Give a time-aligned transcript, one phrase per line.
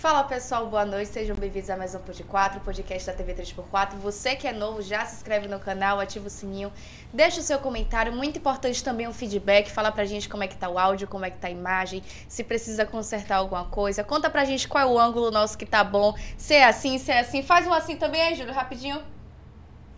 [0.00, 3.96] Fala pessoal, boa noite, sejam bem-vindos a mais um Pod 4, podcast da TV 3x4.
[3.96, 6.72] Você que é novo, já se inscreve no canal, ativa o sininho,
[7.12, 10.56] deixa o seu comentário, muito importante também um feedback, fala pra gente como é que
[10.56, 14.30] tá o áudio, como é que tá a imagem, se precisa consertar alguma coisa, conta
[14.30, 17.20] pra gente qual é o ângulo nosso que tá bom, se é assim, se é
[17.20, 19.02] assim, faz um assim também aí, Júlio, rapidinho.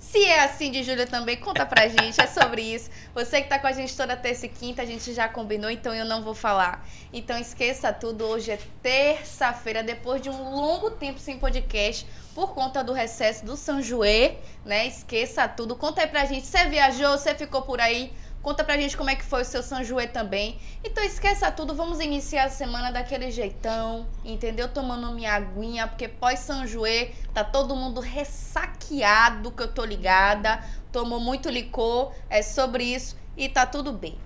[0.02, 2.90] Se é assim de Júlia também, conta pra gente, é sobre isso.
[3.14, 5.94] Você que tá com a gente toda terça e quinta, a gente já combinou, então
[5.94, 6.84] eu não vou falar.
[7.12, 12.04] Então esqueça tudo, hoje é terça-feira, depois de um longo tempo sem podcast,
[12.34, 14.88] por conta do recesso do São Joé, né?
[14.88, 15.76] Esqueça tudo.
[15.76, 18.12] Conta aí pra gente, você viajou, você ficou por aí?
[18.42, 20.58] Conta pra gente como é que foi o seu Joé também.
[20.82, 24.68] Então esqueça tudo, vamos iniciar a semana daquele jeitão, entendeu?
[24.68, 30.60] Tomando minha aguinha, porque pós Joé tá todo mundo ressaqueado, que eu tô ligada.
[30.90, 34.18] Tomou muito licor, é sobre isso e tá tudo bem.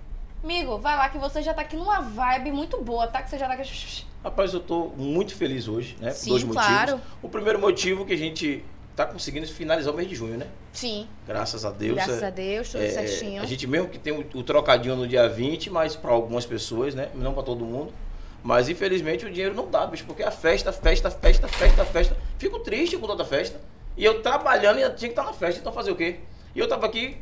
[0.43, 3.21] Amigo, vai lá que você já tá aqui numa vibe muito boa, tá?
[3.21, 4.05] Que você já tá aqui...
[4.23, 6.11] Rapaz, eu tô muito feliz hoje, né?
[6.11, 6.91] Sim, Por dois claro.
[6.93, 7.13] motivos.
[7.21, 8.63] O primeiro motivo que a gente
[8.97, 10.47] tá conseguindo finalizar o mês de junho, né?
[10.73, 11.93] Sim, Graças a Deus.
[11.95, 13.43] graças é- a Deus, tudo é, certinho.
[13.43, 16.95] A gente mesmo que tem o, o trocadinho no dia 20, mas para algumas pessoas,
[16.95, 17.09] né?
[17.13, 17.93] Não para todo mundo.
[18.43, 22.17] Mas infelizmente o dinheiro não dá, bicho, porque a festa, festa, festa, festa, festa.
[22.39, 23.61] Fico triste com toda a festa.
[23.95, 26.19] E eu trabalhando e tinha que estar na festa, então fazer o quê?
[26.55, 27.17] E eu tava aqui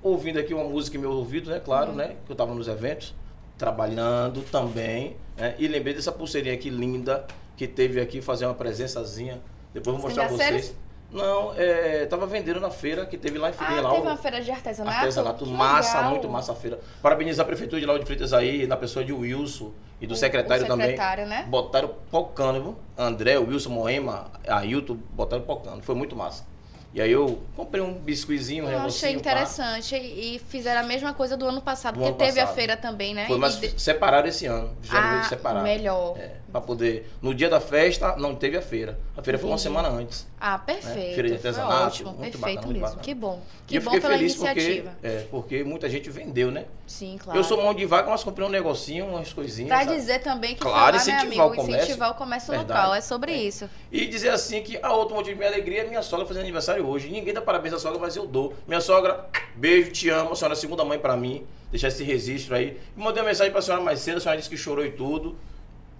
[0.00, 1.58] ouvindo aqui uma música em meu ouvido, né?
[1.60, 1.96] Claro, Uhum.
[1.96, 2.14] né?
[2.24, 3.14] Que eu tava nos eventos,
[3.56, 5.56] trabalhando também, né?
[5.58, 9.40] E lembrei dessa pulseirinha aqui linda que teve aqui fazer uma presençazinha.
[9.74, 10.74] Depois eu vou mostrar pra vocês.
[11.10, 13.88] Não, é, tava vendendo na feira que teve lá em Ah, Fidel.
[13.90, 14.96] teve uma feira de artesanato?
[14.98, 16.10] Artesanato Que massa, legal.
[16.10, 16.78] muito massa a feira.
[17.00, 20.16] Parabenizar a Prefeitura de Lauro de Freitas aí, na pessoa de Wilson e do O-
[20.16, 21.38] secretário, o secretário, também.
[21.44, 21.46] né?
[21.48, 22.76] Botaram pocando, viu?
[22.96, 25.82] André, Wilson, Moema, Ailton, botaram pocando.
[25.82, 26.44] Foi muito massa.
[26.92, 29.18] E aí eu comprei um biscoizinho, um Eu achei pá.
[29.18, 29.94] interessante.
[29.94, 32.54] E fizeram a mesma coisa do ano passado, Do porque ano teve a passado.
[32.56, 33.26] feira também, né?
[33.26, 34.74] Foi, E mas de- separaram esse ano.
[34.82, 35.62] Já ah, veio separar.
[35.62, 36.16] melhor.
[36.18, 37.10] É, pra poder.
[37.22, 38.98] No dia da festa, não teve a feira.
[39.16, 40.26] A feira foi uma semana antes.
[40.40, 40.96] Ah, perfeito.
[40.96, 41.14] Né?
[41.14, 42.80] Feira de artesanato, ótimo, muito perfeito bacana, mesmo.
[42.86, 43.02] bacana.
[43.02, 43.42] Que bom.
[43.42, 44.96] e Que eu bom fiquei pela feliz porque, iniciativa.
[45.02, 46.64] é, porque muita gente vendeu, né?
[46.86, 47.38] Sim, claro.
[47.38, 49.76] Eu sou mão de vaca, mas comprei um negocinho, umas coisinhas.
[49.76, 49.94] Sabe?
[49.96, 51.44] dizer também que Claro, falar, né, incentivar amigo?
[51.44, 51.82] o comércio.
[51.84, 52.80] Incentivar o comércio Verdade.
[52.80, 52.94] local.
[52.94, 53.36] É sobre É.
[53.36, 53.68] isso.
[53.90, 56.86] E dizer assim que a outro motivo de minha alegria é minha sogra fazendo aniversário
[56.86, 57.08] hoje.
[57.08, 58.54] Ninguém dá parabéns à sogra, mas eu dou.
[58.66, 60.32] Minha sogra, beijo, te amo.
[60.32, 61.44] A senhora é a segunda mãe pra mim.
[61.70, 62.78] Deixar esse registro aí.
[62.96, 64.16] E mandei uma mensagem pra senhora mais cedo.
[64.16, 65.36] A senhora disse que chorou e tudo.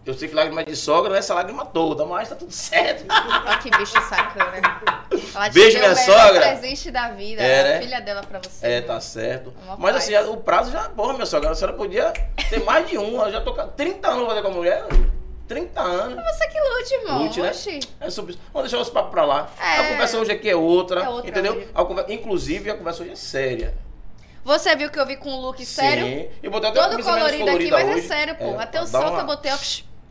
[0.09, 3.05] Eu sei que lágrima de sogra não é essa lágrima toda, mas tá tudo certo.
[3.11, 4.81] Olha que bicho sacana.
[5.35, 6.41] Ela Beijo, minha sogra.
[6.41, 7.43] presente da vida.
[7.43, 7.81] É, a né?
[7.83, 8.67] filha dela pra você.
[8.67, 9.53] É, tá certo.
[9.77, 9.97] Mas paz.
[9.97, 12.11] assim, o prazo já, porra, minha sogra, a senhora podia
[12.49, 13.21] ter mais de um.
[13.23, 14.87] Eu já tô com 30 anos pra fazer com a mulher.
[15.47, 16.25] 30 anos.
[16.25, 17.23] Você que lute, irmão.
[17.25, 17.51] Lute, né?
[17.51, 17.81] Oxi.
[18.01, 18.41] É sobre isso.
[18.51, 19.51] Vamos deixar os papos pra lá.
[19.61, 19.77] É.
[19.81, 21.03] A conversa hoje aqui é outra.
[21.03, 21.69] É outra entendeu?
[21.75, 23.75] A conver- Inclusive, a conversa hoje é séria.
[24.43, 26.07] Você viu que eu vi com um look sério?
[26.07, 26.29] Sim.
[26.43, 27.99] E botei até Todo colorido aqui, mas hoje.
[27.99, 28.55] é sério, pô.
[28.55, 29.59] É, Até o sol que eu botei, ó.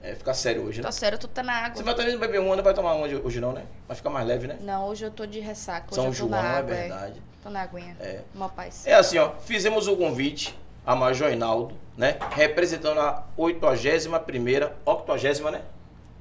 [0.01, 0.83] É, ficar sério hoje, né?
[0.83, 1.83] Tá sério, tu tá na Você água.
[1.83, 3.65] vai também beber uma, não vai tomar uma hoje, hoje não, né?
[3.87, 4.57] Vai ficar mais leve, né?
[4.61, 5.87] Não, hoje eu tô de ressaca.
[5.87, 6.73] Hoje São eu tô João, na é água.
[6.73, 6.79] é.
[6.81, 7.21] verdade.
[7.43, 7.95] Tô na aguinha.
[7.99, 8.21] É.
[8.33, 8.85] Uma paz.
[8.85, 9.31] É assim, ó.
[9.39, 12.17] Fizemos o convite a Major Hinaldo, né?
[12.31, 15.61] Representando a 81ª, 80 né?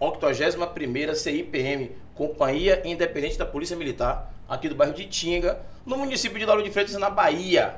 [0.01, 6.45] 81ª CIPM, Companhia Independente da Polícia Militar, aqui do bairro de Tinga, no município de
[6.45, 7.77] Lauro de Freitas, na Bahia.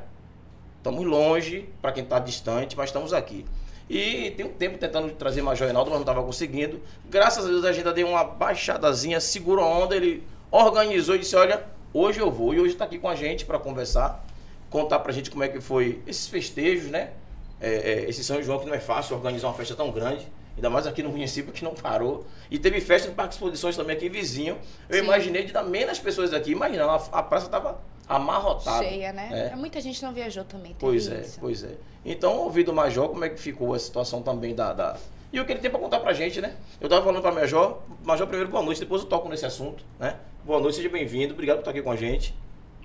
[0.79, 3.45] Estamos longe, para quem está distante, mas estamos aqui.
[3.89, 6.81] E tem um tempo tentando trazer Major Reinaldo, mas não estava conseguindo.
[7.09, 11.35] Graças a Deus a agenda deu uma baixadazinha, segurou a onda, ele organizou e disse,
[11.37, 12.53] olha, hoje eu vou.
[12.53, 14.25] E hoje está aqui com a gente para conversar,
[14.69, 17.11] contar para a gente como é que foi esses festejos, né?
[17.61, 20.27] É, é, esse São João que não é fácil organizar uma festa tão grande.
[20.55, 22.27] Ainda mais aqui no município que não parou.
[22.51, 24.59] E teve festa no Parque de Exposições também aqui vizinho.
[24.89, 25.05] Eu Sim.
[25.05, 27.79] imaginei de dar menos pessoas aqui, mas não, a, a praça estava
[28.09, 28.85] amarrotada.
[28.85, 29.51] Cheia, né?
[29.53, 29.57] É.
[29.57, 30.75] Muita gente não viajou também.
[30.79, 31.39] Pois é, isso.
[31.41, 31.77] pois é.
[32.05, 34.73] Então, ouvi do Major como é que ficou a situação também da.
[34.73, 34.97] da...
[35.33, 36.57] E o que ele tem pra contar pra gente, né?
[36.81, 40.17] Eu tava falando pra Major, Major, primeiro boa noite, depois eu toco nesse assunto, né?
[40.45, 42.35] Boa noite, seja bem-vindo, obrigado por estar aqui com a gente.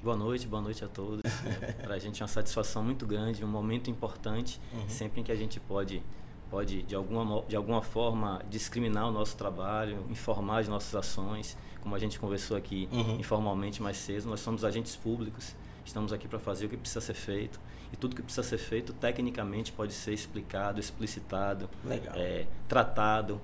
[0.03, 1.21] Boa noite, boa noite a todos.
[1.81, 4.89] Para a gente é uma satisfação muito grande, um momento importante, Uhum.
[4.89, 6.03] sempre em que a gente pode,
[6.53, 11.95] pode de, alguma, de alguma forma, discriminar o nosso trabalho, informar as nossas ações, como
[11.95, 13.19] a gente conversou aqui Uhum.
[13.19, 14.29] informalmente mais cedo.
[14.29, 17.59] Nós somos agentes públicos, estamos aqui para fazer o que precisa ser feito,
[17.91, 22.13] e tudo que precisa ser feito, tecnicamente, pode ser explicado, explicitado, Legal.
[22.15, 23.41] é, tratado,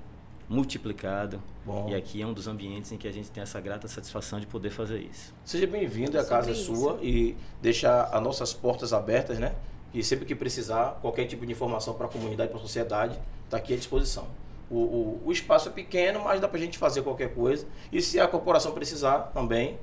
[0.48, 1.42] multiplicado.
[1.66, 1.90] Bom.
[1.90, 4.46] E aqui é um dos ambientes em que a gente tem essa grata satisfação de
[4.46, 5.34] poder fazer isso.
[5.44, 9.56] Seja bem-vindo, a casa é sua e deixar as nossas portas abertas, né?
[9.94, 13.58] E sempre que precisar, qualquer tipo de informação para a comunidade, para a sociedade, está
[13.58, 14.28] aqui à disposição.
[14.70, 17.66] O, o, o espaço é pequeno, mas dá para a gente fazer qualquer coisa.
[17.92, 19.80] E se a corporação precisar também,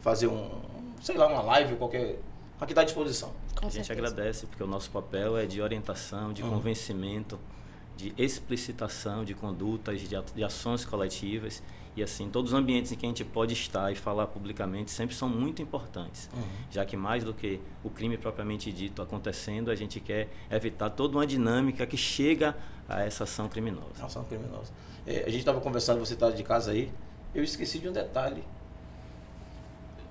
[0.00, 0.48] fazer um,
[1.02, 2.18] sei lá, uma live, qualquer.
[2.58, 3.32] Aqui está à disposição.
[3.58, 4.08] Com a gente certeza.
[4.08, 6.50] agradece porque o nosso papel é de orientação, de Uhum.
[6.50, 7.38] convencimento,
[7.98, 11.62] de explicitação de condutas, de, de ações coletivas.
[11.96, 15.14] E assim, todos os ambientes em que a gente pode estar e falar publicamente sempre
[15.14, 16.30] são muito importantes.
[16.32, 16.42] Uhum.
[16.70, 21.18] Já que mais do que o crime propriamente dito acontecendo, a gente quer evitar toda
[21.18, 22.56] uma dinâmica que chega
[22.88, 24.04] a essa ação criminosa.
[24.04, 24.72] Ação criminosa.
[25.06, 26.92] É, a gente estava conversando, você está de casa aí,
[27.34, 28.44] eu esqueci de um detalhe.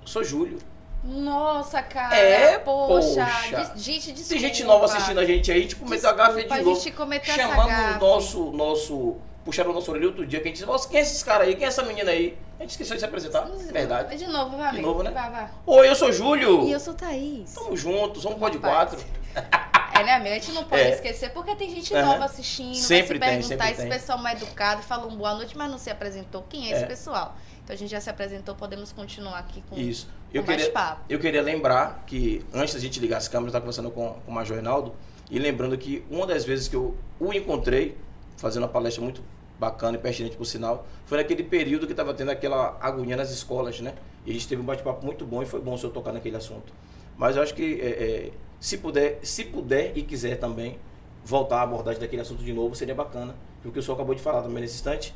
[0.01, 0.59] Eu sou Júlio.
[1.03, 2.15] Nossa, cara.
[2.15, 3.25] É, poxa.
[3.25, 3.73] poxa.
[3.77, 4.29] Gente, desculpa.
[4.29, 6.71] Tem gente nova assistindo a gente aí, a gente cometeu a gafe de novo.
[6.71, 9.15] A gente cometeu chamando o nosso, nosso.
[9.45, 11.47] Puxaram o nosso orelha outro dia, que a gente disse, nossa, quem é esses caras
[11.47, 11.55] aí?
[11.55, 12.37] Quem é essa menina aí?
[12.59, 13.41] A gente esqueceu de se apresentar.
[13.71, 14.17] Verdade.
[14.17, 15.11] De novo, vai, De novo, né?
[15.11, 15.49] Vai, vai.
[15.65, 16.65] Oi, eu sou Júlio.
[16.67, 17.53] E eu sou Thaís.
[17.53, 18.99] Tamo junto, somos pode quatro.
[19.91, 20.35] É, né, amiga?
[20.35, 20.91] A gente não pode É.
[20.91, 22.05] esquecer, porque tem gente Aham.
[22.05, 23.99] nova assistindo, Sempre vai tem, se perguntar, sempre esse tem.
[23.99, 26.45] pessoal mais educado, falou um boa noite, mas não se apresentou.
[26.47, 26.87] Quem é esse É.
[26.87, 27.35] pessoal?
[27.63, 30.07] Então a gente já se apresentou, podemos continuar aqui com Isso.
[30.33, 31.01] Eu mais queria, papo.
[31.09, 34.31] eu queria lembrar que antes da gente ligar as câmeras, eu estava conversando com, com
[34.31, 34.95] o Major Reinaldo
[35.29, 37.97] e lembrando que uma das vezes que eu o encontrei,
[38.39, 39.21] fazendo uma palestra muito
[39.59, 43.81] bacana e pertinente por sinal, foi naquele período que estava tendo aquela agonia nas escolas,
[43.81, 43.93] né?
[44.25, 46.37] E a gente teve um bate-papo muito bom e foi bom o senhor tocar naquele
[46.37, 46.71] assunto.
[47.17, 50.79] Mas eu acho que é, é, se, puder, se puder e quiser também
[51.25, 53.35] voltar à abordagem daquele assunto de novo, seria bacana.
[53.61, 55.13] Porque o senhor acabou de falar também nesse instante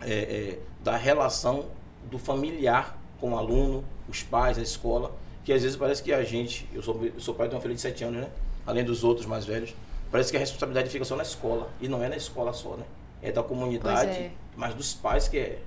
[0.00, 1.66] é, é, da relação
[2.08, 5.12] do familiar com o aluno, os pais, a escola,
[5.44, 7.74] que às vezes parece que a gente, eu sou, eu sou pai de uma filha
[7.74, 8.28] de 7 anos, né?
[8.64, 9.74] Além dos outros mais velhos,
[10.10, 11.70] parece que a responsabilidade fica só na escola.
[11.80, 12.84] E não é na escola só, né?
[13.22, 14.32] É da comunidade, é.
[14.56, 15.58] mas dos pais que é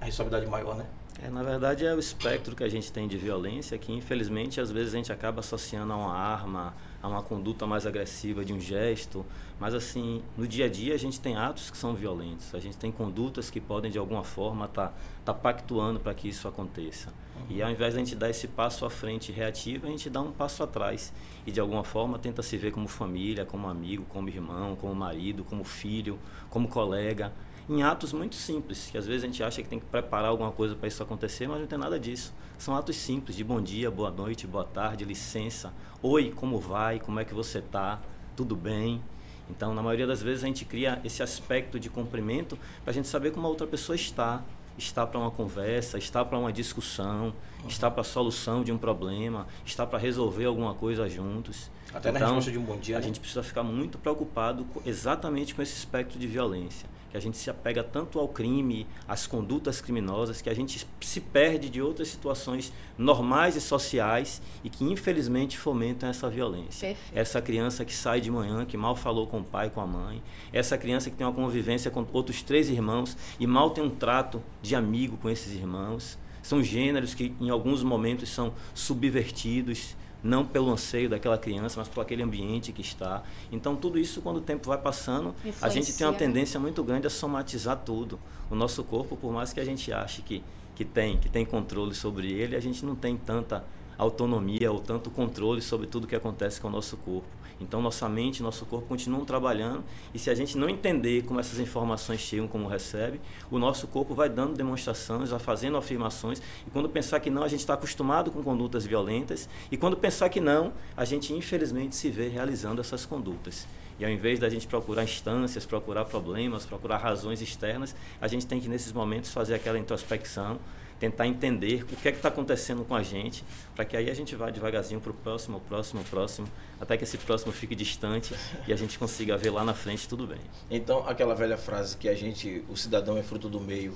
[0.00, 0.86] a responsabilidade maior, né?
[1.22, 4.70] É, na verdade, é o espectro que a gente tem de violência que, infelizmente, às
[4.70, 8.60] vezes a gente acaba associando a uma arma, a uma conduta mais agressiva de um
[8.60, 9.24] gesto.
[9.58, 12.76] Mas, assim, no dia a dia a gente tem atos que são violentos, a gente
[12.76, 14.94] tem condutas que podem, de alguma forma, estar tá,
[15.26, 17.12] tá pactuando para que isso aconteça.
[17.48, 20.20] E ao invés de a gente dar esse passo à frente reativo, a gente dá
[20.20, 21.12] um passo atrás
[21.46, 25.44] e, de alguma forma, tenta se ver como família, como amigo, como irmão, como marido,
[25.44, 26.18] como filho,
[26.50, 27.32] como colega
[27.68, 30.50] em atos muito simples, que às vezes a gente acha que tem que preparar alguma
[30.50, 32.32] coisa para isso acontecer, mas não tem nada disso.
[32.56, 35.72] São atos simples, de bom dia, boa noite, boa tarde, licença,
[36.02, 38.00] oi, como vai, como é que você está,
[38.34, 39.02] tudo bem.
[39.50, 43.06] Então, na maioria das vezes a gente cria esse aspecto de cumprimento para a gente
[43.08, 44.42] saber como a outra pessoa está,
[44.78, 47.34] está para uma conversa, está para uma discussão,
[47.66, 51.70] está para a solução de um problema, está para resolver alguma coisa juntos.
[51.92, 53.06] Até na Então, resposta de um bom dia, A né?
[53.06, 57.36] gente precisa ficar muito preocupado com- exatamente com esse espectro de violência, que a gente
[57.36, 62.08] se apega tanto ao crime, às condutas criminosas, que a gente se perde de outras
[62.08, 66.88] situações normais e sociais e que infelizmente fomentam essa violência.
[66.88, 67.18] Perfeito.
[67.18, 70.22] Essa criança que sai de manhã, que mal falou com o pai, com a mãe,
[70.52, 74.42] essa criança que tem uma convivência com outros três irmãos e mal tem um trato
[74.62, 76.18] de amigo com esses irmãos.
[76.42, 82.00] São gêneros que em alguns momentos são subvertidos, não pelo anseio daquela criança, mas por
[82.00, 83.22] aquele ambiente que está.
[83.52, 86.18] Então, tudo isso, quando o tempo vai passando, a gente tem uma Influencia, né?
[86.18, 88.18] tendência muito grande a somatizar tudo.
[88.50, 90.42] O nosso corpo, por mais que a gente ache que,
[90.74, 93.64] que tem, que tem controle sobre ele, a gente não tem tanta
[93.96, 97.28] autonomia ou tanto controle sobre tudo que acontece com o nosso corpo.
[97.60, 99.84] Então, nossa mente nosso corpo continuam trabalhando
[100.14, 103.20] e se a gente não entender como essas informações chegam, como recebe,
[103.50, 107.48] o nosso corpo vai dando demonstrações, vai fazendo afirmações e quando pensar que não, a
[107.48, 112.10] gente está acostumado com condutas violentas e quando pensar que não, a gente infelizmente se
[112.10, 113.66] vê realizando essas condutas.
[113.98, 118.60] E ao invés da gente procurar instâncias, procurar problemas, procurar razões externas, a gente tem
[118.60, 120.58] que nesses momentos fazer aquela introspecção,
[120.98, 124.14] tentar entender o que é que está acontecendo com a gente, para que aí a
[124.14, 126.48] gente vá devagarzinho para o próximo, próximo, próximo,
[126.80, 128.34] até que esse próximo fique distante
[128.66, 130.40] e a gente consiga ver lá na frente tudo bem.
[130.70, 133.94] Então, aquela velha frase que a gente, o cidadão é fruto do meio,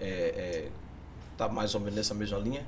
[0.00, 0.68] é, é,
[1.36, 2.66] tá mais ou menos nessa mesma linha?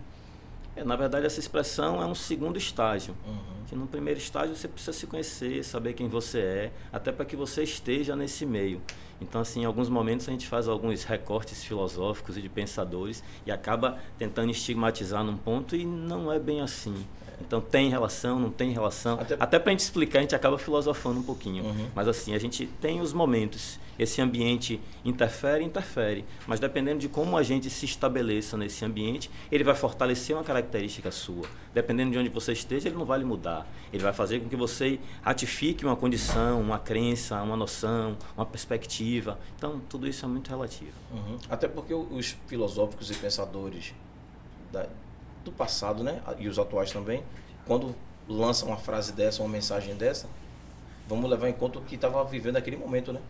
[0.76, 3.14] É, na verdade, essa expressão é um segundo estágio.
[3.26, 3.64] Uhum.
[3.66, 7.36] Que no primeiro estágio você precisa se conhecer, saber quem você é, até para que
[7.36, 8.80] você esteja nesse meio.
[9.20, 13.50] Então, assim, em alguns momentos a gente faz alguns recortes filosóficos e de pensadores e
[13.50, 17.04] acaba tentando estigmatizar num ponto e não é bem assim.
[17.40, 19.14] Então, tem relação, não tem relação.
[19.20, 21.64] Até- Até, para a gente explicar, a gente acaba filosofando um pouquinho.
[21.64, 21.88] Uhum.
[21.94, 23.78] Mas, assim, a gente tem os momentos.
[23.98, 26.24] Esse ambiente interfere, interfere.
[26.46, 31.10] Mas, dependendo de como a gente se estabeleça nesse ambiente, ele vai fortalecer uma característica
[31.10, 31.46] sua.
[31.74, 33.66] Dependendo de onde você esteja, ele não vai lhe mudar.
[33.92, 39.36] Ele vai fazer com que você ratifique uma condição, uma crença, uma noção, uma perspectiva.
[39.56, 40.92] Então, tudo isso é muito relativo.
[41.12, 41.36] Uhum.
[41.50, 43.92] Até porque os filosóficos e pensadores
[44.70, 44.86] da-
[45.50, 47.22] do passado, né, e os atuais também,
[47.66, 47.94] quando
[48.28, 50.28] lançam uma frase dessa, uma mensagem dessa,
[51.08, 53.20] vamos levar em conta o que estava vivendo naquele momento, né?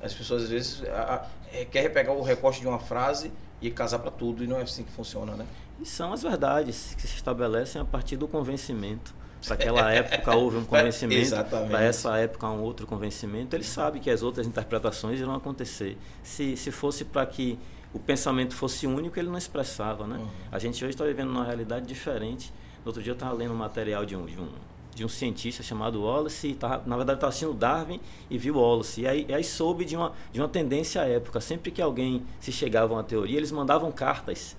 [0.00, 3.70] As pessoas às vezes a, a, é, querem pegar o recorte de uma frase e
[3.70, 5.46] casar para tudo e não é assim que funciona, né?
[5.80, 9.14] E são as verdades que se estabelecem a partir do convencimento.
[9.42, 14.10] para aquela época houve um convencimento, para essa época um outro convencimento, ele sabe que
[14.10, 15.96] as outras interpretações irão acontecer.
[16.22, 17.58] Se, se fosse para que
[17.96, 20.06] o pensamento fosse único, ele não expressava.
[20.06, 20.18] Né?
[20.18, 20.28] Uhum.
[20.52, 22.52] A gente hoje está vivendo uma realidade diferente.
[22.84, 24.48] No outro dia eu estava lendo um material de um, de um,
[24.94, 27.98] de um cientista chamado Wallace, e tava, na verdade estava assistindo Darwin
[28.28, 29.00] e viu Wallace.
[29.00, 31.40] E aí, e aí soube de uma, de uma tendência à época.
[31.40, 34.54] Sempre que alguém se chegava a uma teoria, eles mandavam cartas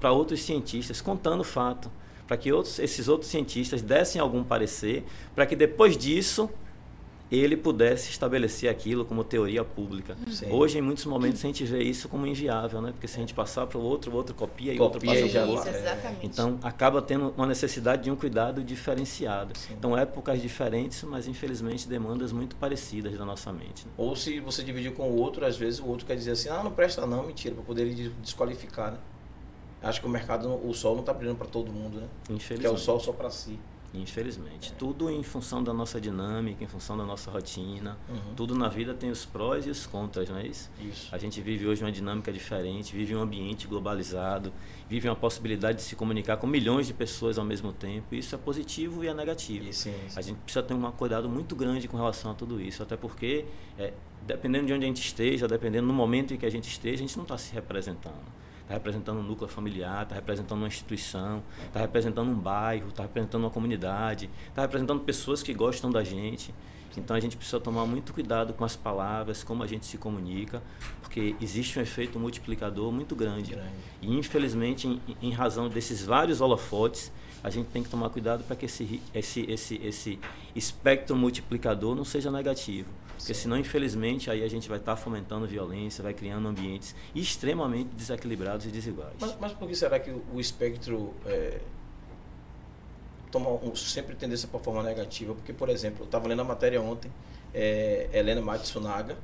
[0.00, 1.88] para outros cientistas contando o fato,
[2.26, 5.04] para que outros, esses outros cientistas dessem algum parecer,
[5.36, 6.50] para que depois disso
[7.36, 10.16] ele pudesse estabelecer aquilo como teoria pública.
[10.30, 10.50] Sim.
[10.52, 12.92] Hoje, em muitos momentos, a gente vê isso como inviável, né?
[12.92, 15.22] Porque se a gente passar para o outro, o outro copia e o outro Copia
[15.22, 15.70] passa para o outro.
[15.70, 16.26] exatamente.
[16.26, 19.56] Então, acaba tendo uma necessidade de um cuidado diferenciado.
[19.58, 19.74] Sim.
[19.78, 23.86] Então, épocas diferentes, mas infelizmente demandas muito parecidas da nossa mente.
[23.86, 23.92] né?
[23.96, 26.62] Ou se você dividir com o outro, às vezes o outro quer dizer assim, ah,
[26.62, 28.98] não presta não, mentira, para poder ele desqualificar, né?
[29.82, 32.06] Acho que o mercado, o sol não está brilhando para todo mundo, né?
[32.26, 32.80] Que é o Infelizmente.
[32.80, 33.58] sol só para si.
[33.94, 34.72] Infelizmente.
[34.72, 37.98] Tudo em função da nossa dinâmica, em função da nossa rotina.
[38.08, 38.34] Uhum.
[38.34, 40.70] Tudo na vida tem os prós e os contras, não é isso?
[40.80, 41.14] Isso.
[41.14, 44.52] A gente vive hoje uma dinâmica diferente, vive um ambiente globalizado,
[44.88, 48.14] vive uma possibilidade de se comunicar com milhões de pessoas ao mesmo tempo.
[48.14, 49.72] Isso é positivo e é negativo.
[49.72, 50.18] Sim, sim.
[50.18, 53.44] A gente precisa ter um cuidado muito grande com relação a tudo isso, até porque,
[53.78, 53.92] é,
[54.26, 57.06] dependendo de onde a gente esteja, dependendo do momento em que a gente esteja, a
[57.06, 58.41] gente não está se representando.
[58.62, 63.42] Está representando um núcleo familiar, está representando uma instituição, está representando um bairro, está representando
[63.42, 66.54] uma comunidade, está representando pessoas que gostam da gente.
[66.96, 70.62] Então a gente precisa tomar muito cuidado com as palavras, como a gente se comunica,
[71.00, 73.52] porque existe um efeito multiplicador muito grande.
[73.52, 73.70] Grande.
[74.00, 77.10] E infelizmente, em, em razão desses vários holofotes,
[77.42, 80.18] a gente tem que tomar cuidado para que esse, esse, esse, esse
[80.54, 82.88] espectro multiplicador não seja negativo.
[83.16, 88.66] Porque senão, infelizmente, aí a gente vai estar fomentando violência, vai criando ambientes extremamente desequilibrados
[88.66, 89.14] e desiguais.
[89.20, 91.60] Mas, mas por que será que o, espectro é,
[93.30, 95.34] toma um- sempre tendência para forma negativa?
[95.34, 97.10] Porque, por exemplo, eu estava lendo a matéria ontem,
[97.54, 99.16] é, Helena Matsunaga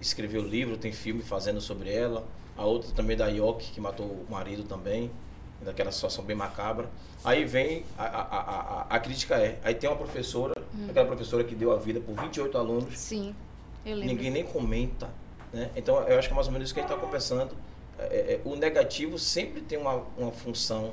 [0.00, 2.26] escreveu livro, tem filme fazendo sobre ela,
[2.56, 5.10] a outra também da Yoki, que matou o marido também,
[5.60, 6.88] daquela situação bem macabra.
[7.24, 10.54] Aí vem, a, a, a, a, a crítica é, aí tem uma professora,
[10.88, 13.34] aquela professora que deu a vida por 28 alunos, Sim,
[13.84, 14.14] eu lembro.
[14.14, 15.10] ninguém nem comenta.
[15.52, 15.70] Né?
[15.76, 17.56] Então, eu acho que é mais ou menos isso que a gente está conversando.
[17.98, 20.92] É, é, o negativo sempre tem uma, uma função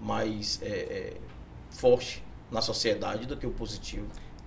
[0.00, 1.16] mais é, é,
[1.70, 4.06] forte na sociedade do que o positivo.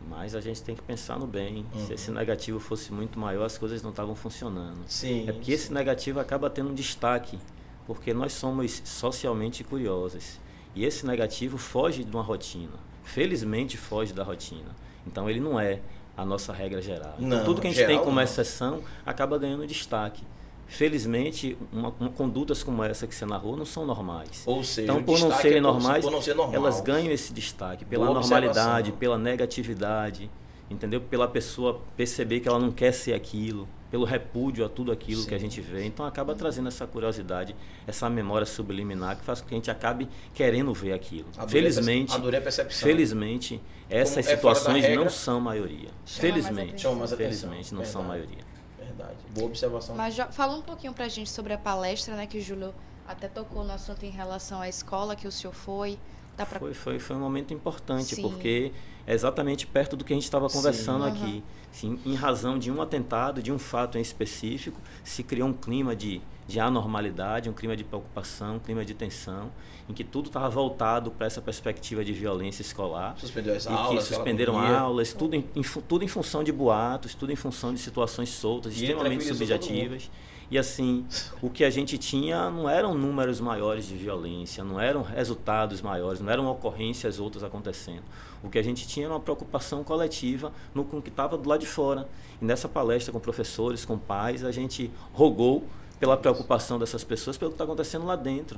[0.09, 1.65] Mas a gente tem que pensar no bem.
[1.73, 1.85] Uhum.
[1.87, 4.79] Se esse negativo fosse muito maior, as coisas não estavam funcionando.
[4.87, 5.27] Sim.
[5.27, 7.37] É porque esse negativo acaba tendo um destaque,
[7.87, 10.39] porque nós somos socialmente curiosos.
[10.75, 12.73] E esse negativo foge de uma rotina.
[13.03, 14.75] Felizmente foge da rotina.
[15.07, 15.79] Então ele não é
[16.15, 17.15] a nossa regra geral.
[17.17, 18.21] Então, Não, tudo que a gente tem como não.
[18.21, 20.23] exceção acaba ganhando destaque.
[20.67, 24.43] Felizmente, uma, uma condutas como essa que você narrou não são normais.
[24.45, 26.55] Ou seja, Então, por não serem é normais, por não ser normal.
[26.55, 28.97] elas ganham esse destaque pela normalidade, observação.
[28.99, 30.29] pela negatividade,
[30.69, 30.99] entendeu?
[30.99, 35.33] Pela pessoa perceber que ela não quer ser aquilo, pelo repúdio a tudo aquilo que
[35.33, 35.45] a Sim.
[35.49, 35.85] gente vê.
[35.85, 40.07] Então acaba trazendo essa curiosidade, essa memória subliminar que faz com que a gente acabe
[40.33, 41.27] querendo ver aquilo.
[41.37, 42.87] Adorei a felizmente, a percepção.
[42.87, 45.89] felizmente, essas Como é situações não são maioria.
[46.05, 46.83] Chama Felizmente,
[47.17, 48.07] felizmente não são verdade.
[48.07, 48.45] maioria.
[48.77, 49.17] Verdade.
[49.33, 49.95] Boa observação.
[49.95, 52.25] Mas já, fala um pouquinho pra gente sobre a palestra, né?
[52.25, 52.73] Que o Júlio
[53.07, 55.97] até tocou no assunto em relação à escola que o senhor foi.
[56.35, 56.59] Dá pra...
[56.59, 58.21] Foi, foi, foi um momento importante, Sim.
[58.21, 58.71] porque
[59.07, 61.09] é exatamente perto do que a gente estava conversando Sim.
[61.09, 61.43] aqui.
[61.71, 65.95] Sim, em razão de um atentado, de um fato em específico, se criou um clima
[65.95, 69.51] de, de anormalidade, um clima de preocupação, um clima de tensão,
[69.87, 73.15] em que tudo estava voltado para essa perspectiva de violência escolar.
[73.17, 74.03] Suspendeu as E aulas.
[74.05, 78.29] suspenderam aulas, tudo em, em tudo em função de boatos, tudo em função de situações
[78.29, 80.09] soltas, E extremamente subjetivas.
[80.49, 81.05] E assim,
[81.41, 86.21] o que a gente tinha não eram números maiores de violência, não eram resultados maiores,
[86.21, 88.03] não eram ocorrências outras acontecendo.
[88.41, 91.59] O que a gente tinha era uma preocupação coletiva no com que estava do lado
[91.59, 92.07] de fora.
[92.41, 95.65] E nessa palestra com professores, com pais, a gente rogou
[95.99, 98.57] pela preocupação dessas pessoas pelo que está acontecendo lá dentro.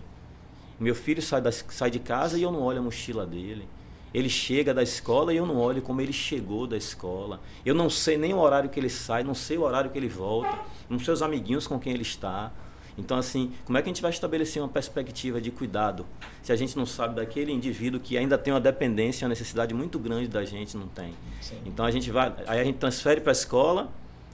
[0.79, 3.67] Meu filho sai, das, sai de casa e eu não olho a mochila dele.
[4.13, 7.42] Ele chega da escola e eu não olho como ele chegou da escola.
[7.66, 10.10] Eu não sei nem o horário que ele sai, não sei o horário que ele
[10.10, 10.58] volta,
[10.89, 12.51] não sei os amiguinhos com quem ele está.
[13.00, 16.06] Então, assim, como é que a gente vai estabelecer uma perspectiva de cuidado
[16.44, 19.98] se a gente não sabe daquele indivíduo que ainda tem uma dependência, uma necessidade muito
[19.98, 21.13] grande da gente, não tem?
[21.39, 21.56] Sim.
[21.66, 23.89] Então a gente vai, aí a gente transfere para a escola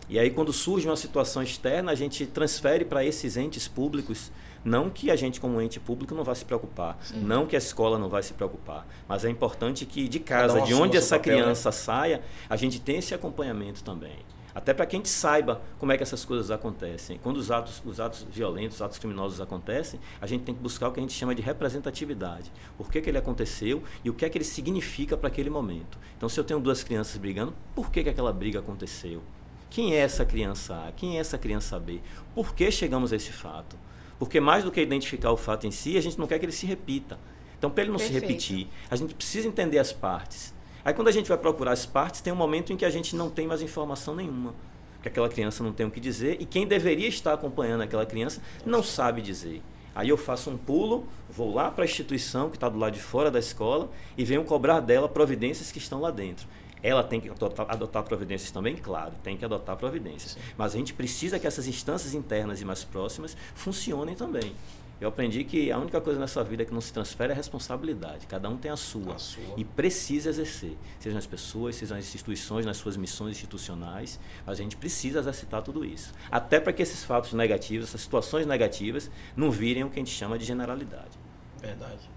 [0.09, 4.31] e aí quando surge uma situação externa a gente transfere para esses entes públicos.
[4.65, 7.99] Não que a gente como ente público não vai se preocupar, não que a escola
[7.99, 11.41] não vai se preocupar, mas é importante que de casa, de onde essa papel, né?
[11.43, 14.17] criança saia, a gente tenha esse acompanhamento também.
[14.55, 17.19] Até para que a gente saiba como é que essas coisas acontecem.
[17.21, 20.87] Quando os atos, os atos violentos, os atos criminosos acontecem, a gente tem que buscar
[20.87, 22.49] o que a gente chama de representatividade.
[22.77, 25.99] Por que, que ele aconteceu e o que é que ele significa para aquele momento.
[26.15, 29.21] Então, se eu tenho duas crianças brigando, por que, que aquela briga aconteceu?
[29.69, 30.91] Quem é essa criança A?
[30.93, 31.99] Quem é essa criança B?
[32.33, 33.75] Por que chegamos a esse fato?
[34.17, 36.51] Porque mais do que identificar o fato em si, a gente não quer que ele
[36.51, 37.19] se repita.
[37.57, 38.21] Então, para ele não Perfeito.
[38.21, 40.53] se repetir, a gente precisa entender as partes.
[40.83, 43.15] Aí, quando a gente vai procurar as partes, tem um momento em que a gente
[43.15, 44.53] não tem mais informação nenhuma.
[45.01, 48.41] Que aquela criança não tem o que dizer e quem deveria estar acompanhando aquela criança
[48.65, 49.61] não sabe dizer.
[49.95, 52.99] Aí eu faço um pulo, vou lá para a instituição que está do lado de
[52.99, 56.47] fora da escola e venho cobrar dela providências que estão lá dentro.
[56.85, 58.75] Ela tem que adotar, adotar providências também?
[58.75, 60.33] Claro, tem que adotar providências.
[60.33, 60.39] Sim.
[60.55, 64.53] Mas a gente precisa que essas instâncias internas e mais próximas funcionem também.
[65.01, 68.27] Eu aprendi que a única coisa nessa vida que não se transfere é a responsabilidade.
[68.27, 69.43] Cada um tem a sua, a sua.
[69.57, 70.77] E precisa exercer.
[70.99, 74.19] Sejam as pessoas, sejam as instituições nas suas missões institucionais.
[74.45, 76.13] A gente precisa exercitar tudo isso.
[76.29, 80.11] Até para que esses fatos negativos, essas situações negativas, não virem o que a gente
[80.11, 81.17] chama de generalidade.
[81.59, 82.09] Verdade.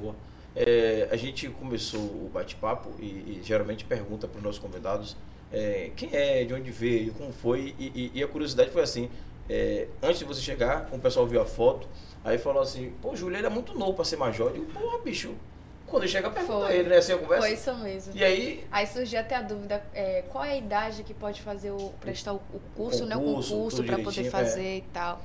[0.00, 0.16] Boa.
[0.56, 5.16] É, a gente começou o bate-papo e, e, geralmente pergunta para os nossos convidados
[5.52, 7.74] é, quem é, de onde veio, como foi.
[7.78, 9.10] E, e, e a curiosidade foi assim:
[9.48, 11.88] é, antes de você chegar, o pessoal viu a foto,
[12.24, 14.48] aí falou assim: pô, o Júlio era muito novo para ser major.
[14.48, 15.34] Eu digo, pô, bicho.
[15.86, 16.76] Quando chega, pergunta foi.
[16.76, 16.96] ele, né?
[16.96, 17.46] Assim a conversa.
[17.46, 18.16] Foi isso mesmo.
[18.16, 18.66] E aí.
[18.72, 21.92] Aí surgiu até a dúvida: é, qual é a idade que pode fazer o.
[22.00, 23.16] prestar o, o curso, o né?
[23.16, 24.76] O concurso para poder fazer é.
[24.76, 25.20] e tal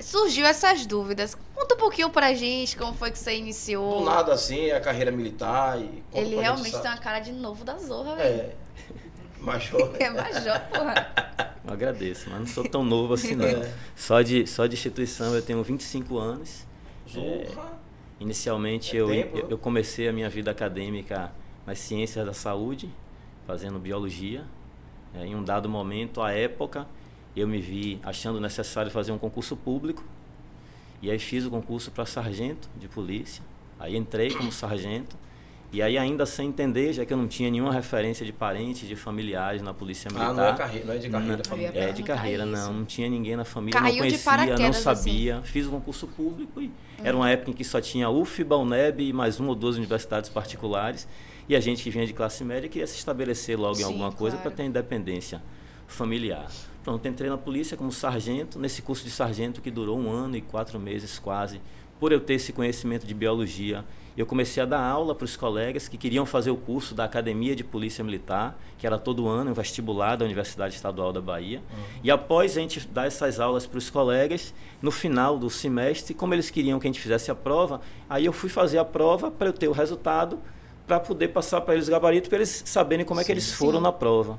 [0.00, 1.36] surgiu essas dúvidas.
[1.54, 4.00] Conta um pouquinho pra gente como foi que você iniciou.
[4.00, 6.02] Do nada assim, a carreira militar e.
[6.12, 8.52] Ele realmente tem uma cara de novo da Zorra, velho.
[9.38, 9.46] É.
[9.46, 9.92] Major.
[9.92, 9.98] Né?
[10.00, 11.54] É major, porra.
[11.64, 13.44] Eu agradeço, mas não sou tão novo assim não.
[13.44, 13.72] É.
[13.94, 16.66] Só, de, só de instituição eu tenho 25 anos.
[17.08, 17.26] Zorra.
[17.28, 17.48] É,
[18.18, 21.30] inicialmente é eu, eu, eu comecei a minha vida acadêmica
[21.64, 22.90] nas ciências da saúde,
[23.46, 24.44] fazendo biologia.
[25.14, 26.86] É, em um dado momento, à época,
[27.36, 30.02] eu me vi achando necessário fazer um concurso público.
[31.02, 33.42] E aí fiz o concurso para sargento de polícia.
[33.78, 35.16] Aí entrei como sargento.
[35.72, 38.96] E aí ainda sem entender, já que eu não tinha nenhuma referência de parentes, de
[38.96, 40.30] familiares na polícia militar.
[40.30, 42.72] Ah, não é, carreira, não é de carreira não, É de carreira, não.
[42.72, 45.38] Não tinha ninguém na família, Caiu não conhecia, não sabia.
[45.38, 45.46] Assim.
[45.52, 46.72] Fiz o concurso público e uhum.
[47.04, 50.30] era uma época em que só tinha UFBA, UNEB e mais uma ou duas universidades
[50.30, 51.06] particulares.
[51.48, 54.10] E a gente que vinha de classe média queria se estabelecer logo Sim, em alguma
[54.10, 54.50] coisa claro.
[54.50, 55.42] para ter independência
[55.86, 56.50] familiar.
[56.82, 60.40] Pronto, entrei na polícia como sargento, nesse curso de sargento que durou um ano e
[60.40, 61.60] quatro meses quase.
[61.98, 63.84] Por eu ter esse conhecimento de biologia,
[64.16, 67.54] eu comecei a dar aula para os colegas que queriam fazer o curso da Academia
[67.54, 71.58] de Polícia Militar, que era todo ano um vestibular da Universidade Estadual da Bahia.
[71.58, 71.84] Uhum.
[72.04, 76.32] E após a gente dar essas aulas para os colegas, no final do semestre, como
[76.32, 79.48] eles queriam que a gente fizesse a prova, aí eu fui fazer a prova para
[79.48, 80.38] eu ter o resultado,
[80.86, 83.52] para poder passar para eles o gabarito, para eles saberem como sim, é que eles
[83.52, 83.82] foram sim.
[83.82, 84.38] na prova.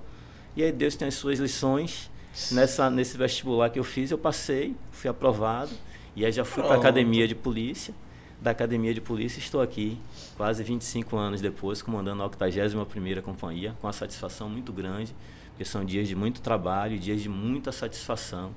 [0.57, 2.09] E aí Deus tem as suas lições
[2.51, 5.71] Nessa, nesse vestibular que eu fiz, eu passei, fui aprovado.
[6.15, 7.93] E aí já fui para a academia de polícia.
[8.39, 9.97] Da academia de polícia estou aqui,
[10.35, 15.15] quase 25 anos depois, comandando a 81ª Companhia, com uma satisfação muito grande,
[15.49, 18.51] porque são dias de muito trabalho, dias de muita satisfação,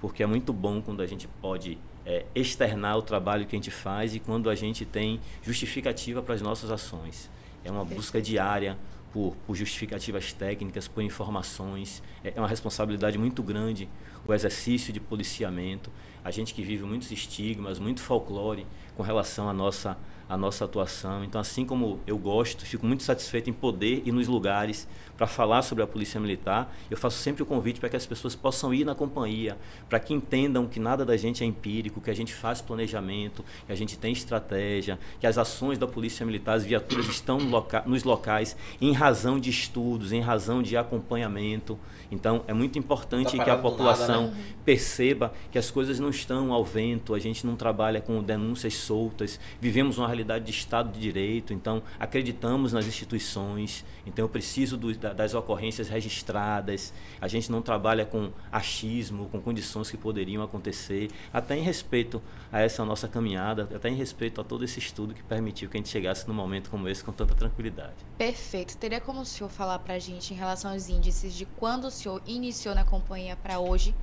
[0.00, 3.70] porque é muito bom quando a gente pode é, externar o trabalho que a gente
[3.70, 7.30] faz e quando a gente tem justificativa para as nossas ações.
[7.64, 8.76] É uma busca diária,
[9.12, 12.02] por, por, justificativas técnicas, por informações.
[12.24, 13.88] É, é uma responsabilidade muito grande
[14.26, 15.90] o exercício de policiamento.
[16.22, 19.96] A gente que vive muitos estigmas, muito folclore com relação à nossa,
[20.28, 21.24] à nossa atuação.
[21.24, 24.86] Então, assim como eu gosto, fico muito satisfeito em poder ir nos lugares
[25.20, 26.74] para falar sobre a Polícia Militar.
[26.90, 30.14] Eu faço sempre o convite para que as pessoas possam ir na companhia, para que
[30.14, 33.98] entendam que nada da gente é empírico, que a gente faz planejamento, que a gente
[33.98, 37.38] tem estratégia, que as ações da Polícia Militar, as viaturas estão
[37.84, 41.78] nos locais em razão de estudos, em razão de acompanhamento.
[42.10, 44.44] Então, é muito importante tá que a população nada, né?
[44.64, 49.38] perceba que as coisas não estão ao vento, a gente não trabalha com denúncias soltas,
[49.60, 54.96] vivemos uma realidade de Estado de Direito, então acreditamos nas instituições, então eu preciso do,
[54.96, 61.10] da, das ocorrências registradas, a gente não trabalha com achismo, com condições que poderiam acontecer,
[61.32, 62.20] até em respeito
[62.52, 65.78] a essa nossa caminhada, até em respeito a todo esse estudo que permitiu que a
[65.78, 67.94] gente chegasse num momento como esse com tanta tranquilidade.
[68.18, 68.76] Perfeito.
[68.76, 71.90] Teria como o senhor falar para a gente em relação aos índices de quando o
[72.00, 73.94] senhor iniciou na companhia para hoje,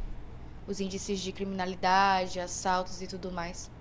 [0.68, 3.72] os índices de criminalidade, assaltos e tudo mais?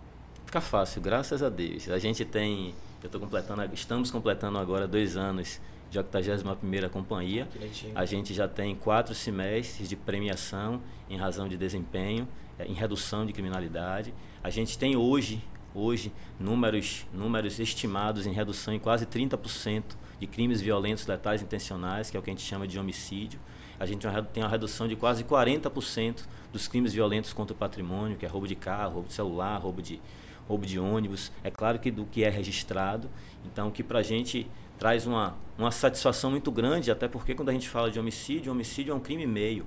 [0.46, 1.88] Fica fácil, graças a Deus.
[1.90, 7.48] A gente tem, eu tô completando, estamos completando agora dois anos de 81ª Companhia.
[7.94, 12.26] A gente já tem quatro semestres de premiação em razão de desempenho,
[12.58, 14.14] é, em redução de criminalidade.
[14.42, 19.82] A gente tem hoje, hoje números, números estimados em redução em quase 30%
[20.18, 23.38] de crimes violentos letais intencionais, que é o que a gente chama de homicídio.
[23.78, 28.24] A gente tem uma redução de quase 40% dos crimes violentos contra o patrimônio, que
[28.24, 30.00] é roubo de carro, roubo de celular, roubo de,
[30.48, 31.30] roubo de ônibus.
[31.44, 33.10] É claro que do que é registrado.
[33.44, 34.46] Então, que para a gente
[34.78, 38.92] traz uma, uma satisfação muito grande, até porque quando a gente fala de homicídio, homicídio
[38.92, 39.66] é um crime meio.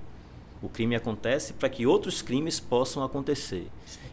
[0.62, 3.66] O crime acontece para que outros crimes possam acontecer.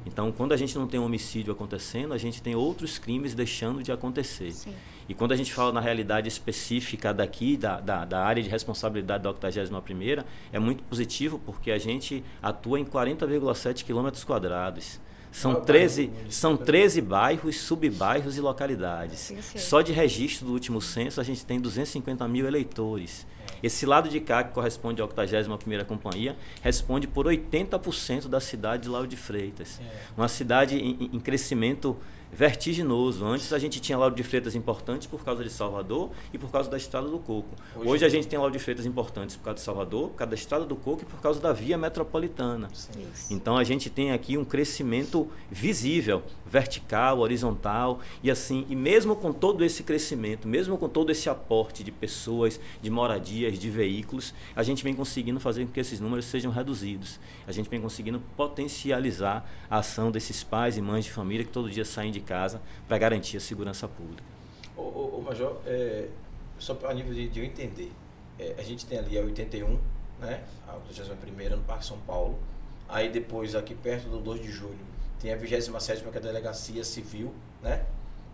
[0.05, 3.83] Então, quando a gente não tem um homicídio acontecendo, a gente tem outros crimes deixando
[3.83, 4.53] de acontecer.
[4.53, 4.73] Sim.
[5.09, 9.23] E quando a gente fala na realidade específica daqui, da, da, da área de responsabilidade
[9.23, 14.99] da 81 é muito positivo porque a gente atua em 40,7 quilômetros quadrados.
[15.37, 19.31] São 13, são 13 bairros, subbairros e localidades.
[19.55, 23.23] Só de registro do último censo, a gente tem 250 mil eleitores.
[23.61, 28.89] Esse lado de cá, que corresponde à 81ª Companhia, responde por 80% da cidade de
[28.89, 29.79] Lauro de Freitas.
[29.79, 29.83] É.
[30.17, 31.95] Uma cidade em, em crescimento
[32.31, 33.25] vertiginoso.
[33.25, 36.69] Antes a gente tinha Lauro de Freitas importantes por causa de Salvador e por causa
[36.69, 37.55] da Estrada do Coco.
[37.75, 40.29] Hoje, Hoje a gente tem Lauro de Freitas importantes por causa de Salvador, por causa
[40.29, 42.69] da Estrada do Coco e por causa da via metropolitana.
[43.29, 49.31] Então a gente tem aqui um crescimento visível, vertical, horizontal e assim, e mesmo com
[49.33, 54.63] todo esse crescimento, mesmo com todo esse aporte de pessoas, de moradias, de veículos, a
[54.63, 57.19] gente vem conseguindo fazer com que esses números sejam reduzidos.
[57.47, 61.69] A gente vem conseguindo potencializar a ação desses pais e mães de família que todo
[61.69, 64.23] dia saem de de casa para garantir a segurança pública.
[64.75, 66.07] Ô, ô, ô Major, é,
[66.59, 67.91] só para nível de, de, eu entender,
[68.39, 69.79] é, a gente tem ali a 81,
[70.19, 72.37] né, a 81 no Parque São Paulo,
[72.87, 74.87] aí depois aqui perto do 2 de julho
[75.19, 77.85] tem a 27 que é a Delegacia Civil, né,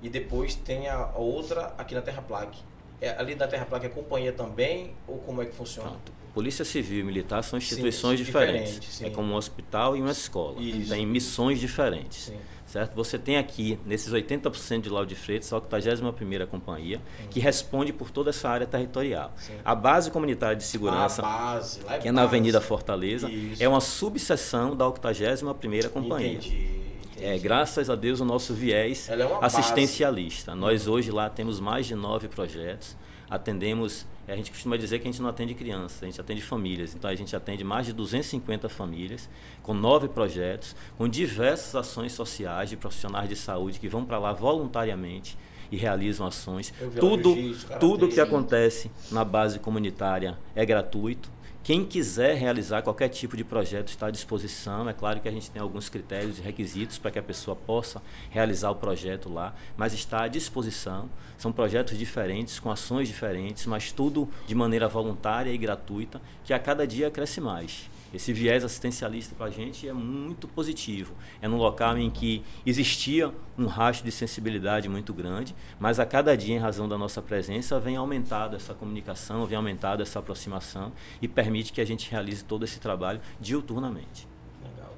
[0.02, 2.60] e depois tem a, a outra aqui na Terra Plaque.
[3.00, 5.89] É, ali na Terra Plaque é companhia também ou como é que funciona?
[5.89, 6.12] Pronto.
[6.34, 8.80] Polícia Civil e Militar são instituições sim, diferentes.
[8.80, 10.60] Diferente, é como um hospital e uma escola.
[10.60, 10.89] Isso.
[10.89, 12.26] Tem missões diferentes.
[12.26, 12.39] Sim
[12.74, 12.96] certo?
[12.96, 18.10] Você tem aqui, nesses 80% de Lauro de Freitas, a 81ª Companhia, que responde por
[18.10, 19.32] toda essa área territorial.
[19.38, 19.54] Sim.
[19.64, 23.62] A Base Comunitária de Segurança, base, é que é na Avenida Fortaleza, Isso.
[23.62, 26.32] é uma subseção da 81ª Companhia.
[26.32, 26.82] Entendi.
[27.22, 30.52] É, graças a Deus o nosso viés é assistencialista.
[30.52, 30.62] Base.
[30.62, 32.98] Nós hoje lá temos mais de nove projetos,
[33.30, 36.96] atendemos a gente costuma dizer que a gente não atende crianças, a gente atende famílias.
[36.96, 39.30] Então a gente atende mais de 250 famílias,
[39.62, 44.32] com nove projetos, com diversas ações sociais de profissionais de saúde que vão para lá
[44.32, 45.38] voluntariamente
[45.72, 46.74] e realizam ações.
[47.00, 47.36] Tudo,
[47.80, 51.32] tudo que acontece na base comunitária é gratuito.
[51.63, 54.89] Quem quiser realizar qualquer tipo de projeto está à disposição.
[54.89, 58.02] É claro que a gente tem alguns critérios e requisitos para que a pessoa possa
[58.30, 61.10] realizar o projeto lá, mas está à disposição.
[61.38, 66.60] São projetos diferentes, com ações diferentes, mas tudo de maneira voluntária e gratuita, que a
[66.60, 67.89] cada dia cresce mais.
[68.13, 71.15] Esse viés assistencialista para a gente é muito positivo.
[71.41, 76.38] É num local em que existia um rastro de sensibilidade muito grande, mas a cada
[76.38, 81.28] dia, em razão da nossa presença, vem aumentado essa comunicação, vem aumentado essa aproximação e
[81.28, 84.28] permite que a gente realize todo esse trabalho diuturnamente.
[84.63, 84.93] Legal.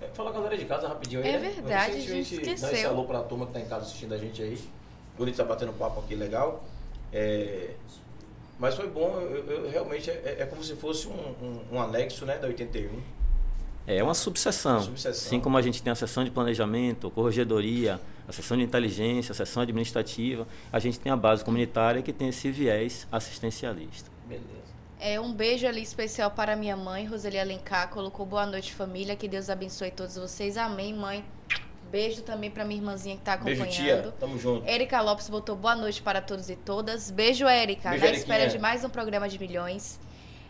[0.00, 1.28] É, fala a galera de casa rapidinho aí.
[1.28, 1.50] É né?
[1.50, 2.68] verdade, a gente esqueceu.
[2.68, 4.58] Dá esse alô para a turma que está em casa assistindo a gente aí.
[5.18, 6.64] Bonito tá batendo papo aqui legal.
[7.12, 7.74] É,
[8.60, 12.26] mas foi bom, eu, eu realmente é, é, como se fosse um, um, um, anexo
[12.26, 12.90] né, da 81.
[13.86, 14.82] É uma subseção.
[14.82, 15.10] subseção.
[15.10, 19.34] Assim como a gente tem a seção de planejamento, corregedoria, a seção de inteligência, a
[19.34, 24.10] seção administrativa, a gente tem a base comunitária que tem esse viés assistencialista.
[24.28, 24.46] Beleza.
[25.00, 29.26] É, um beijo ali especial para minha mãe, Roseli Alencar, colocou boa noite família, que
[29.26, 30.58] Deus abençoe todos vocês.
[30.58, 31.24] Amém, mãe.
[31.90, 33.62] Beijo também para minha irmãzinha que está acompanhando.
[33.62, 34.14] Beijo, tia.
[34.20, 34.68] Tamo junto.
[34.68, 37.10] Erika Lopes botou boa noite para todos e todas.
[37.10, 37.90] Beijo, Erika.
[37.90, 39.98] Na espera de mais um programa de milhões.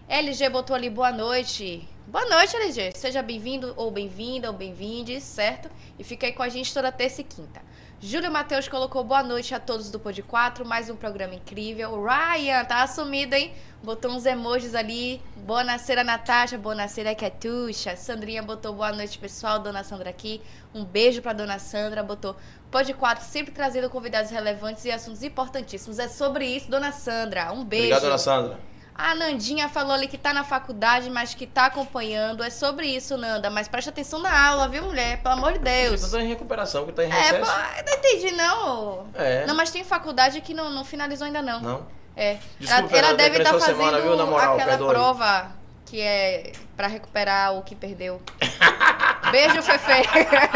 [0.07, 1.89] LG botou ali boa noite.
[2.07, 2.93] Boa noite, LG.
[2.95, 5.71] Seja bem-vindo ou bem-vinda ou bem-vindes, certo?
[5.99, 7.63] E fica aí com a gente toda terça e quinta.
[8.03, 12.03] Júlio Matheus colocou boa noite a todos do Pod 4, mais um programa incrível.
[12.03, 13.53] Ryan, tá assumido, hein?
[13.83, 15.21] Botou uns emojis ali.
[15.37, 16.57] Boa noite, Natasha.
[16.57, 17.95] Boa noite, Ketuxa.
[17.97, 19.59] Sandrinha botou boa noite, pessoal.
[19.59, 20.41] Dona Sandra aqui.
[20.75, 22.03] Um beijo pra Dona Sandra.
[22.03, 22.35] Botou
[22.71, 25.99] Pod 4, sempre trazendo convidados relevantes e assuntos importantíssimos.
[25.99, 27.53] É sobre isso, Dona Sandra.
[27.53, 27.85] Um beijo.
[27.85, 28.70] Obrigado, Dona Sandra.
[29.03, 32.43] A Nandinha falou ali que tá na faculdade, mas que tá acompanhando.
[32.43, 33.49] É sobre isso, Nanda.
[33.51, 35.23] Mas preste atenção na aula, viu, mulher?
[35.23, 36.01] Pelo amor de Deus.
[36.01, 37.51] Você tá em recuperação, que tá em é, recesso.
[37.51, 39.07] É, não entendi, não.
[39.15, 39.47] É.
[39.47, 41.61] Não, mas tem faculdade que não, não finalizou ainda, não.
[41.61, 41.87] Não?
[42.17, 42.39] É.
[42.59, 44.89] Desculpa, ela, ela deve estar tá fazendo semana, viu, moral, aquela perdoe.
[44.89, 48.23] prova que é pra recuperar o que perdeu.
[49.33, 50.09] Beijo, Fefe.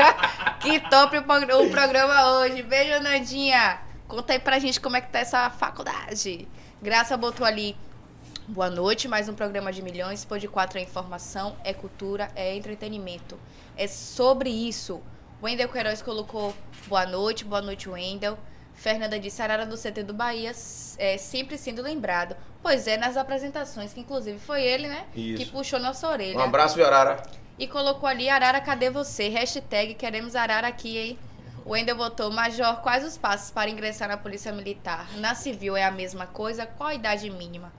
[0.61, 2.63] que top o programa hoje.
[2.63, 3.79] Beijo, Nandinha.
[4.07, 6.47] Conta aí pra gente como é que tá essa faculdade.
[6.81, 7.77] Graça botou ali
[8.47, 10.23] Boa noite, mais um programa de milhões.
[10.23, 13.39] Pode quatro é informação, é cultura, é entretenimento.
[13.75, 15.03] É sobre isso.
[15.43, 16.55] Wendel Queiroz colocou
[16.87, 18.39] boa noite, boa noite, Wendel.
[18.75, 20.53] Fernanda disse Arara do CT do Bahia,
[20.99, 25.07] é, sempre sendo lembrado Pois é, nas apresentações, que inclusive foi ele, né?
[25.15, 25.43] Isso.
[25.43, 26.37] Que puxou nossa orelha.
[26.37, 27.23] Um abraço, Arara.
[27.59, 29.29] E colocou ali, Arara, cadê você?
[29.29, 31.19] Hashtag queremos Arara aqui, hein?
[31.65, 35.09] O Wendel botou, Major, quais os passos para ingressar na Polícia Militar?
[35.17, 36.67] Na civil é a mesma coisa?
[36.67, 37.73] Qual a idade mínima?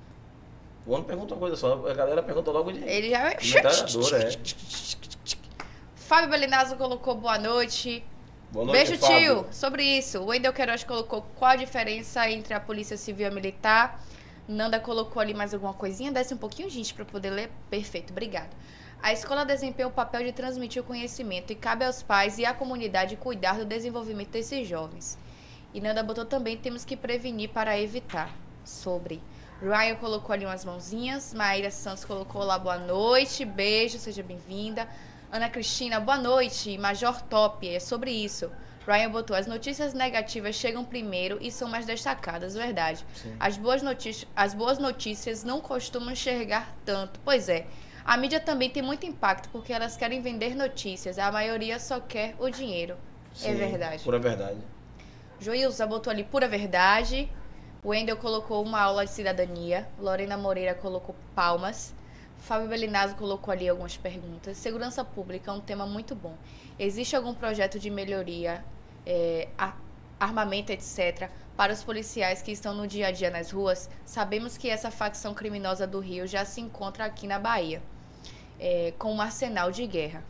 [0.85, 2.83] O homem pergunta uma coisa só, a galera pergunta logo de.
[2.83, 3.29] Ele já...
[3.29, 4.37] Metralhadora, é.
[5.95, 8.03] Fábio Belinazzo colocou boa noite.
[8.51, 9.17] Boa noite, Beijo, Fábio.
[9.17, 9.45] tio.
[9.51, 13.33] Sobre isso, o Wendel Queiroz colocou qual a diferença entre a Polícia Civil e a
[13.33, 13.99] Militar.
[14.47, 16.11] Nanda colocou ali mais alguma coisinha.
[16.11, 17.49] Desce um pouquinho, gente, para poder ler.
[17.71, 18.55] Perfeito, obrigado.
[19.01, 22.53] A escola desempenha o papel de transmitir o conhecimento e cabe aos pais e à
[22.53, 25.17] comunidade cuidar do desenvolvimento desses jovens.
[25.73, 28.31] E Nanda botou também temos que prevenir para evitar.
[28.63, 29.21] Sobre.
[29.65, 31.33] Ryan colocou ali umas mãozinhas.
[31.33, 33.43] Maíra Santos colocou lá boa noite.
[33.43, 34.87] Beijo, seja bem-vinda.
[35.31, 36.77] Ana Cristina, boa noite.
[36.77, 38.51] Major Top, é sobre isso.
[38.85, 43.03] Ryan botou: as notícias negativas chegam primeiro e são mais destacadas, verdade.
[43.15, 43.35] Sim.
[43.39, 47.19] As boas, notícias, as boas notícias não costumam enxergar tanto.
[47.25, 47.65] Pois é.
[48.05, 51.17] A mídia também tem muito impacto porque elas querem vender notícias.
[51.17, 52.93] A maioria só quer o dinheiro.
[53.33, 54.03] é Sim, verdade.
[54.03, 54.59] Pura verdade.
[55.39, 57.27] Joilza botou ali pura verdade.
[57.85, 59.87] Wendel colocou uma aula de cidadania.
[59.99, 61.93] Lorena Moreira colocou palmas.
[62.39, 64.57] Fábio Belinazzo colocou ali algumas perguntas.
[64.57, 66.35] Segurança pública é um tema muito bom.
[66.79, 68.65] Existe algum projeto de melhoria,
[69.05, 69.47] é,
[70.19, 73.87] armamento, etc., para os policiais que estão no dia a dia nas ruas?
[74.03, 77.83] Sabemos que essa facção criminosa do Rio já se encontra aqui na Bahia,
[78.59, 80.23] é, com um arsenal de guerra.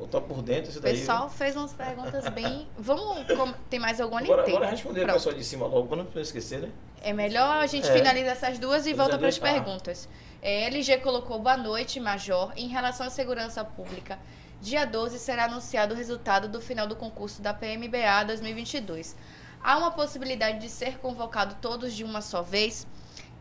[0.00, 0.96] Eu tô por dentro isso O daí.
[0.96, 2.68] pessoal fez umas perguntas bem.
[2.78, 3.26] Vamos.
[3.68, 4.20] Tem mais alguma?
[4.20, 5.16] Nem Bora, responder o Pronto.
[5.16, 6.70] pessoal de cima logo, pra não esquecer, né?
[7.00, 7.92] É melhor a gente É.
[7.92, 9.40] finalizar essas duas e volta é, para as ah.
[9.40, 10.08] perguntas.
[10.40, 12.52] É, LG colocou boa noite, Major.
[12.56, 14.18] Em relação à segurança pública,
[14.60, 19.16] dia 12 será anunciado o resultado do final do concurso da PMBA 2022.
[19.62, 22.86] Há uma possibilidade de ser convocado todos de uma só vez?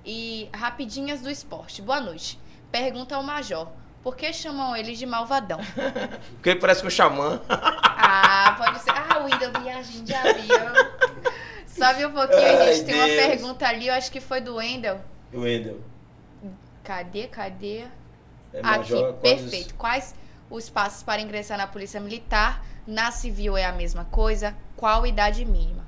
[0.04, 1.82] E rapidinhas do esporte.
[1.82, 2.40] Boa noite.
[2.72, 3.68] Pergunta ao Major.
[4.04, 5.60] Por que chamam ele de malvadão?
[6.36, 7.42] Porque ele parece com o xamã.
[7.50, 8.92] Ah, pode ser.
[8.92, 10.74] Ah, o Ida viagem de avião.
[11.66, 12.86] Sobe um pouquinho, Ai, gente.
[12.86, 13.26] Tem uma Deus.
[13.28, 15.02] pergunta ali, eu acho que foi do Wendel.
[15.34, 15.80] Wendel.
[16.84, 17.80] Cadê, cadê?
[18.54, 18.62] É Aqui,
[18.94, 19.76] major, quase- perfeito.
[19.76, 20.16] Quais
[20.50, 22.64] os passos para ingressar na Polícia Militar?
[22.88, 24.56] Na civil é a mesma coisa?
[24.76, 25.86] Qual idade mínima?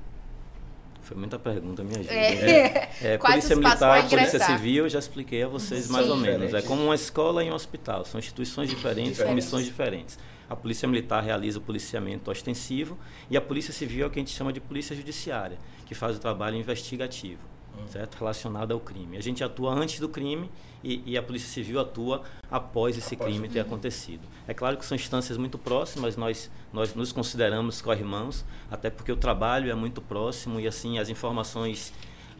[1.10, 2.14] Foi muita pergunta, minha gente.
[2.14, 2.88] É.
[3.02, 4.38] É, Quais polícia Militar e Polícia?
[4.38, 6.12] Civil, eu já expliquei a vocês mais Sim.
[6.12, 6.54] ou menos.
[6.54, 9.28] É como uma escola e um hospital, são instituições diferentes, Diferentes.
[9.28, 10.16] comissões diferentes.
[10.48, 12.96] A Polícia Militar realiza o policiamento ostensivo
[13.28, 16.16] e a Polícia Civil é o que a gente chama de Polícia Judiciária, que faz
[16.16, 17.40] o trabalho investigativo,
[17.88, 18.16] certo?
[18.16, 19.16] Relacionado ao crime.
[19.16, 20.50] A gente atua antes do crime
[20.82, 24.26] e, e a Polícia Civil atua após esse Após crime ter acontecido.
[24.46, 29.16] É claro que são instâncias muito próximas, nós, nós nos consideramos co-irmãos, até porque o
[29.16, 31.92] trabalho é muito próximo e assim as informações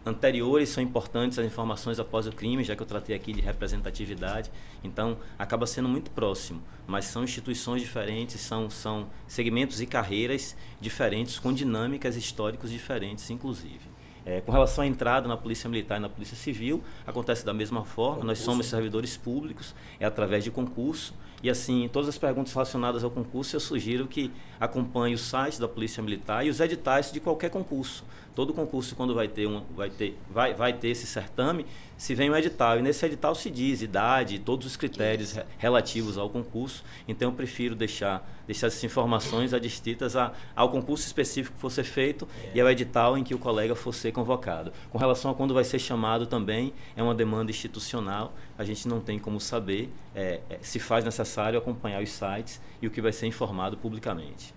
[0.04, 4.50] anteriores são importantes, as informações após o crime, já que eu tratei aqui de representatividade.
[4.82, 11.38] Então, acaba sendo muito próximo, mas são instituições diferentes, são, são segmentos e carreiras diferentes,
[11.38, 13.89] com dinâmicas históricas diferentes, inclusive.
[14.30, 17.84] É, com relação à entrada na Polícia Militar e na Polícia Civil, acontece da mesma
[17.84, 18.18] forma.
[18.18, 18.44] Nós Concurso.
[18.44, 21.12] somos servidores públicos, é através de concurso.
[21.42, 25.66] E assim, todas as perguntas relacionadas ao concurso, eu sugiro que acompanhe o site da
[25.66, 28.04] Polícia Militar e os editais de qualquer concurso.
[28.32, 31.66] Todo concurso, quando vai ter, um, vai ter, vai, vai ter esse certame,
[32.00, 32.78] se vem um edital.
[32.78, 36.82] E nesse edital se diz idade, todos os critérios re- relativos ao concurso.
[37.06, 41.84] Então eu prefiro deixar, deixar essas informações adstritas a, ao concurso específico que for ser
[41.84, 44.72] feito e ao edital em que o colega for ser convocado.
[44.90, 48.32] Com relação a quando vai ser chamado também, é uma demanda institucional.
[48.56, 49.92] A gente não tem como saber.
[50.14, 54.54] É, é, se faz necessário acompanhar os sites e o que vai ser informado publicamente.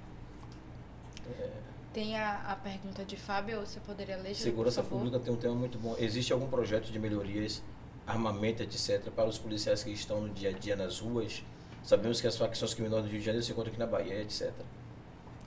[1.93, 5.03] Tem a, a pergunta de Fábio, você poderia ler, Segurança por favor?
[5.03, 5.95] Pública tem um tema muito bom.
[5.99, 7.62] Existe algum projeto de melhorias,
[8.08, 11.43] armamento, etc., para os policiais que estão no dia a dia nas ruas?
[11.84, 14.51] Sabemos que as facções criminosas do Rio de Janeiro se encontram aqui na Bahia, etc.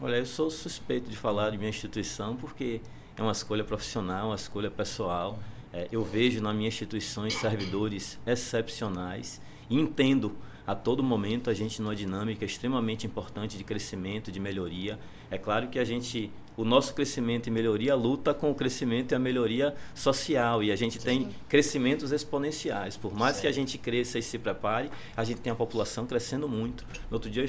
[0.00, 2.80] Olha, eu sou suspeito de falar de minha instituição porque
[3.16, 5.40] é uma escolha profissional, uma escolha pessoal.
[5.72, 11.81] É, eu vejo na minha instituição servidores excepcionais e entendo a todo momento a gente
[11.81, 14.98] numa dinâmica extremamente importante de crescimento, de melhoria.
[15.31, 19.14] É claro que a gente, o nosso crescimento e melhoria luta com o crescimento e
[19.14, 22.96] a melhoria social e a gente tem crescimentos exponenciais.
[22.96, 26.48] Por mais que a gente cresça e se prepare, a gente tem a população crescendo
[26.48, 26.85] muito.
[27.11, 27.46] No outro dia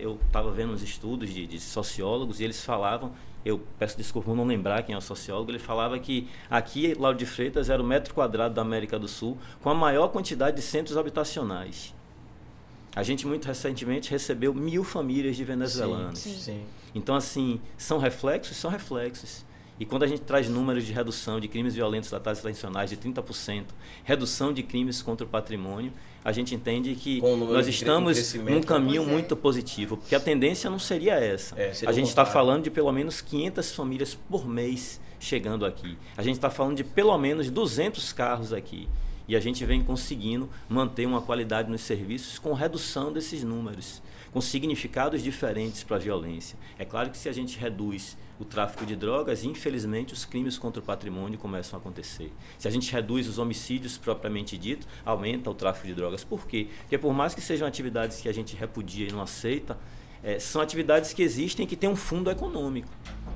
[0.00, 4.36] eu estava vendo uns estudos de, de sociólogos e eles falavam eu peço desculpa por
[4.36, 7.84] não lembrar quem é o sociólogo, ele falava que aqui, Lauro de Freitas, era o
[7.84, 11.94] metro quadrado da América do Sul com a maior quantidade de centros habitacionais.
[12.94, 16.18] A gente muito recentemente recebeu mil famílias de venezuelanos.
[16.18, 16.34] Sim.
[16.34, 16.62] Sim.
[16.94, 18.56] Então, assim, são reflexos?
[18.56, 19.44] São reflexos.
[19.80, 23.64] E quando a gente traz números de redução de crimes violentos datas intencionais de 30%,
[24.04, 25.90] redução de crimes contra o patrimônio,
[26.22, 29.06] a gente entende que nós estamos num caminho é.
[29.06, 31.58] muito positivo, porque a tendência não seria essa.
[31.58, 35.96] É, seria a gente está falando de pelo menos 500 famílias por mês chegando aqui.
[36.14, 38.86] A gente está falando de pelo menos 200 carros aqui.
[39.30, 44.40] E a gente vem conseguindo manter uma qualidade nos serviços com redução desses números, com
[44.40, 46.58] significados diferentes para a violência.
[46.76, 50.82] É claro que se a gente reduz o tráfico de drogas, infelizmente os crimes contra
[50.82, 52.32] o patrimônio começam a acontecer.
[52.58, 56.24] Se a gente reduz os homicídios propriamente dito, aumenta o tráfico de drogas.
[56.24, 56.66] Por quê?
[56.80, 59.78] Porque por mais que sejam atividades que a gente repudia e não aceita,
[60.24, 62.88] é, são atividades que existem e que têm um fundo econômico.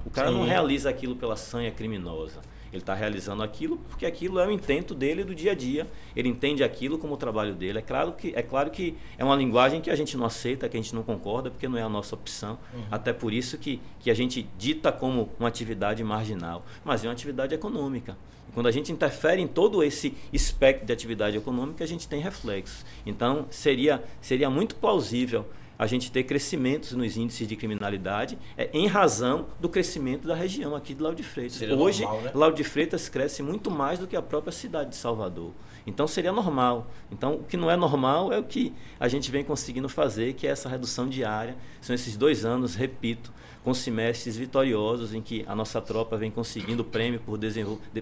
[0.04, 0.38] O cara Sim.
[0.38, 2.42] não realiza aquilo pela sanha criminosa.
[2.74, 5.86] Ele está realizando aquilo porque aquilo é o intento dele do dia a dia.
[6.16, 7.78] Ele entende aquilo como o trabalho dele.
[7.78, 10.76] É claro que é, claro que é uma linguagem que a gente não aceita, que
[10.76, 12.58] a gente não concorda, porque não é a nossa opção.
[12.74, 12.82] Uhum.
[12.90, 16.66] Até por isso que, que a gente dita como uma atividade marginal.
[16.84, 18.16] Mas é uma atividade econômica.
[18.48, 22.20] E quando a gente interfere em todo esse espectro de atividade econômica, a gente tem
[22.20, 22.84] reflexos.
[23.06, 25.46] Então, seria, seria muito plausível
[25.78, 30.74] a gente ter crescimentos nos índices de criminalidade é, em razão do crescimento da região
[30.74, 31.56] aqui de Lauro de Freitas.
[31.56, 32.30] Seria Hoje, normal, né?
[32.34, 35.52] Lauro de Freitas cresce muito mais do que a própria cidade de Salvador.
[35.86, 36.90] Então, seria normal.
[37.10, 40.46] Então, o que não é normal é o que a gente vem conseguindo fazer, que
[40.46, 41.56] é essa redução diária.
[41.80, 43.32] São esses dois anos, repito,
[43.62, 47.38] com semestres vitoriosos em que a nossa tropa vem conseguindo prêmio por,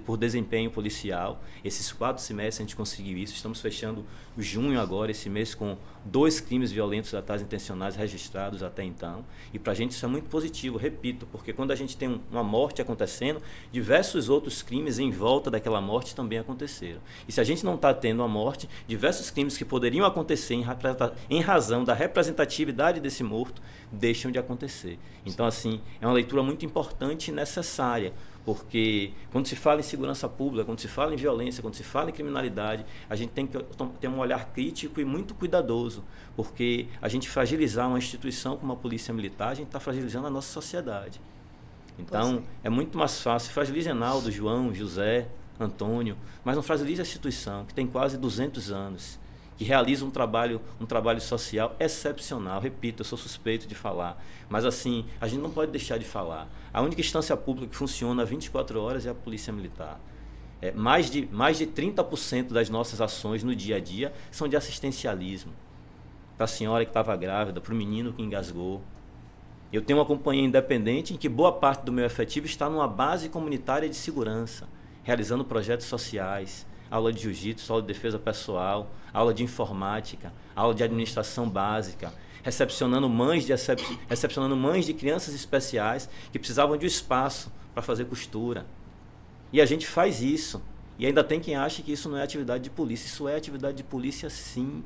[0.05, 1.41] por desempenho policial.
[1.65, 3.35] Esses quatro semestres a gente conseguiu isso.
[3.35, 4.05] Estamos fechando
[4.39, 9.25] junho agora, esse mês, com dois crimes violentos ataques intencionais registrados até então.
[9.53, 12.43] E para a gente isso é muito positivo, repito, porque quando a gente tem uma
[12.43, 13.41] morte acontecendo,
[13.71, 17.01] diversos outros crimes em volta daquela morte também aconteceram.
[17.29, 20.65] E se a gente não está tendo a morte, diversos crimes que poderiam acontecer em,
[21.31, 24.99] em razão da representatividade desse morto deixam de acontecer.
[25.25, 28.13] Então, assim, é uma leitura muito importante e necessária,
[28.45, 32.11] porque quando se fala em segurança pública, quando se fala em violência, quando se fala
[32.11, 33.59] em criminalidade, a gente tem que
[34.01, 38.77] ter um olhar crítico e muito cuidadoso, porque a gente fragilizar uma instituição como a
[38.77, 41.21] Polícia Militar, a gente está fragilizando a nossa sociedade.
[41.99, 42.67] Então, é.
[42.67, 43.53] é muito mais fácil.
[43.53, 45.29] Fragiliza Enaldo, João, José,
[45.61, 49.21] Antônio, mas não fragiliza a instituição, que tem quase 200 anos
[49.63, 52.61] que realiza um trabalho, um trabalho social excepcional.
[52.61, 56.49] Repito, eu sou suspeito de falar, mas assim, a gente não pode deixar de falar.
[56.75, 60.01] A única instância pública que funciona 24 horas é a Polícia Militar.
[60.61, 64.57] É, mais, de, mais de 30% das nossas ações no dia a dia são de
[64.57, 65.53] assistencialismo.
[66.37, 68.83] Para a senhora que estava grávida, para o menino que engasgou.
[69.73, 73.29] Eu tenho uma companhia independente em que boa parte do meu efetivo está numa base
[73.29, 74.69] comunitária de segurança,
[75.05, 80.85] realizando projetos sociais, aula de jiu-jitsu, aula de defesa pessoal, aula de informática, aula de
[80.85, 83.55] administração básica, recepcionando mães de,
[84.07, 88.67] recepcionando mães de crianças especiais que precisavam de um espaço para fazer costura.
[89.51, 90.61] E a gente faz isso.
[90.99, 93.07] E ainda tem quem acha que isso não é atividade de polícia.
[93.07, 94.85] Isso é atividade de polícia, sim.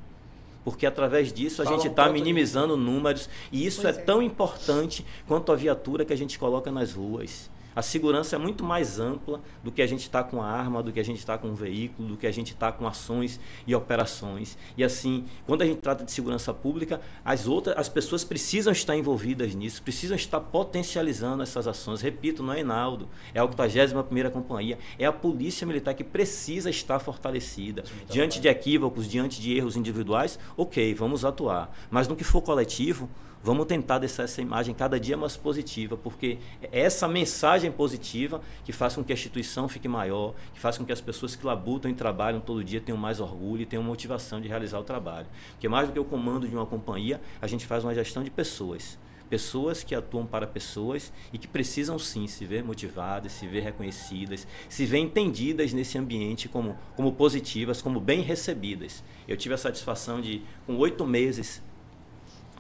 [0.65, 3.29] Porque através disso a Fala gente está um minimizando números.
[3.51, 7.51] E isso é, é tão importante quanto a viatura que a gente coloca nas ruas.
[7.77, 10.91] A segurança é muito mais ampla do que a gente está com a arma, do
[10.91, 13.75] que a gente está com um veículo, do que a gente está com ações e
[13.75, 14.57] operações.
[14.79, 18.97] E assim, quando a gente trata de segurança pública, as outras, as pessoas precisam estar
[18.97, 22.01] envolvidas nisso, precisam estar potencializando essas ações.
[22.01, 26.99] Repito, não é Enaldo, é a 81ª Companhia, é a Polícia Militar que precisa estar
[26.99, 27.85] fortalecida.
[28.09, 31.71] Diante de equívocos, diante de erros individuais, ok, vamos atuar.
[31.91, 33.07] Mas no que for coletivo,
[33.43, 38.73] Vamos tentar deixar essa imagem cada dia mais positiva, porque é essa mensagem positiva que
[38.73, 41.91] faz com que a instituição fique maior, que faz com que as pessoas que labutam
[41.91, 45.27] e trabalham todo dia tenham mais orgulho e tenham motivação de realizar o trabalho.
[45.53, 48.31] Porque mais do que o comando de uma companhia, a gente faz uma gestão de
[48.31, 53.61] pessoas pessoas que atuam para pessoas e que precisam sim se ver motivadas, se ver
[53.61, 59.03] reconhecidas, se ver entendidas nesse ambiente como, como positivas, como bem recebidas.
[59.27, 61.63] Eu tive a satisfação de, com oito meses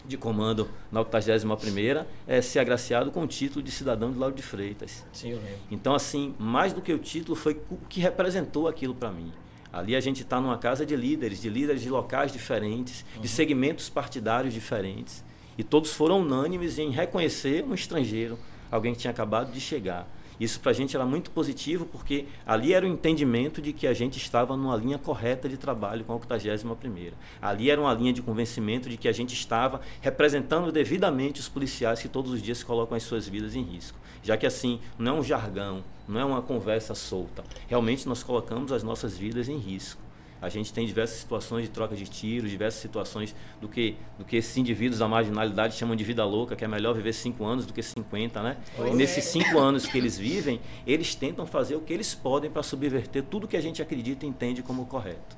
[0.06, 4.42] de comando na 81ª é ser agraciado com o título de cidadão de Lauro de
[4.42, 5.04] Freitas.
[5.12, 5.58] Sim, eu lembro.
[5.70, 9.32] Então, assim, mais do que o título, foi o que representou aquilo para mim.
[9.72, 13.22] Ali a gente está numa casa de líderes, de líderes de locais diferentes, uhum.
[13.22, 15.22] de segmentos partidários diferentes.
[15.58, 18.38] E todos foram unânimes em reconhecer um estrangeiro,
[18.70, 20.08] alguém que tinha acabado de chegar.
[20.38, 23.94] Isso para a gente era muito positivo, porque ali era o entendimento de que a
[23.94, 27.12] gente estava numa linha correta de trabalho com a 81ª.
[27.40, 32.00] Ali era uma linha de convencimento de que a gente estava representando devidamente os policiais
[32.00, 33.98] que todos os dias colocam as suas vidas em risco.
[34.22, 37.44] Já que assim, não é um jargão, não é uma conversa solta.
[37.66, 40.05] Realmente nós colocamos as nossas vidas em risco.
[40.40, 44.36] A gente tem diversas situações de troca de tiros, diversas situações do que, do que
[44.36, 47.72] esses indivíduos da marginalidade chamam de vida louca, que é melhor viver 5 anos do
[47.72, 48.56] que 50, né?
[48.76, 49.42] Pois e nesses é.
[49.44, 53.48] 5 anos que eles vivem, eles tentam fazer o que eles podem para subverter tudo
[53.48, 55.36] que a gente acredita e entende como correto.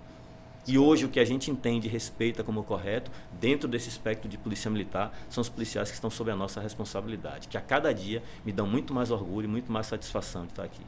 [0.69, 4.37] E hoje o que a gente entende e respeita como correto, dentro desse espectro de
[4.37, 8.23] polícia militar, são os policiais que estão sob a nossa responsabilidade, que a cada dia
[8.45, 10.83] me dão muito mais orgulho e muito mais satisfação de estar aqui.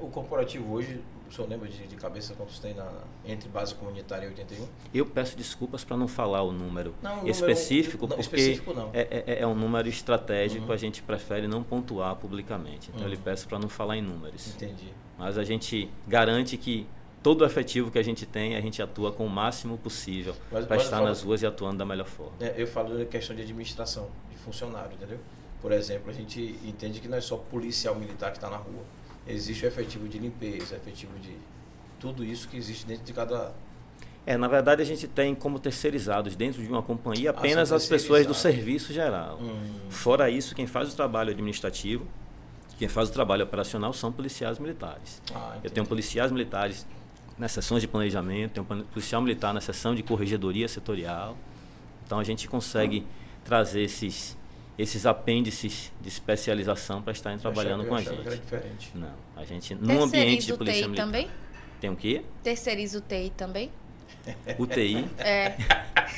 [0.00, 2.88] O corporativo hoje, o senhor lembra de, de cabeça quantos tem na,
[3.24, 4.68] entre base comunitária e 81?
[4.94, 8.72] Eu peço desculpas para não falar o número Não, o número- específico, não, porque específico
[8.72, 8.90] não.
[8.92, 10.72] É, é- é um número estratégico, Uhum.
[10.72, 12.90] a gente prefere não pontuar publicamente.
[12.90, 13.22] Então eu lhe Uhum.
[13.22, 14.54] peço para não falar em números.
[14.54, 14.88] Entendi.
[15.18, 16.86] Mas a gente garante que
[17.20, 20.60] todo o efetivo que a gente tem, a gente atua com o máximo possível para
[20.60, 22.32] estar fala- nas ruas e atuando da melhor forma.
[22.40, 25.18] É, eu falo da questão de administração, de funcionário, entendeu?
[25.60, 28.82] Por exemplo, a gente entende que não é só policial militar que está na rua.
[29.26, 31.36] Existe o efetivo de limpeza, efetivo de
[32.00, 33.52] tudo isso que existe dentro de cada.
[34.26, 37.86] É, na verdade a gente tem como terceirizados dentro de uma companhia Ah, apenas as
[37.86, 39.38] pessoas do serviço geral.
[39.40, 42.06] Hum, Fora isso, quem faz o trabalho administrativo,
[42.78, 45.20] quem faz o trabalho operacional são policiais militares.
[45.34, 46.86] ah, Eu tenho policiais militares
[47.38, 51.36] nas sessões de planejamento, tenho policial militar na seção de corregedoria setorial.
[52.06, 53.04] Então a gente consegue
[53.44, 54.36] trazer esses,
[54.82, 58.42] esses apêndices de especialização para estarem trabalhando com a achava que era gente.
[58.42, 58.90] diferente.
[58.94, 61.06] Não, a gente num ambiente de o polícia TI militar.
[61.06, 61.30] também?
[61.80, 62.22] Tem o quê?
[62.42, 63.70] Terceiriza o TI também?
[64.58, 65.08] UTI.
[65.18, 65.56] É.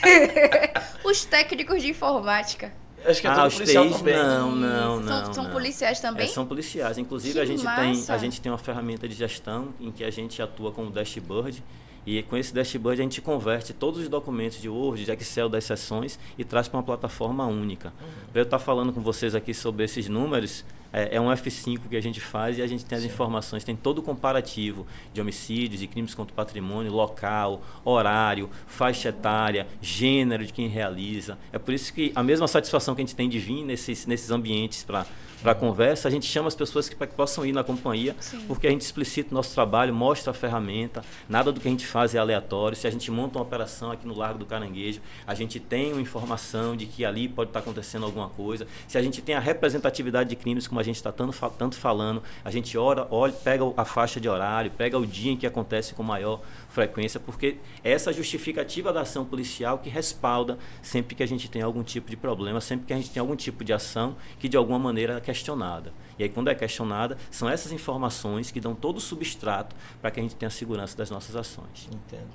[1.05, 2.73] Os técnicos de informática.
[3.05, 4.15] Acho que é ah, os TIs também.
[4.15, 5.35] não, não, São- não.
[5.35, 5.51] são não.
[5.51, 6.25] policiais também?
[6.25, 6.97] É, são policiais.
[6.97, 8.15] Inclusive Que a gente tem massa.
[8.15, 11.63] a gente tem uma ferramenta de gestão em que a gente atua com o dashboard
[12.07, 15.65] e com esse dashboard a gente converte todos os documentos de Word, de Excel das
[15.65, 17.93] sessões e traz para uma plataforma única.
[18.33, 21.97] Para eu estar falando com vocês aqui sobre esses números, é, é um F5 que
[21.97, 23.11] a gente faz e a gente tem as Sim.
[23.11, 29.09] informações, tem todo o comparativo de homicídios e crimes contra o patrimônio, local, horário, faixa
[29.09, 31.37] etária, gênero de quem realiza.
[31.53, 34.31] É por isso que a mesma satisfação que a gente tem de vir nesses, nesses
[34.31, 35.05] ambientes para
[35.45, 38.47] para a conversa, a gente chama as pessoas que, que possam ir na companhia, Sim.
[38.49, 41.87] porque a gente explicita o nosso trabalho, mostra a ferramenta, nada do que a gente
[41.87, 42.75] faz é aleatório.
[42.75, 46.01] Se a gente monta uma operação aqui no Largo do Caranguejo, a gente tem uma
[46.01, 48.67] informação de que ali pode estar acontecendo alguma coisa.
[48.89, 52.23] Se a gente tem a representatividade de crimes, como a gente está tanto, tanto falando,
[52.43, 55.93] a gente ora, olha, pega a faixa de horário, pega o dia em que acontece
[55.93, 56.41] com maior
[56.75, 61.63] frequência, porque é essa justificativa da ação policial que respalda sempre que a gente tem
[61.63, 64.57] algum tipo de problema, sempre que a gente tem algum tipo de ação que de
[64.57, 65.93] alguma maneira é questionada.
[66.19, 70.21] E aí, quando é questionada, são essas informações que dão todo o substrato para que
[70.21, 71.89] a gente tenha segurança das nossas ações.
[71.93, 72.31] Entendo.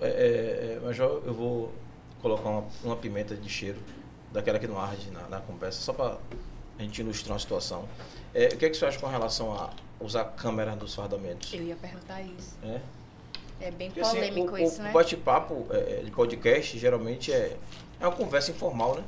[0.00, 1.72] É, é, é, Major, eu vou
[2.20, 3.78] colocar uma, uma pimenta de cheiro
[4.32, 6.18] daquela que não arde na, na conversa, só para
[6.78, 7.88] a gente ilustrar uma situação.
[8.34, 9.70] É, o que, é que você acha com relação a
[10.00, 11.52] usar câmera nos fardamentos?
[11.54, 12.56] Eu ia perguntar isso.
[12.64, 12.80] É?
[13.60, 14.92] É bem Porque, assim, polêmico o, isso, o né?
[14.92, 17.56] bate-papo é, de podcast geralmente é,
[18.00, 19.04] é uma conversa informal, né?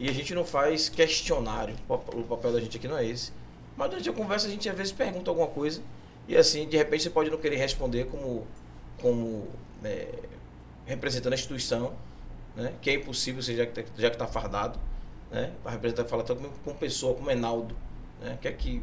[0.00, 1.74] E a gente não faz questionário.
[1.88, 3.32] O pap- O papel da gente aqui não é esse.
[3.76, 5.80] Mas durante a conversa a gente às vezes pergunta alguma coisa
[6.28, 8.46] e assim, de repente você pode não querer responder como,
[9.00, 9.48] como
[9.84, 10.08] é,
[10.86, 11.92] representando a instituição,
[12.56, 12.72] né?
[12.80, 14.78] Que é impossível, você já que tá- já que está fardado,
[15.30, 15.52] né?
[15.62, 17.76] Para representar fala tanto como, como pessoa, como Enaldo,
[18.20, 18.36] né?
[18.40, 18.82] Que é que,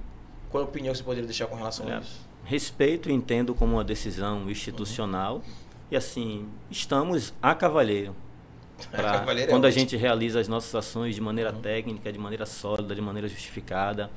[0.50, 2.29] qual a opinião que você poderia deixar com relação a Olha, isso?
[2.50, 5.44] Respeito e entendo como uma decisão institucional
[5.92, 8.16] e assim, estamos a cavalheiro.
[8.90, 12.48] pra- Cavalheiro é quando a gente realiza as nossas ações de maneira técnica, de maneira
[12.48, 14.10] sólida, de maneira justificada,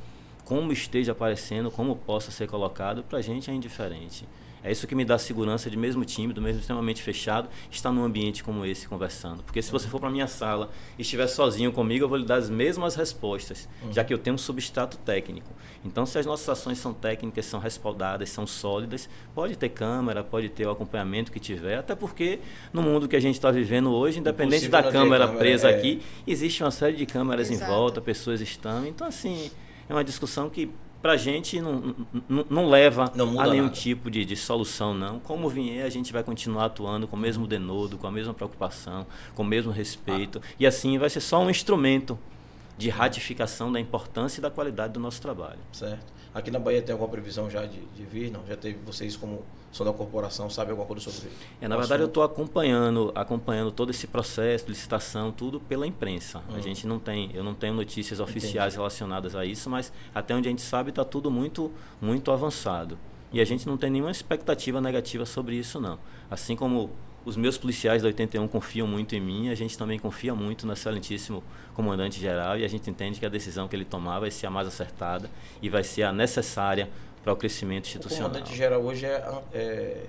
[0.46, 4.26] como esteja aparecendo, como possa ser colocado, para a gente é indiferente.
[4.64, 8.04] É isso que me dá segurança de mesmo time, do mesmo extremamente fechado, estar num
[8.04, 9.42] ambiente como esse conversando.
[9.42, 12.36] Porque se você for para minha sala e estiver sozinho comigo, eu vou lhe dar
[12.36, 15.50] as mesmas respostas, já que eu tenho um substrato técnico.
[15.84, 20.48] Então, se as nossas ações são técnicas, são respaldadas, são sólidas, pode ter câmera, pode
[20.48, 22.38] ter o acompanhamento que tiver, até porque
[22.72, 25.76] no mundo que a gente está vivendo hoje, independente Impossível da câmera, câmera, presa é.
[25.76, 27.70] aqui, existe uma série de câmeras Exato.
[27.70, 28.86] em volta, pessoas estão.
[28.86, 29.50] Então, assim,
[29.88, 30.70] é uma discussão que
[31.02, 31.94] pra gente não,
[32.28, 33.74] não, não leva Não a nenhum nada.
[33.74, 35.18] tipo de, de solução, não.
[35.18, 39.04] Como vier, a gente vai continuar atuando com o mesmo denodo, com a mesma preocupação,
[39.34, 40.40] com o mesmo respeito.
[40.58, 42.16] E assim vai ser só um instrumento
[42.78, 45.58] de ratificação da importância e da qualidade do nosso trabalho.
[45.72, 46.12] Certo.
[46.34, 48.30] Aqui na Bahia tem alguma previsão já de, de vir?
[48.30, 48.40] Não?
[48.46, 51.30] Já teve vocês como são da corporação, sabem alguma coisa sobre
[51.60, 52.08] É, na verdade, eu assunto?
[52.08, 56.42] estou acompanhando, acompanhando todo esse processo licitação, tudo pela imprensa.
[56.48, 56.62] A Hum.
[56.62, 60.50] gente não tem, eu não tenho notícias oficiais relacionadas a isso, mas até onde a
[60.50, 61.70] gente sabe está tudo muito,
[62.00, 62.98] muito avançado.
[63.32, 65.98] E a gente não tem nenhuma expectativa negativa sobre isso, não.
[66.30, 66.90] Assim como
[67.24, 70.72] os meus policiais da 81 confiam muito em mim, a gente também confia muito no
[70.72, 71.42] excelentíssimo
[71.74, 74.50] comandante geral e a gente entende que a decisão que ele tomar vai ser a
[74.50, 76.88] mais acertada e vai ser a necessária
[77.22, 78.30] para o crescimento O institucional.
[78.30, 79.22] comandante geral hoje é,
[79.54, 80.04] é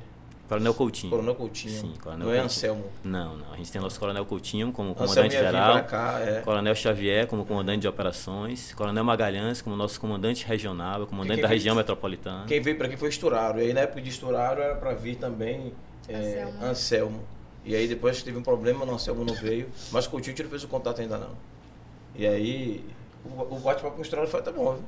[0.50, 1.10] Coronel Coutinho.
[1.12, 1.80] Coronel Coutinho.
[1.82, 2.40] Sim, Coronel Não é.
[2.40, 2.86] Anselmo.
[3.04, 3.54] Não, não.
[3.54, 5.74] A gente tem nosso Coronel Coutinho como Anselmo comandante ia vir geral.
[5.74, 6.42] pra cá, é.
[6.42, 11.58] Coronel Xavier como comandante de operações, Coronel Magalhães como nosso comandante regional, comandante da veio-
[11.58, 12.46] região metropolitana.
[12.46, 13.60] Quem veio para aqui foi Esturaro.
[13.60, 15.72] E aí na época de Esturaro era para vir também
[16.08, 16.64] é, Anselmo.
[16.64, 17.24] Anselmo.
[17.66, 19.70] E aí depois teve um problema, o Anselmo não veio.
[19.92, 21.32] Mas Coutinho a gente não fez o contato ainda não.
[22.16, 22.86] E aí
[23.26, 24.84] o, o bate-papo com o Esturaro foi até bom, viu?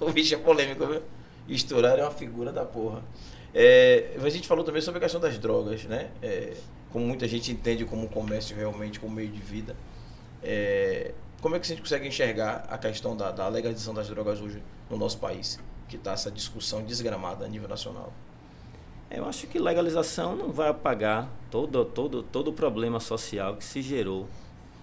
[0.08, 1.02] o bicho é polêmico, viu?
[1.48, 3.02] Esturaro é uma figura da porra.
[3.54, 6.10] É, a gente falou também sobre a questão das drogas, né?
[6.22, 6.54] É,
[6.90, 9.76] como muita gente entende como comércio realmente, como meio de vida.
[10.42, 14.40] É, como é que a gente consegue enxergar a questão da, da legalização das drogas
[14.40, 15.58] hoje no nosso país?
[15.88, 18.12] Que está essa discussão desgramada a nível nacional.
[19.10, 23.80] Eu acho que legalização não vai apagar todo, todo, todo o problema social que se
[23.80, 24.28] gerou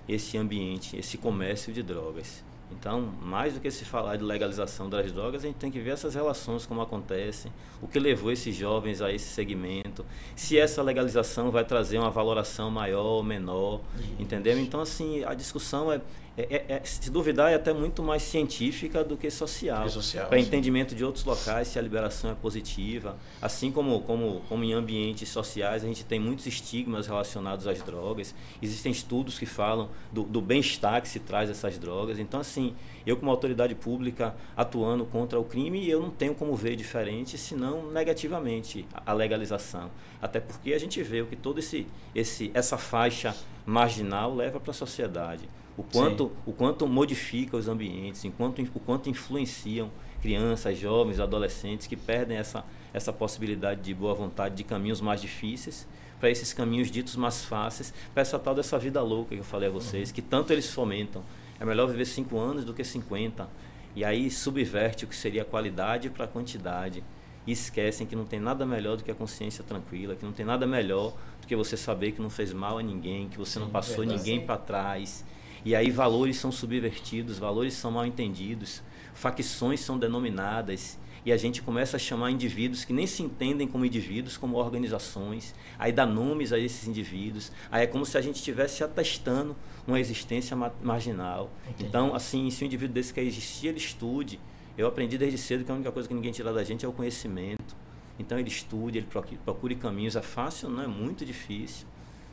[0.10, 2.44] esse ambiente, esse comércio de drogas.
[2.72, 5.92] Então, mais do que se falar de legalização das drogas, a gente tem que ver
[5.92, 7.52] essas relações, como acontecem,
[7.82, 10.04] o que levou esses jovens a esse segmento,
[10.36, 13.82] se essa legalização vai trazer uma valoração maior ou menor,
[14.18, 14.58] entendeu?
[14.58, 16.02] Então, assim, a discussão é,
[16.38, 19.84] é- é- é- se duvidar, é até muito mais científica do que social.
[19.86, 23.16] Que social, Para entendimento de outros locais, se a liberação é positiva.
[23.42, 28.36] Assim como, como, como em ambientes sociais, a gente tem muitos estigmas relacionados às drogas.
[28.62, 32.20] Existem estudos que falam do, do bem-estar que se traz essas drogas.
[32.20, 32.76] Então, assim,
[33.06, 37.92] eu como autoridade pública atuando contra o crime, eu não tenho como ver diferente, senão
[37.92, 39.90] negativamente a legalização.
[40.22, 44.72] Até porque a gente vê o que todo esse, esse essa faixa marginal leva para
[44.72, 45.48] a sociedade.
[45.78, 51.96] O quanto, o quanto modifica os ambientes, enquanto, o quanto influenciam crianças, jovens, adolescentes que
[51.96, 52.64] perdem essa,
[52.94, 55.88] essa possibilidade de boa vontade de caminhos mais difíceis
[56.20, 59.70] para esses caminhos ditos mais fáceis, para essa tal dessa vida louca que eu falei
[59.70, 61.22] a vocês, que tanto eles fomentam.
[61.60, 63.48] É melhor viver cinco anos do que 50.
[63.96, 67.04] E aí subverte o que seria a qualidade para a quantidade.
[67.46, 70.46] E esquecem que não tem nada melhor do que a consciência tranquila, que não tem
[70.46, 73.68] nada melhor do que você saber que não fez mal a ninguém, que você não
[73.68, 75.24] Sim, passou ninguém para trás.
[75.66, 78.84] E aí valores são subvertidos, valores são mal entendidos,
[79.16, 83.84] facções são denominadas e a gente começa a chamar indivíduos que nem se entendem como
[83.84, 88.36] indivíduos, como organizações, aí dá nomes a esses indivíduos, aí é como se a gente
[88.36, 89.56] estivesse atestando
[89.88, 91.50] uma existência ma- marginal.
[91.80, 94.40] Então, assim, se o indivíduo desse quer existir, ele estude.
[94.78, 96.94] Eu aprendi desde cedo que a única coisa que ninguém tira da gente é o
[96.94, 97.76] conhecimento.
[98.20, 100.16] Então ele estude, ele procu- procure caminhos.
[100.16, 100.70] É fácil?
[100.70, 101.88] Não é muito difícil.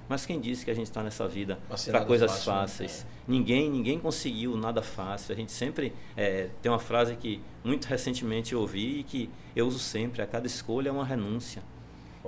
[0.09, 2.61] Mas quem disse que a gente está nessa vida para nada coisas fácil, né?
[2.61, 3.07] fáceis?
[3.27, 5.33] Ninguém, ninguém conseguiu nada fácil.
[5.33, 9.67] A gente sempre é, tem uma frase que muito recentemente eu ouvi e que eu
[9.67, 11.63] uso sempre: a cada escolha é uma renúncia.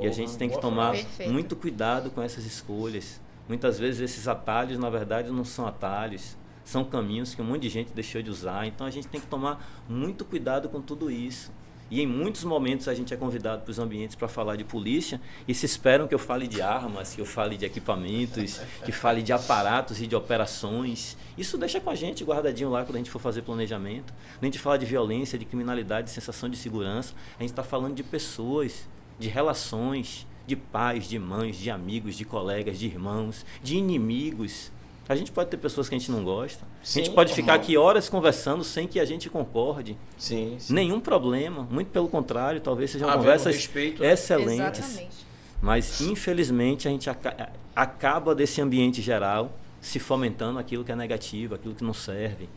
[0.00, 0.92] e a gente tem que tomar.
[0.92, 1.32] Perfeito.
[1.32, 3.20] muito cuidado com essas escolhas.
[3.48, 7.68] Muitas vezes esses atalhos, na verdade, não são atalhos, são caminhos que um monte de
[7.68, 8.66] gente deixou de usar.
[8.66, 11.52] Então a gente tem que tomar muito cuidado com tudo isso.
[11.90, 15.20] E em muitos momentos a gente é convidado para os ambientes para falar de polícia
[15.46, 19.22] e se esperam que eu fale de armas, que eu fale de equipamentos, que fale
[19.22, 21.16] de aparatos e de operações.
[21.36, 24.12] Isso deixa com a gente guardadinho lá quando a gente for fazer planejamento.
[24.34, 27.62] Quando a gente fala de violência, de criminalidade, de sensação de segurança, a gente está
[27.62, 33.44] falando de pessoas, de relações, de pais, de mães, de amigos, de colegas, de irmãos,
[33.62, 34.70] de inimigos.
[35.08, 36.64] A gente pode ter pessoas que a gente não gosta.
[36.64, 39.96] a gente Sim, pode ficar aqui horas conversando sem que a gente concorde.
[40.16, 40.72] Sim, sim.
[40.72, 44.02] Nenhum problema, muito pelo contrário, talvez sejam Havendo conversas respeito.
[44.02, 44.78] excelentes.
[44.88, 45.26] Exatamente.
[45.60, 51.54] Mas infelizmente a gente aca- acaba desse ambiente geral se fomentando aquilo que é negativo,
[51.54, 52.48] aquilo que não serve.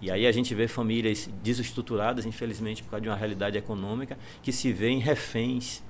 [0.00, 4.50] E aí a gente vê famílias desestruturadas, infelizmente, por causa de uma realidade econômica, que
[4.50, 5.82] se vêem reféns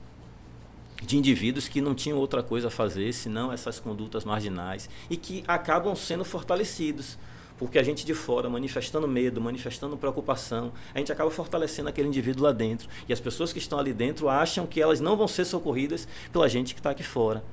[1.06, 5.44] de indivíduos que não tinham outra coisa a fazer senão essas condutas marginais e que
[5.46, 7.18] acabam sendo fortalecidos.
[7.58, 12.42] Porque a gente de fora, manifestando medo, manifestando preocupação, a gente acaba fortalecendo aquele indivíduo
[12.44, 12.88] lá dentro.
[13.08, 16.48] E as pessoas que estão ali dentro acham que elas não vão ser socorridas pela
[16.48, 17.44] gente que está aqui fora.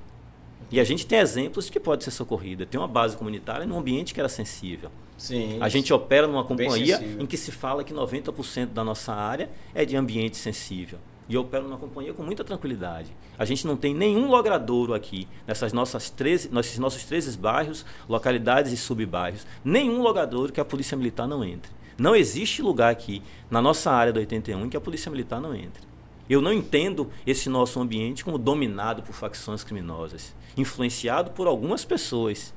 [0.71, 2.65] E a gente tem exemplos de que pode ser socorrida.
[2.65, 4.89] Tem uma base comunitária num ambiente que era sensível.
[5.17, 5.57] Sim.
[5.59, 9.83] A gente opera numa companhia em que se fala que 90% da nossa área é
[9.83, 10.99] de ambiente sensível.
[11.29, 13.15] E eu opero numa companhia com muita tranquilidade.
[13.37, 18.73] A gente não tem nenhum logradouro aqui, nessas nossas 13, nesses nossos 13 bairros, localidades
[18.73, 19.45] e subbairros.
[19.63, 21.71] Nenhum logradouro que a Polícia Militar não entre.
[21.99, 23.21] Não existe lugar aqui,
[23.51, 25.87] na nossa área do 81, em que a Polícia Militar não entre.
[26.27, 32.53] Eu não entendo esse nosso ambiente como dominado por facções criminosas, influenciado por algumas pessoas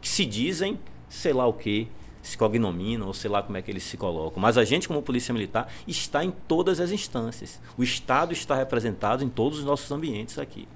[0.00, 1.88] que se dizem, sei lá o que,
[2.26, 4.40] se cognominam, ou sei lá como é que eles se colocam.
[4.40, 7.60] Mas a gente, como Polícia Militar, está em todas as instâncias.
[7.78, 10.66] O Estado está representado em todos os nossos ambientes aqui.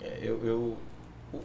[0.00, 0.76] É, eu, eu-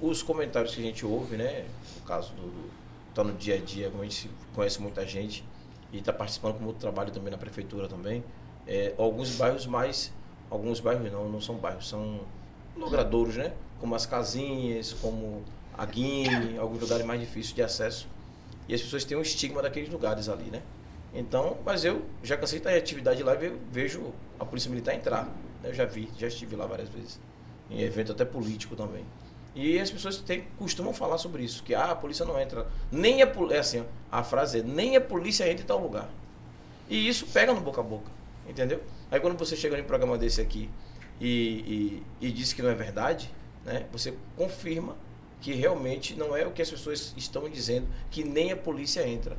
[0.02, 1.66] os comentários que a gente ouve, né?
[2.00, 2.70] No caso do, do
[3.16, 5.44] tá no dia a dia, como a gente conhece muita gente
[5.92, 8.24] e está participando como trabalho também na prefeitura também.
[8.68, 10.14] é, alguns bairros mais,
[10.50, 12.22] alguns bairros não, não são bairros, são
[12.78, 13.52] logradouros, né?
[13.80, 15.44] Como as casinhas, como
[15.76, 18.08] a Guine, alguns lugares mais difíceis de acesso.
[18.68, 20.62] E as pessoas têm um estigma daqueles lugares ali, né?
[21.14, 25.26] Então, mas eu já cansei em atividade lá e vejo a Polícia Militar entrar.
[25.26, 25.70] Né?
[25.70, 27.20] Eu já vi, já estive lá várias vezes.
[27.70, 29.05] Em evento até político também.
[29.53, 32.66] E as pessoas têm, costumam falar sobre isso, que ah, a polícia não entra.
[32.89, 36.09] Nem a é assim, a frase é, nem a polícia entra em tal lugar.
[36.89, 38.09] E isso pega no boca a boca,
[38.47, 38.82] entendeu?
[39.09, 40.70] Aí quando você chega em um programa desse aqui
[41.20, 43.30] e, e, e diz que não é verdade,
[43.66, 44.95] né, você confirma
[45.42, 49.36] que realmente não é o que as pessoas estão dizendo, que nem a polícia entra.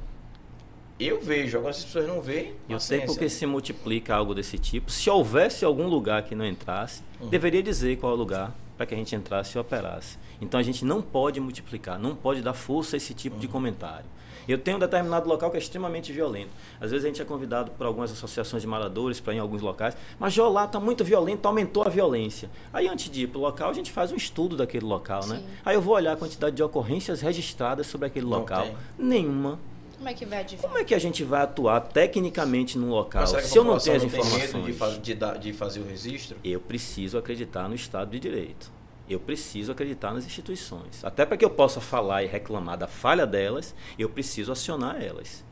[0.99, 2.55] Eu vejo, agora se as pessoas não veem.
[2.69, 6.45] E o tempo que se multiplica algo desse tipo, se houvesse algum lugar que não
[6.45, 7.29] entrasse, uhum.
[7.29, 10.19] deveria dizer qual é o lugar para que a gente entrasse e operasse.
[10.41, 13.41] Então a gente não pode multiplicar, não pode dar força a esse tipo uhum.
[13.41, 14.07] de comentário.
[14.49, 16.51] Eu tenho um determinado local que é extremamente violento.
[16.81, 19.63] Às vezes a gente é convidado por algumas associações de moradores para ir em alguns
[19.63, 22.51] locais, mas já lá está muito violento, aumentou a violência.
[22.73, 25.37] Aí antes de ir para o local, a gente faz um estudo daquele local, né?
[25.37, 25.43] Sim.
[25.43, 25.49] né?
[25.65, 28.65] Aí eu vou olhar a quantidade de ocorrências registradas sobre aquele não local.
[28.65, 28.77] Tem.
[28.99, 29.59] Nenhuma.
[29.97, 30.69] Como é que vai adivinhar?
[30.69, 34.03] Como é que a gente vai atuar tecnicamente no local se eu não tenho as
[34.03, 34.51] informações?
[34.51, 36.37] Tem medo de, de, de fazer o registro?
[36.43, 38.82] Eu preciso acreditar no Estado de Direito.
[39.09, 41.05] Eu preciso acreditar nas instituições.
[41.05, 45.45] Até para que eu possa falar e reclamar da falha delas, eu preciso acionar elas.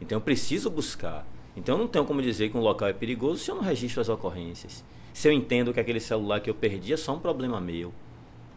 [0.00, 1.26] Então eu preciso buscar.
[1.56, 4.00] Então eu não tenho como dizer que um local é perigoso se eu não registro
[4.00, 4.84] as ocorrências.
[5.12, 7.92] Se eu entendo que aquele celular que eu perdi é só um problema meu.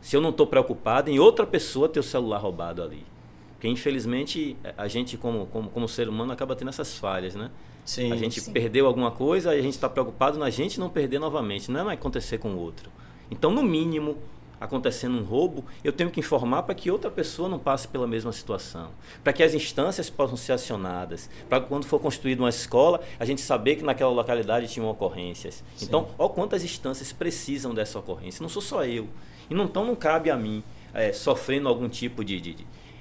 [0.01, 3.05] Se eu não estou preocupado em outra pessoa ter o celular roubado ali.
[3.53, 7.49] Porque, infelizmente, a gente, como, como, como ser humano, acaba tendo essas falhas, né?
[7.83, 8.51] Sim, a gente sim.
[8.51, 11.71] perdeu alguma coisa e a gente está preocupado na gente não perder novamente.
[11.71, 12.91] Não é acontecer com o outro.
[13.29, 14.17] Então, no mínimo,
[14.59, 18.31] acontecendo um roubo, eu tenho que informar para que outra pessoa não passe pela mesma
[18.31, 18.89] situação.
[19.23, 21.29] Para que as instâncias possam ser acionadas.
[21.47, 25.63] Para que quando for construída uma escola, a gente saber que naquela localidade tinham ocorrências.
[25.75, 25.85] Sim.
[25.85, 28.41] Então, olha quantas instâncias precisam dessa ocorrência.
[28.41, 29.07] Não sou só eu.
[29.49, 30.63] E não, então não cabe a mim,
[30.93, 32.57] é, sofrendo algum tipo de, de,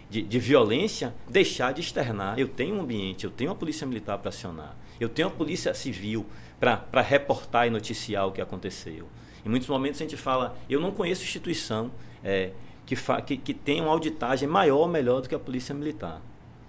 [0.08, 2.38] de, de violência, deixar de externar.
[2.38, 5.74] Eu tenho um ambiente, eu tenho a polícia militar para acionar, eu tenho a polícia
[5.74, 6.24] civil
[6.60, 9.06] para reportar e noticiar o que aconteceu.
[9.46, 11.92] Em muitos momentos a gente fala, eu não conheço instituição
[12.24, 12.50] é,
[12.84, 16.20] que, fa, que, que tenha uma auditagem maior ou melhor do que a polícia militar.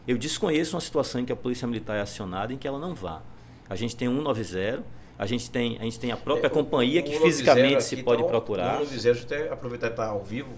[0.08, 2.94] Eu desconheço uma situação em que a polícia militar é acionada em que ela não
[2.94, 3.24] vá.
[3.68, 4.84] A gente tem 190,
[5.18, 8.30] a gente tem a, gente tem a própria é, companhia que fisicamente se pode tá,
[8.30, 8.80] procurar.
[8.80, 10.52] O 190, até aproveitar que está ao vivo,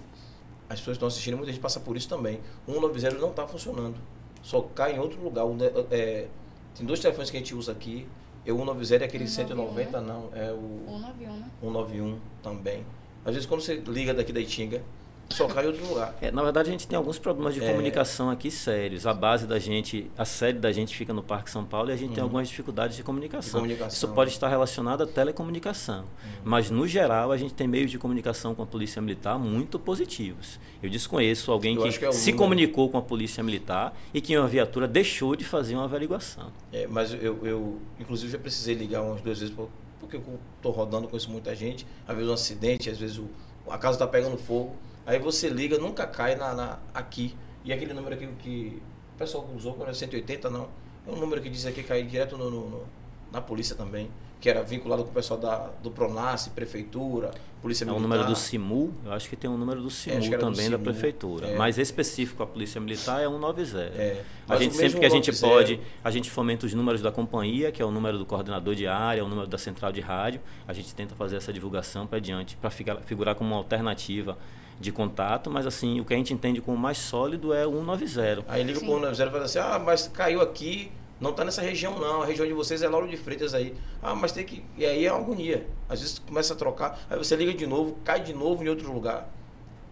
[0.69, 2.41] as pessoas estão assistindo, muita gente passa por isso também.
[2.67, 3.95] O 190 não está funcionando.
[4.43, 5.45] Só cai em outro lugar.
[5.89, 6.27] É,
[6.75, 8.05] tem dois telefones que a gente usa aqui.
[8.49, 9.75] É o 190 e aquele 191.
[9.75, 10.29] 190 não.
[10.33, 11.51] É o 191, né?
[11.61, 12.85] 191 também.
[13.23, 14.81] Às vezes quando você liga daqui da Itinga,
[15.29, 16.15] só cai em outro lugar.
[16.21, 17.69] É, na verdade, a gente tem alguns problemas de é.
[17.69, 19.05] comunicação aqui sérios.
[19.05, 21.95] A base da gente, a sede da gente fica no Parque São Paulo e a
[21.95, 22.15] gente uhum.
[22.15, 23.61] tem algumas dificuldades de comunicação.
[23.61, 23.95] de comunicação.
[23.95, 25.99] Isso pode estar relacionado à telecomunicação.
[25.99, 26.29] Uhum.
[26.43, 30.59] Mas, no geral, a gente tem meios de comunicação com a Polícia Militar muito positivos.
[30.81, 34.37] Eu desconheço alguém que, que é se comunicou com a Polícia Militar e que em
[34.37, 36.51] uma viatura deixou de fazer uma averiguação.
[36.73, 39.55] É, mas eu, eu, inclusive, já precisei ligar umas duas vezes
[39.99, 40.23] porque eu
[40.55, 41.85] estou rodando, conheço muita gente.
[42.07, 43.29] Às vezes um acidente, às vezes o,
[43.69, 44.75] a casa está pegando fogo
[45.09, 47.35] Aí você liga, nunca cai na, na aqui.
[47.65, 48.79] E aquele número aqui que
[49.15, 50.69] o pessoal usou quando é 180, não.
[51.07, 52.83] É um número que diz aqui cair direto no, no, no,
[53.31, 57.31] na polícia também que era vinculado com o pessoal da, do Pronace, Prefeitura,
[57.61, 58.01] Polícia Militar.
[58.01, 60.69] É o número do SIMU, eu acho que tem um número do SIMU é, também
[60.69, 61.47] do da Prefeitura.
[61.47, 61.57] É.
[61.57, 63.77] Mas específico a Polícia Militar é 190.
[63.77, 64.23] É.
[64.47, 67.81] A gente sempre que a gente pode, a gente fomenta os números da companhia, que
[67.81, 70.39] é o número do coordenador de área, o número da central de rádio.
[70.65, 74.37] A gente tenta fazer essa divulgação para adiante, para figurar como uma alternativa
[74.79, 78.45] de contato, mas assim, o que a gente entende como mais sólido é o 190.
[78.47, 81.61] Aí liga para o 190 e fala assim: ah, mas caiu aqui, não está nessa
[81.61, 83.75] região não, a região de vocês é Lauro de Freitas aí.
[84.01, 84.63] Ah, mas tem que.
[84.77, 85.67] E aí é uma agonia.
[85.89, 88.91] Às vezes começa a trocar, aí você liga de novo, cai de novo em outro
[88.91, 89.29] lugar.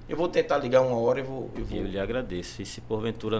[0.10, 1.78] Eu vou tentar ligar uma hora e vou, eu vou.
[1.78, 2.62] Eu lhe agradeço.
[2.62, 3.40] E se porventura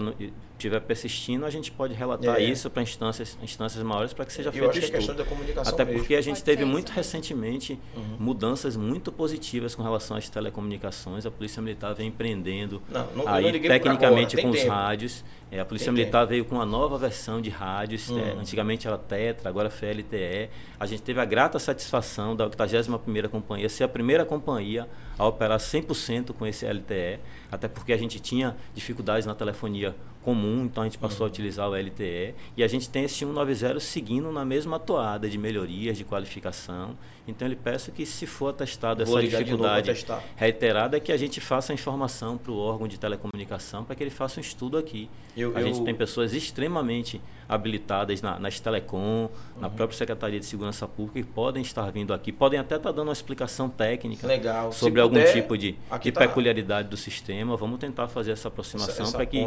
[0.58, 2.42] estiver persistindo, a gente pode relatar é.
[2.42, 5.72] isso para instâncias, instâncias maiores para que seja feito acho que é questão da comunicação
[5.72, 6.00] Até mesmo.
[6.00, 8.16] porque a gente pode teve muito recentemente uhum.
[8.18, 11.24] mudanças muito positivas com relação às telecomunicações.
[11.24, 15.24] A Polícia Militar vem empreendendo não, não, aí tecnicamente com os rádios.
[15.50, 16.30] É, a Polícia Tem Militar tempo.
[16.30, 18.10] veio com uma nova versão de rádios.
[18.10, 18.18] Uhum.
[18.18, 20.50] É, antigamente era Tetra, agora foi LTE.
[20.78, 24.86] A gente teve a grata satisfação da 81ª Companhia ser a primeira companhia
[25.18, 29.94] a operar 100% com esse LTE, até porque a gente tinha dificuldades na telefonia
[30.28, 31.24] comum, então a gente passou uhum.
[31.24, 35.38] a utilizar o LTE e a gente tem esse 190 seguindo na mesma toada de
[35.38, 36.98] melhorias, de qualificação.
[37.26, 39.90] Então ele peço que se for atestado essa dificuldade
[40.36, 44.10] reiterada, que a gente faça a informação para o órgão de telecomunicação para que ele
[44.10, 45.08] faça um estudo aqui.
[45.34, 45.66] Eu, a eu...
[45.66, 49.60] gente tem pessoas extremamente habilitadas na, nas telecom, uhum.
[49.60, 53.08] na própria Secretaria de Segurança Pública, que podem estar vindo aqui, podem até estar dando
[53.08, 54.72] uma explicação técnica Legal.
[54.72, 56.20] sobre algum tipo de, de tá...
[56.20, 57.56] peculiaridade do sistema.
[57.56, 59.38] Vamos tentar fazer essa aproximação para que,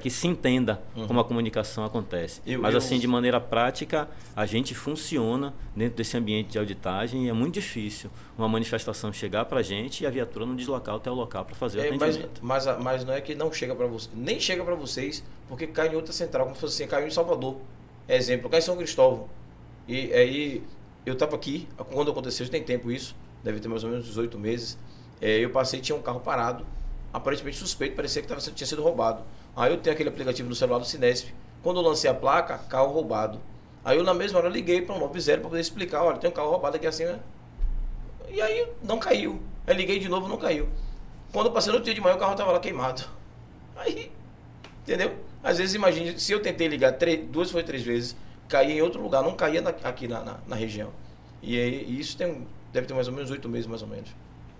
[0.00, 1.06] que se entenda uhum.
[1.06, 2.40] como a comunicação acontece.
[2.46, 7.28] Eu, Mas assim, de maneira prática, a gente funciona dentro desse ambiente de auditagem e
[7.28, 11.10] é muito difícil uma manifestação chegar para a gente e a viatura não deslocar até
[11.10, 12.40] o local para fazer o é, atendimento.
[12.42, 15.66] Mas, mas, mas, não é que não chega para você, nem chega para vocês, porque
[15.66, 17.56] cai em outra central, como se fosse assim, caiu em Salvador.
[18.08, 19.28] Exemplo, cai em São Cristóvão.
[19.86, 20.62] E aí,
[21.04, 24.38] eu estava aqui, quando aconteceu, já tem tempo isso, deve ter mais ou menos 18
[24.38, 24.78] meses.
[25.20, 26.66] É, eu passei tinha um carro parado,
[27.12, 29.22] aparentemente suspeito, parecia que tava, tinha sido roubado.
[29.56, 31.28] Aí eu tenho aquele aplicativo no celular do Cinesp.
[31.62, 33.40] Quando eu lancei a placa, carro roubado.
[33.84, 36.32] Aí eu na mesma hora liguei para o 90 para poder explicar, olha, tem um
[36.32, 37.20] carro roubado aqui assim, né?
[38.30, 39.40] E aí não caiu.
[39.66, 40.68] Aí liguei de novo, não caiu.
[41.32, 43.04] Quando eu passei no dia de manhã, o carro estava lá queimado.
[43.76, 44.12] Aí,
[44.82, 45.16] entendeu?
[45.42, 48.16] Às vezes, imagine, se eu tentei ligar três, duas foi três vezes,
[48.48, 50.90] caía em outro lugar, não caía na, aqui na, na, na, região.
[51.42, 54.10] E, aí, isso tem, deve ter mais ou menos oito meses, mais ou menos.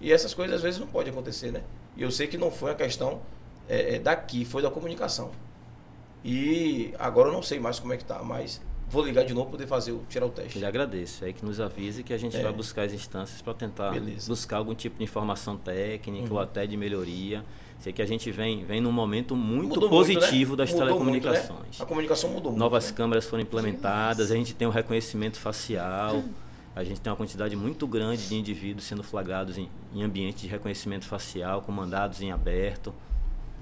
[0.00, 1.62] E essas coisas às vezes não pode acontecer, né?
[1.96, 3.22] E eu sei que não foi a questão
[3.68, 5.30] é, é, daqui, foi da comunicação.
[6.24, 9.46] E agora eu não sei mais como é que tá, mas vou ligar de novo
[9.46, 10.58] para poder fazer o, tirar o teste.
[10.58, 12.42] Ele agradece, é que nos avise que a gente é.
[12.42, 14.28] vai buscar as instâncias para tentar Beleza.
[14.28, 16.34] buscar algum tipo de informação técnica uhum.
[16.34, 17.44] ou até de melhoria.
[17.80, 20.56] Sei que a gente vem, vem num momento muito mudou positivo muito, né?
[20.56, 21.50] das mudou telecomunicações.
[21.50, 21.78] Muito, né?
[21.80, 23.30] A comunicação mudou Novas muito, câmeras né?
[23.30, 26.22] foram implementadas, a gente tem o um reconhecimento facial.
[26.74, 30.48] A gente tem uma quantidade muito grande de indivíduos sendo flagrados em, em ambiente de
[30.48, 32.92] reconhecimento facial, com mandados em aberto.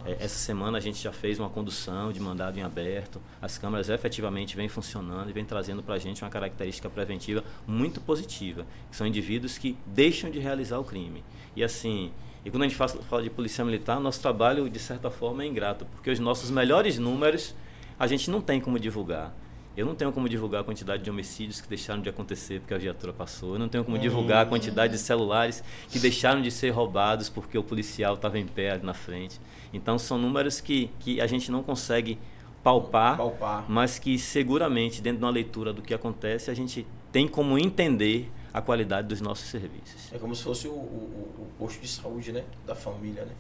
[0.05, 3.21] É, essa semana a gente já fez uma condução de mandado em aberto.
[3.41, 8.01] As câmeras efetivamente vêm funcionando e vêm trazendo para a gente uma característica preventiva muito
[8.01, 11.23] positiva, que são indivíduos que deixam de realizar o crime.
[11.55, 12.11] E assim,
[12.45, 15.85] e quando a gente fala de polícia militar, nosso trabalho de certa forma é ingrato,
[15.87, 17.55] porque os nossos melhores números
[17.99, 19.33] a gente não tem como divulgar.
[19.77, 22.79] Eu não tenho como divulgar a quantidade de homicídios que deixaram de acontecer porque a
[22.79, 23.55] viatura passou.
[23.55, 27.57] Eu não tenho como divulgar a quantidade de celulares que deixaram de ser roubados porque
[27.57, 29.41] o policial estava em pé ali na frente.
[29.73, 32.19] Então são números que, que a gente não consegue
[32.63, 37.27] palpar, palpar, mas que seguramente dentro de uma leitura do que acontece a gente tem
[37.27, 40.13] como entender a qualidade dos nossos serviços.
[40.13, 43.25] É como se fosse o, o, o posto de saúde né, da família.
[43.25, 43.33] Né?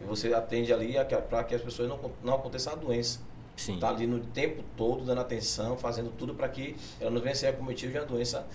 [0.00, 0.94] E você atende ali
[1.28, 3.20] para que as pessoas não, não aconteça a doença.
[3.56, 3.78] Sim.
[3.78, 7.48] Tá ali no tempo todo dando atenção, fazendo tudo para que ela não venha ser
[7.48, 8.46] acometida de uma doença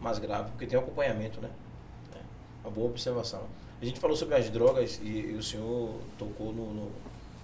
[0.00, 1.50] mais grave, porque tem um acompanhamento, né?
[2.14, 3.42] É uma boa observação.
[3.80, 6.92] A gente falou sobre as drogas e, e o senhor tocou no, no,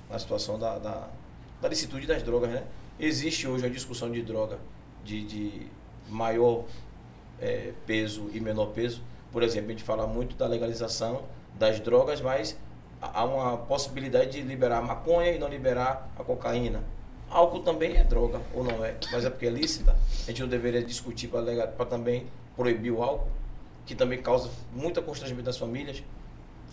[0.08, 1.08] na situação da, da,
[1.60, 2.64] da licitude das drogas, né?
[2.98, 4.58] Existe hoje uma discussão de droga
[5.04, 5.66] de, de
[6.08, 6.64] maior
[7.40, 9.02] é, peso e menor peso.
[9.32, 11.24] Por exemplo, a gente fala muito da legalização
[11.58, 12.56] das drogas, mas
[13.00, 16.82] há uma possibilidade de liberar a maconha e não liberar a cocaína.
[17.30, 18.96] Álcool também é droga, ou não é?
[19.12, 19.96] Mas é porque é lícita.
[20.24, 22.26] A gente não deveria discutir para também
[22.56, 23.28] proibir o álcool,
[23.86, 26.02] que também causa muita constrangimento das famílias.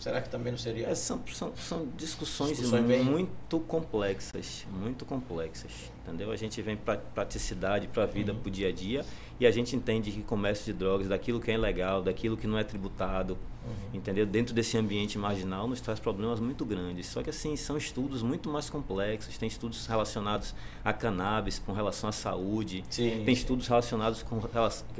[0.00, 0.88] Será que também não seria?
[0.88, 3.66] É, são, são, são discussões, discussões muito bem...
[3.66, 5.72] complexas, muito complexas,
[6.08, 6.32] entendeu?
[6.32, 8.38] A gente vem para praticidade, para a vida, uhum.
[8.38, 9.04] para o dia a dia,
[9.38, 12.58] e a gente entende que comércio de drogas, daquilo que é ilegal, daquilo que não
[12.58, 13.94] é tributado, uhum.
[13.94, 14.26] entendeu?
[14.26, 17.06] Dentro desse ambiente marginal, nos traz problemas muito grandes.
[17.06, 19.38] Só que assim são estudos muito mais complexos.
[19.38, 20.54] Tem estudos relacionados
[20.84, 22.84] a cannabis, com relação à saúde.
[22.90, 23.32] Sim, tem sim.
[23.32, 24.40] estudos relacionados com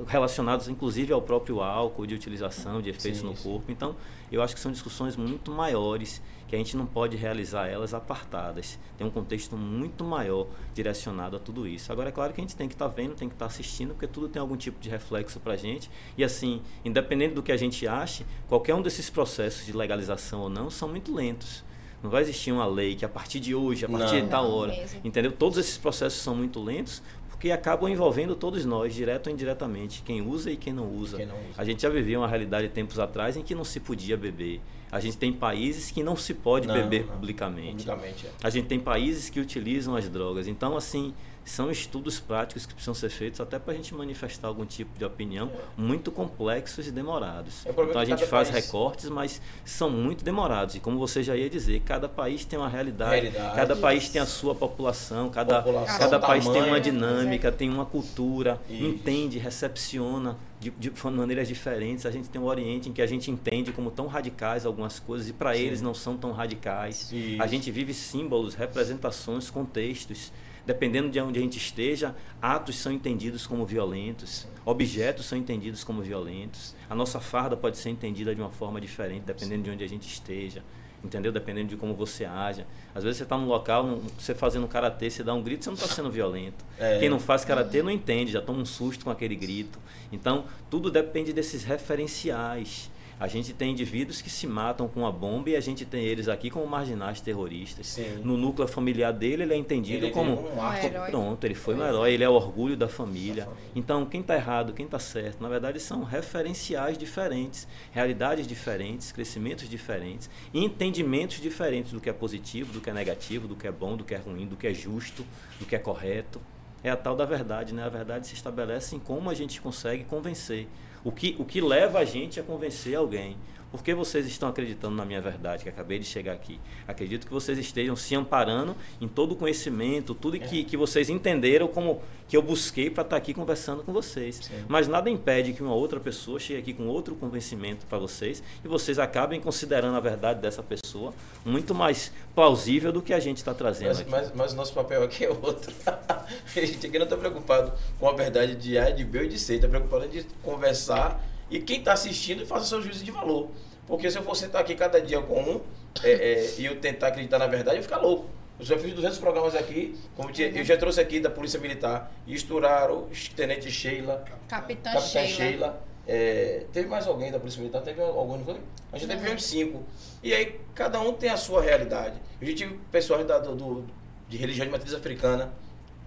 [0.07, 3.73] relacionados, inclusive, ao próprio álcool, de utilização, de efeitos sim, no corpo.
[3.73, 3.97] Então
[4.31, 8.79] eu acho que são discussões muito maiores que a gente não pode realizar elas apartadas.
[8.97, 11.93] Tem um contexto muito maior direcionado a tudo isso.
[11.93, 13.53] Agora, é claro que a gente tem que estar tá vendo, tem que estar tá
[13.53, 15.91] assistindo, porque tudo tem algum tipo de reflexo para a gente.
[16.17, 20.49] E assim, independente do que a gente ache, qualquer um desses processos de legalização ou
[20.49, 21.63] não são muito lentos.
[22.03, 24.51] Não vai existir uma lei que a partir de hoje, a partir não, de tal
[24.51, 24.73] hora,
[25.05, 25.33] entendeu?
[25.33, 30.21] Todos esses processos são muito lentos porque acabam envolvendo todos nós, direto ou indiretamente, quem
[30.21, 31.19] usa e quem não usa.
[31.19, 31.55] Quem não usa.
[31.57, 34.61] A gente já vivia uma realidade tempos atrás em que não se podia beber.
[34.91, 37.15] A gente tem países que não se pode não, beber não.
[37.15, 37.85] publicamente.
[37.85, 38.31] publicamente é.
[38.43, 40.49] A gente tem países que utilizam as drogas.
[40.49, 41.15] Então, assim,
[41.49, 45.05] são estudos práticos que precisam ser feitos até para a gente manifestar algum tipo de
[45.05, 47.65] opinião muito complexos e demorados.
[47.67, 48.65] É então a gente faz país...
[48.65, 50.75] recortes, mas são muito demorados.
[50.75, 53.57] E como você já ia dizer, cada país tem uma realidade, realidade.
[53.57, 57.71] cada país tem a sua população, cada, população, cada país tamanho, tem uma dinâmica, tem
[57.71, 58.85] uma cultura, Isso.
[58.85, 62.05] entende, recepciona de, de, maneiras diferentes.
[62.05, 65.29] A gente tem o Oriente em que a gente entende como tão radicais algumas coisas
[65.29, 67.11] e para eles não são tão radicais.
[67.13, 67.43] Isso.
[67.43, 70.33] A gente vive símbolos, representações, contextos
[70.69, 76.03] dependendo de onde a gente esteja, atos são entendidos como violentos, objetos são entendidos como
[76.03, 76.77] violentos.
[76.91, 80.07] A nossa farda pode ser entendida de uma forma diferente, dependendo de onde a gente
[80.07, 80.63] esteja,
[81.03, 81.33] entendeu?
[81.33, 82.67] Dependendo de como você age.
[82.95, 85.75] Às vezes você está num local, você fazendo karatê, você dá um grito, você não
[85.75, 86.63] está sendo violento.
[86.79, 86.99] É.
[86.99, 89.79] Quem não faz karatê não entende, já toma um susto com aquele grito.
[90.13, 92.91] Então, tudo depende desses referenciais.
[93.21, 96.29] A gente tem indivíduos que se matam com a bomba e a gente tem eles
[96.29, 97.89] aqui como marginais terroristas.
[97.89, 98.21] Sim.
[98.23, 101.11] No núcleo familiar dele, ele é entendido ele como um, um herói.
[101.11, 103.45] Pronto, ele foi um herói, ele é o orgulho da família.
[103.45, 103.71] Da família.
[103.75, 109.69] Então, quem está errado, quem está certo, na verdade são referenciais diferentes, realidades diferentes, crescimentos
[109.69, 113.97] diferentes, entendimentos diferentes do que é positivo, do que é negativo, do que é bom,
[113.97, 115.25] do que é ruim, do que é justo,
[115.59, 116.41] do que é correto.
[116.85, 117.83] É a tal da verdade, né?
[117.83, 120.69] A verdade se estabelece em como a gente consegue convencer
[121.05, 123.37] o que, o que leva a gente a convencer alguém.
[123.71, 126.59] Por que vocês estão acreditando na minha verdade, que acabei de chegar aqui?
[126.87, 130.41] Acredito que vocês estejam se amparando em todo o conhecimento, tudo é.
[130.41, 134.37] que, que vocês entenderam como que eu busquei para estar tá aqui conversando com vocês.
[134.37, 134.65] Sim.
[134.69, 138.69] Mas nada impede que uma outra pessoa chegue aqui com outro convencimento para vocês e
[138.69, 141.13] vocês acabem considerando a verdade dessa pessoa
[141.45, 144.11] muito mais plausível do que a gente está trazendo mas, aqui.
[144.11, 145.73] Mas, mas nosso papel aqui é outro.
[145.87, 146.27] a
[146.61, 149.57] gente aqui não está preocupado com a verdade de A, de B ou de C,
[149.57, 153.51] está preocupado de conversar e quem está assistindo faça seu juízo de valor.
[153.87, 155.61] Porque se eu for sentar aqui cada dia com um
[156.03, 158.27] é, é, e eu tentar acreditar na verdade, eu ficar louco.
[158.59, 162.13] Eu já fiz 200 programas aqui, como tinha, eu já trouxe aqui da Polícia Militar,
[162.27, 165.29] Esturaro, Tenente Sheila, Capitã, Capitã Sheila.
[165.29, 167.83] Sheila é, teve mais alguém da Polícia Militar?
[167.83, 168.59] Teve algum, não foi?
[168.91, 169.85] A gente teve uns cinco.
[170.23, 172.17] E aí, cada um tem a sua realidade.
[172.41, 173.85] Eu já tive pessoas da, do, do,
[174.27, 175.53] de religião de matriz africana,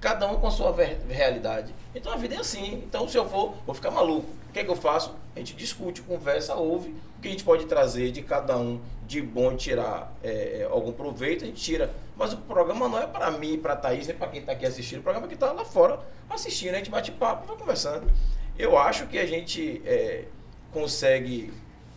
[0.02, 0.76] cada um com a sua
[1.08, 1.74] realidade.
[1.96, 2.84] Então a vida é assim.
[2.86, 4.28] Então se eu for, vou ficar maluco.
[4.50, 5.16] O que é que eu faço?
[5.36, 9.22] A gente discute, conversa, ouve o que a gente pode trazer de cada um de
[9.22, 11.94] bom tirar é, algum proveito, a gente tira.
[12.18, 14.66] Mas o programa não é para mim, para a Thaís, nem para quem está aqui
[14.66, 15.00] assistindo.
[15.00, 16.00] O programa é que está lá fora
[16.30, 18.12] assistindo, a gente bate papo, vai conversando.
[18.58, 20.26] Eu acho que a gente é,
[20.74, 21.54] consegue,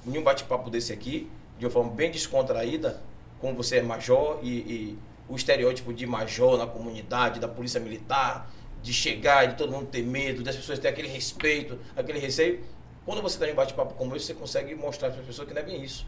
[0.06, 3.00] em um bate-papo desse aqui, de uma forma bem descontraída,
[3.40, 4.98] como você é major e, e
[5.28, 8.50] o estereótipo de major na comunidade, da polícia militar,
[8.82, 12.62] de chegar, de todo mundo ter medo, das pessoas ter aquele respeito, aquele receio.
[13.06, 15.62] Quando você está em bate-papo como esse, você consegue mostrar para as pessoas que não
[15.62, 16.06] é bem isso.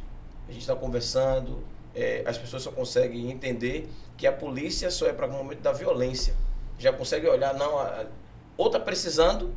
[0.49, 1.64] A gente está conversando,
[1.95, 5.73] é, as pessoas só conseguem entender que a polícia só é para um momento da
[5.73, 6.35] violência.
[6.79, 8.05] Já consegue olhar, não, a,
[8.57, 9.55] ou está precisando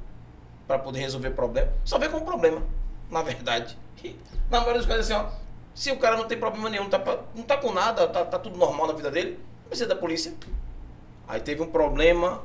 [0.66, 2.64] para poder resolver problema, só vê como problema,
[3.10, 3.78] na verdade.
[4.04, 4.16] E,
[4.50, 5.30] na maioria dos casos, assim, ó,
[5.74, 7.02] se o cara não tem problema nenhum, tá,
[7.36, 9.40] não tá com nada, tá, tá tudo normal na vida dele,
[9.70, 10.34] precisa da polícia.
[11.28, 12.44] Aí teve um problema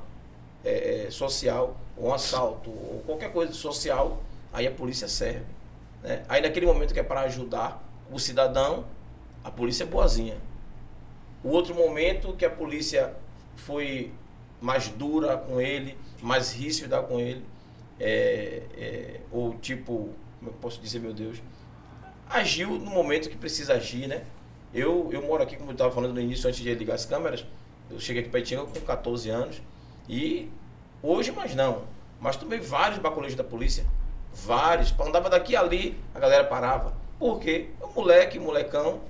[0.65, 4.23] é, é, social, um assalto, ou qualquer coisa social,
[4.53, 5.47] aí a polícia serve.
[6.03, 6.23] Né?
[6.29, 8.85] Aí naquele momento que é para ajudar o cidadão,
[9.43, 10.37] a polícia é boazinha.
[11.43, 13.15] O outro momento que a polícia
[13.57, 14.13] foi
[14.61, 17.45] mais dura com ele, mais ríspida com ele,
[17.99, 21.43] é, é, ou tipo, como eu posso dizer, meu Deus,
[22.29, 24.25] agiu no momento que precisa agir, né?
[24.75, 27.47] Eu, eu moro aqui, como eu estava falando no início, antes de ligar as câmeras,
[27.89, 29.63] eu cheguei aqui para Itinga com 14 anos
[30.09, 30.51] e
[31.01, 31.83] hoje mais não.
[32.21, 33.85] Mas tomei vários baculejos da polícia,
[34.33, 34.93] vários.
[34.99, 36.93] Andava daqui ali, a galera parava.
[37.21, 37.69] Por quê?
[37.81, 39.01] O moleque, molecão,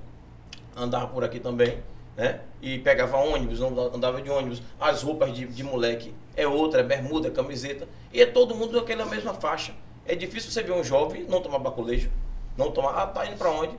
[0.76, 1.78] andava por aqui também,
[2.14, 2.40] né?
[2.60, 4.60] E pegava ônibus, andava de ônibus.
[4.78, 7.88] As roupas de, de moleque é outra, é bermuda, é camiseta.
[8.12, 9.72] E é todo mundo daquela mesma faixa.
[10.04, 12.10] É difícil você ver um jovem não tomar baculejo,
[12.58, 13.74] não tomar, ah, tá indo para onde?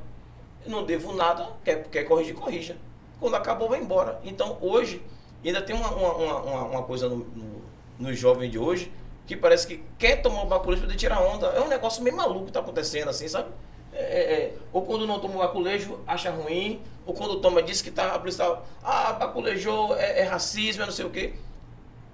[0.67, 2.77] Não devo nada, quer, quer corrigir, corrija.
[3.19, 4.19] Quando acabou, vai embora.
[4.23, 5.01] Então, hoje,
[5.43, 7.61] ainda tem uma, uma, uma, uma coisa no, no,
[7.99, 8.91] no, jovem de hoje
[9.25, 11.47] que parece que quer tomar o baculejo para poder tirar onda.
[11.47, 13.49] É um negócio meio maluco que está acontecendo, assim, sabe?
[13.93, 17.81] É, é, é, ou quando não toma o baculejo, acha ruim, ou quando toma, diz
[17.81, 21.33] que tá, a polícia ah, baculejou, é, é racismo, é não sei o quê.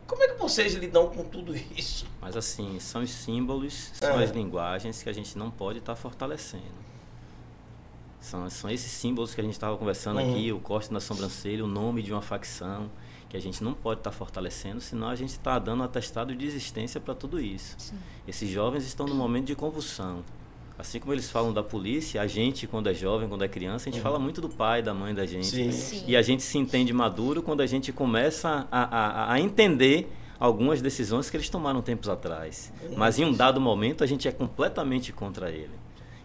[0.06, 2.06] Como é que vocês lidam com tudo isso?
[2.20, 4.24] Mas assim, são os símbolos, são é.
[4.26, 6.81] as linguagens que a gente não pode estar tá fortalecendo.
[8.22, 10.32] São, são esses símbolos que a gente estava conversando uhum.
[10.32, 12.90] aqui, o corte na sobrancelha, o nome de uma facção,
[13.28, 16.36] que a gente não pode estar tá fortalecendo, senão a gente está dando um atestado
[16.36, 17.76] de existência para tudo isso.
[17.80, 17.96] Sim.
[18.28, 20.24] Esses jovens estão num momento de convulsão.
[20.78, 23.92] Assim como eles falam da polícia, a gente, quando é jovem, quando é criança, a
[23.92, 24.04] gente uhum.
[24.04, 25.48] fala muito do pai, da mãe da gente.
[25.48, 25.72] Sim.
[25.72, 26.04] Sim.
[26.08, 30.82] E a gente se entende maduro quando a gente começa a, a, a entender algumas
[30.82, 32.72] decisões que eles tomaram tempos atrás.
[32.96, 35.82] Mas em um dado momento a gente é completamente contra ele.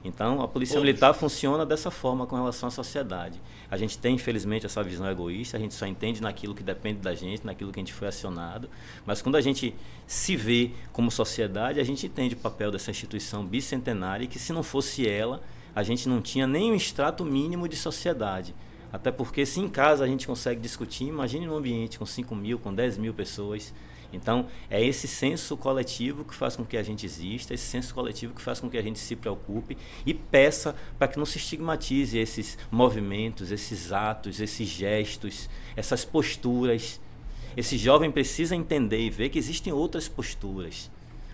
[0.07, 3.40] Então, a polícia militar funciona dessa forma com relação à sociedade.
[3.70, 7.14] A gente tem, infelizmente, essa visão egoísta, a gente só entende naquilo que depende da
[7.14, 8.68] gente, naquilo que a gente foi acionado.
[9.04, 9.74] Mas quando a gente
[10.07, 14.62] se vê como sociedade, a gente entende o papel dessa instituição bicentenária que se não
[14.62, 15.42] fosse ela,
[15.74, 18.54] a gente não tinha nem um extrato mínimo de sociedade.
[18.92, 22.59] Até porque se em casa a gente consegue discutir, imagine num ambiente com 5 mil,
[22.59, 23.74] com 10 mil pessoas.
[24.12, 28.34] Então, é esse senso coletivo que faz com que a gente exista, esse senso coletivo
[28.34, 32.18] que faz com que a gente se preocupe e peça para que não se estigmatize
[32.18, 37.00] esses movimentos, esses atos, esses gestos, essas posturas.
[37.57, 40.90] Esse jovem precisa entender e ver que existem outras posturas.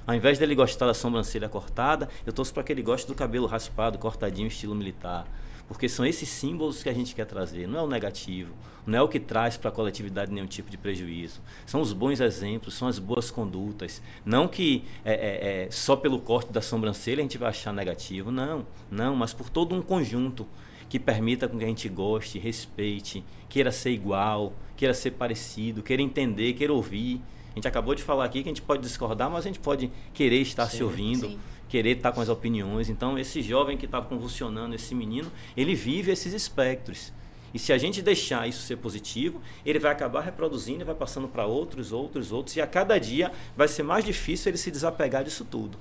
[0.07, 3.47] Ao invés dele gostar da sobrancelha cortada, eu torço para que ele goste do cabelo
[3.47, 5.27] raspado, cortadinho, estilo militar.
[5.69, 8.53] Porque são esses símbolos que a gente quer trazer, não é o negativo,
[8.87, 11.41] não é o que traz para a coletividade nenhum tipo de prejuízo.
[11.65, 14.03] São os bons exemplos, são as boas condutas.
[14.25, 18.31] Não que é, é, é, só pelo corte da sobrancelha a gente vai achar negativo,
[18.31, 20.47] não, não, mas por todo um conjunto
[20.89, 26.03] que permita com que a gente goste, respeite, queira ser igual, queira ser parecido, queira
[26.03, 27.19] entender, queira ouvir.
[27.53, 29.91] A gente acabou de falar aqui que a gente pode discordar, mas a gente pode
[30.13, 31.39] querer estar Sim, se ouvindo, sim.
[31.73, 32.91] Querer estar com as opiniões.
[32.91, 37.11] Então, esse jovem que estava convulsionando, esse menino, ele vive esses espectros.
[37.55, 41.27] E se a gente deixar isso ser positivo, ele vai acabar reproduzindo e vai passando
[41.27, 42.57] para outros, outros, outros.
[42.57, 45.79] E a cada dia vai ser mais difícil ele se desapegar disso tudo.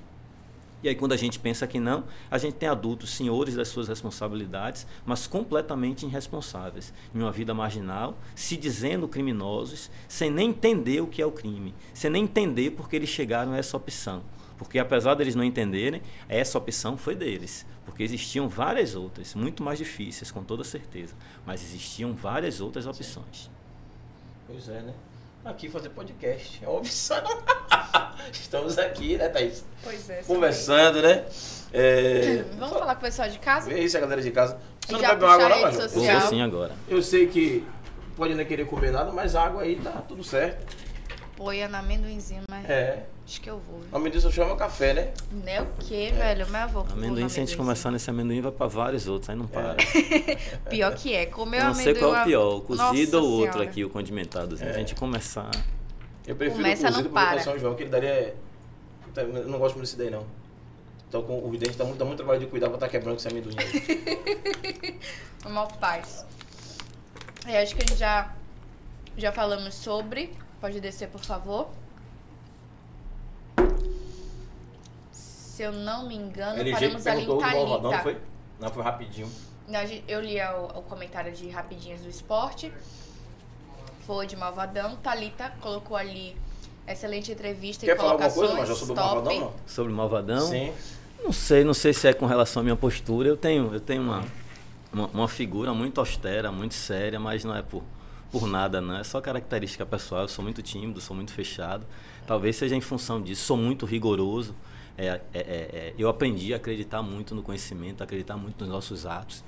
[0.82, 3.90] E aí, quando a gente pensa que não, a gente tem adultos senhores das suas
[3.90, 11.08] responsabilidades, mas completamente irresponsáveis, em uma vida marginal, se dizendo criminosos, sem nem entender o
[11.08, 14.24] que é o crime, sem nem entender porque eles chegaram a essa opção.
[14.62, 17.66] Porque apesar deles não entenderem, essa opção foi deles.
[17.84, 21.16] Porque existiam várias outras, muito mais difíceis, com toda certeza.
[21.44, 23.50] Mas existiam várias outras opções.
[24.46, 24.94] Pois é, né?
[25.44, 26.64] Aqui fazer podcast.
[26.64, 27.24] É uma opção.
[28.32, 29.66] Estamos aqui, né, Thaís?
[29.84, 30.22] Pois é.
[30.22, 31.26] Conversando, né?
[31.74, 32.46] É...
[32.60, 33.68] Vamos falar com o pessoal de casa?
[33.68, 34.60] Vê isso, a galera de casa.
[34.80, 35.90] Você não Já bebe uma água, não, Major?
[35.90, 36.76] Vou sim agora.
[36.88, 37.66] Eu sei que
[38.16, 40.78] pode não querer comer nada, mas água aí tá tudo certo.
[41.36, 43.08] Poia na amendoinzinho, mas É.
[43.26, 43.80] acho que eu vou.
[43.80, 45.14] O nome disso chama café, né?
[45.32, 46.48] Né o quê, velho?
[46.50, 46.86] Meu avô.
[46.92, 49.76] Amendoim, se a gente começar nesse amendoim, vai para vários outros, aí não para.
[50.70, 51.26] Pior que é.
[51.26, 52.02] Comer Eu o não sei amendoim.
[52.04, 53.70] qual é o pior, o cozido Nossa ou o outro Senhora.
[53.70, 54.58] aqui, o condimentado.
[54.58, 55.50] Se a gente começar.
[56.28, 57.38] Eu prefiro Começa, o não cozido para.
[57.38, 58.36] tá São João, que ele daria.
[59.16, 60.26] Eu não gosto muito desse daí, não.
[61.08, 63.28] Então com os dentes dá muito, dá muito trabalho de cuidar pra estar quebrando esse
[63.28, 65.00] amendoim aí.
[65.46, 66.26] Uma paz.
[67.46, 68.34] É, acho que a gente já,
[69.18, 70.32] já falamos sobre.
[70.62, 71.70] Pode descer, por favor.
[75.12, 78.00] Se eu não me engano, LG paramos ali em Thalita.
[78.00, 78.18] foi?
[78.60, 79.30] Não, foi rapidinho.
[80.08, 82.72] Eu li o, o comentário de Rapidinhas do Esporte.
[84.06, 84.96] Foi de Malvadão.
[84.98, 86.36] Thalita colocou ali
[86.88, 88.68] excelente entrevista Quer e falar alguma colocações.
[88.68, 89.16] coisa, Major, sobre o top.
[89.16, 89.54] Malvadão, não?
[89.68, 90.48] Sobre o Malvadão?
[90.48, 90.74] Sim.
[91.24, 93.30] Não sei, não sei se é com relação à minha postura.
[93.30, 94.24] Eu tenho, eu tenho uma,
[94.92, 97.84] uma, uma figura muito austera, muito séria, mas não é por,
[98.32, 98.98] por nada, não.
[98.98, 100.24] É só característica pessoal.
[100.24, 101.86] Eu sou muito tímido, sou muito fechado.
[102.26, 103.44] Talvez seja em função disso.
[103.46, 104.56] Sou muito rigoroso.
[104.98, 108.70] É, é, é, é, eu aprendi a acreditar muito no conhecimento, a acreditar muito nos
[108.70, 109.44] nossos atos.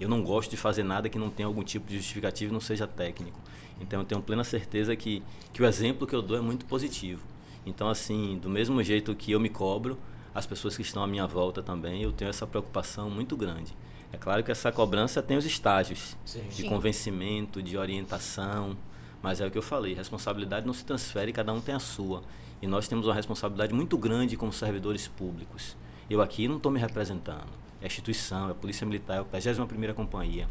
[0.00, 2.60] Eu não gosto de fazer nada que não tenha algum tipo de justificativo e não
[2.60, 3.38] seja técnico.
[3.80, 7.22] Então eu tenho plena certeza que, que o exemplo que eu dou é muito positivo.
[7.64, 9.98] Então, assim, do mesmo jeito que eu me cobro,
[10.34, 13.76] as pessoas que estão à minha volta também, eu tenho essa preocupação muito grande.
[14.12, 16.42] É claro que essa cobrança tem os estágios Sim.
[16.48, 16.68] de Sim.
[16.68, 18.76] convencimento, de orientação,
[19.22, 22.22] mas é o que eu falei, responsabilidade não se transfere, cada um tem a sua.
[22.62, 25.76] E nós temos uma responsabilidade muito grande como servidores públicos.
[26.08, 27.48] Eu aqui não estou me representando.
[27.80, 30.48] É a instituição, é a Polícia Militar, é a 21ª Companhia.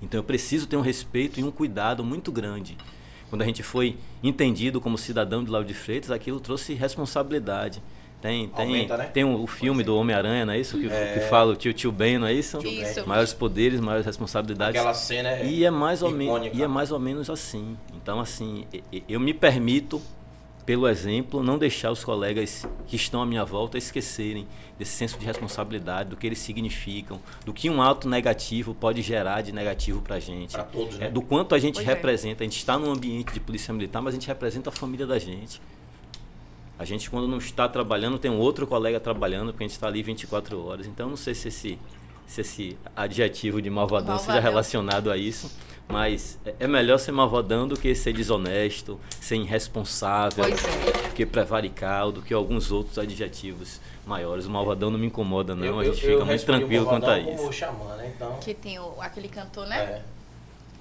[0.00, 2.76] Então eu preciso ter um respeito e um cuidado muito grande.
[3.30, 7.82] Quando a gente foi entendido como cidadão de Lauro de Freitas, aquilo trouxe responsabilidade.
[8.22, 9.04] Tem, tem, Aumenta, né?
[9.06, 10.78] tem o, o filme do Homem-Aranha, não é isso?
[10.78, 11.14] Que, É.
[11.14, 12.56] que fala o tio tio Ben, não é isso?
[12.64, 13.06] Isso.
[13.06, 14.76] Maiores poderes, maiores responsabilidades.
[14.80, 15.44] Aquela cena é.
[15.44, 16.56] E é mais ou menos icônica.
[16.56, 17.76] e é mais ou menos assim.
[18.00, 18.64] Então assim,
[19.08, 20.00] eu me permito
[20.64, 24.46] pelo exemplo não deixar os colegas que estão à minha volta esquecerem
[24.78, 29.40] desse senso de responsabilidade, do que eles significam, do que um ato negativo pode gerar
[29.42, 30.52] de negativo pra gente.
[30.52, 31.06] Pra todos, né?
[31.06, 31.90] É, do quanto a gente Pois é.
[31.92, 35.04] representa, a gente está num ambiente de polícia militar, mas a gente representa a família
[35.04, 35.60] da gente.
[36.78, 39.86] A gente, quando não está trabalhando, tem um outro colega trabalhando, porque a gente está
[39.86, 40.86] ali 24 horas.
[40.86, 41.78] Então, eu não sei se esse,
[42.26, 45.50] se esse adjetivo de malvadão, seja relacionado a isso,
[45.88, 50.50] mas é- é melhor ser malvadão do que ser desonesto, ser irresponsável, é.
[50.50, 54.46] do que prevaricar, do que alguns outros adjetivos maiores.
[54.46, 55.64] O malvadão não me incomoda, não.
[55.64, 57.42] Eu- a gente eu fica muito tranquilo quanto a Malvadão isso.
[57.42, 58.12] como xamã, né?
[58.16, 58.38] Então.
[58.40, 59.76] Que tem o, aquele cantor, né?
[59.78, 60.02] É.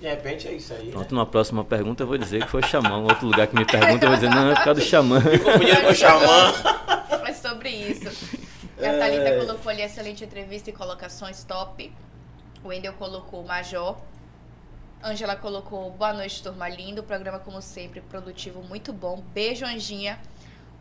[0.02, 0.89] De repente é isso aí.
[0.89, 1.08] Pronto, né?
[1.12, 2.97] numa próxima pergunta eu vou dizer que foi o Xamã.
[2.97, 5.22] Um outro lugar que me pergunta, eu vou dizer, não, é por causa do Xamã.
[5.22, 6.54] Com o Xamã.
[7.24, 8.08] É sobre isso.
[8.80, 11.93] A Thalita colocou ali excelente entrevista e colocações top.
[12.64, 13.95] O Wendel colocou Major.
[15.04, 17.02] Ângela colocou boa noite, turma linda.
[17.02, 19.24] O programa, como sempre, produtivo, muito bom.
[19.34, 20.20] Beijo, Anjinha.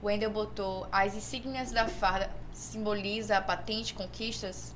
[0.03, 4.75] O Wendel botou as insígnias da farda simboliza a patente, conquistas.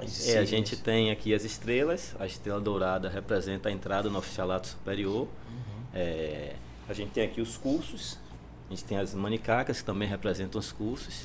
[0.00, 2.14] É, a gente tem aqui as estrelas.
[2.18, 5.28] A estrela dourada representa a entrada no oficialato superior.
[5.94, 6.54] É,
[6.88, 8.18] a gente tem aqui os cursos.
[8.68, 11.24] A gente tem as manicacas, que também representam os cursos.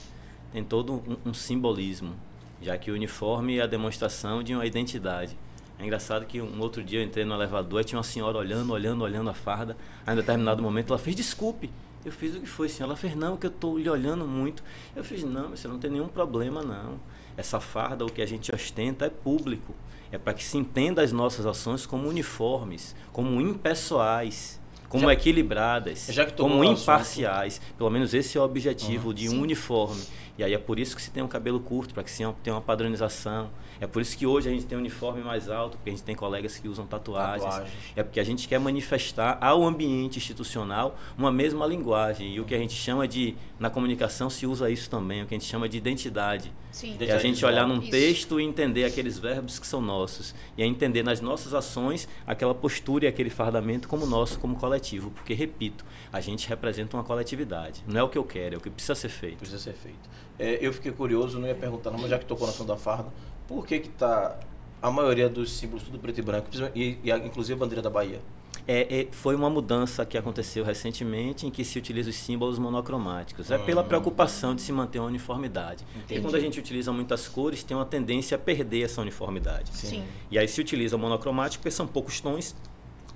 [0.52, 2.16] Tem todo um, um simbolismo,
[2.62, 5.38] já que o uniforme é a demonstração de uma identidade.
[5.80, 8.72] É engraçado que um outro dia eu entrei no elevador e tinha uma senhora olhando,
[8.72, 9.76] olhando, olhando a farda.
[10.06, 11.70] Aí, em determinado momento, ela fez desculpe.
[12.06, 12.92] Eu fiz o que foi, senhora?
[12.92, 14.64] Ela fez, não, que eu estou lhe olhando muito.
[14.96, 17.00] Eu fiz, não, você não tem nenhum problema, não.
[17.38, 19.74] Essa farda, o que a gente ostenta é público.
[20.12, 26.08] É para que se entenda as nossas ações como uniformes, como impessoais, como Já- equilibradas,
[26.12, 26.82] Já como no assunto.
[26.84, 27.60] imparciais.
[27.78, 29.42] Pelo menos esse é o objetivo de um Sim.
[29.42, 30.04] uniforme.
[30.38, 32.56] E aí é por isso que se tem um cabelo curto, para que se tenha
[32.56, 33.50] uma padronização.
[33.84, 36.04] É por isso que hoje a gente tem um uniforme mais alto, porque a gente
[36.04, 37.44] tem colegas que usam tatuagens.
[37.44, 37.74] Tatuagens.
[37.98, 42.34] É porque a gente quer manifestar ao ambiente institucional uma mesma linguagem.
[42.34, 45.36] E o que a gente chama de, na comunicação se usa isso também, o que
[45.36, 46.50] a gente chama de identidade.
[46.72, 46.96] Sim.
[46.98, 47.92] É a gente olhar num Isso.
[47.92, 50.34] texto e entender aqueles verbos que são nossos.
[50.58, 55.12] E é entender nas nossas ações aquela postura e aquele fardamento como nosso, como coletivo.
[55.12, 57.84] Porque, repito, a gente representa uma coletividade.
[57.86, 59.38] Não é o que eu quero, é o que precisa ser feito.
[59.38, 60.10] Precisa ser feito.
[60.40, 62.76] É, eu fiquei curioso, não ia perguntar não, mas já que tocou na ação da
[62.76, 63.12] farda,
[63.54, 64.38] por que que tá
[64.82, 67.90] a maioria dos símbolos tudo preto e branco, e, e a- inclusive a bandeira da
[67.90, 68.20] Bahia?
[68.66, 73.52] É, é, foi uma mudança que aconteceu recentemente em que se utiliza os símbolos monocromáticos.
[73.52, 75.84] É pela preocupação de se manter uma uniformidade.
[75.96, 76.22] E Entendi.
[76.22, 79.70] quando a gente utiliza muitas cores, tem uma tendência a perder essa uniformidade.
[79.76, 80.04] Sim.
[80.32, 82.56] E aí se utiliza o monocromático, porque são poucos tons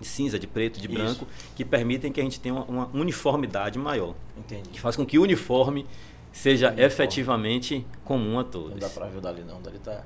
[0.01, 0.95] de cinza, de preto, de Isso.
[0.97, 4.15] branco, que permitem que a gente tenha uma, uma uniformidade maior.
[4.37, 4.67] Entendi.
[4.69, 5.85] Que faz com que o uniforme
[6.33, 6.85] seja Uniforme.
[6.85, 8.79] efetivamente comum a Não todos.
[8.79, 10.03] dá pra ver o dali não, dali tá...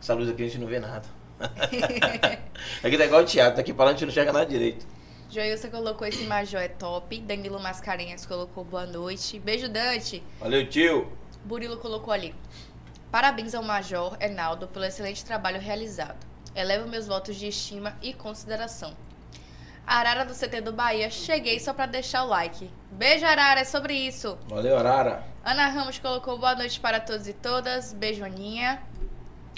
[0.00, 1.06] Essa luz aqui a gente não vê nada.
[2.82, 4.86] aqui tá igual o teatro, tá aqui pra lá a gente não enxerga nada direito.
[5.30, 7.20] Joilson colocou esse Major é top.
[7.20, 9.38] Danilo Mascarenhas colocou boa noite.
[9.38, 10.22] Beijo, Dante.
[10.40, 11.12] Valeu, tio!
[11.44, 12.34] Burilo colocou ali.
[13.12, 16.18] Parabéns ao Major Enaldo pelo excelente trabalho realizado.
[16.54, 18.96] Elevo meus votos de estima e consideração.
[19.86, 22.70] Arara do CT do Bahia, cheguei só pra deixar o like.
[22.90, 24.36] Beijo, Arara, é sobre isso.
[24.48, 25.24] Valeu, Arara!
[25.44, 27.92] Ana Ramos colocou boa noite para todos e todas.
[27.92, 28.82] Beijo, Aninha.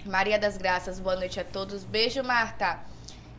[0.05, 1.85] Maria das Graças, boa noite a todos.
[1.85, 2.81] Beijo, Marta.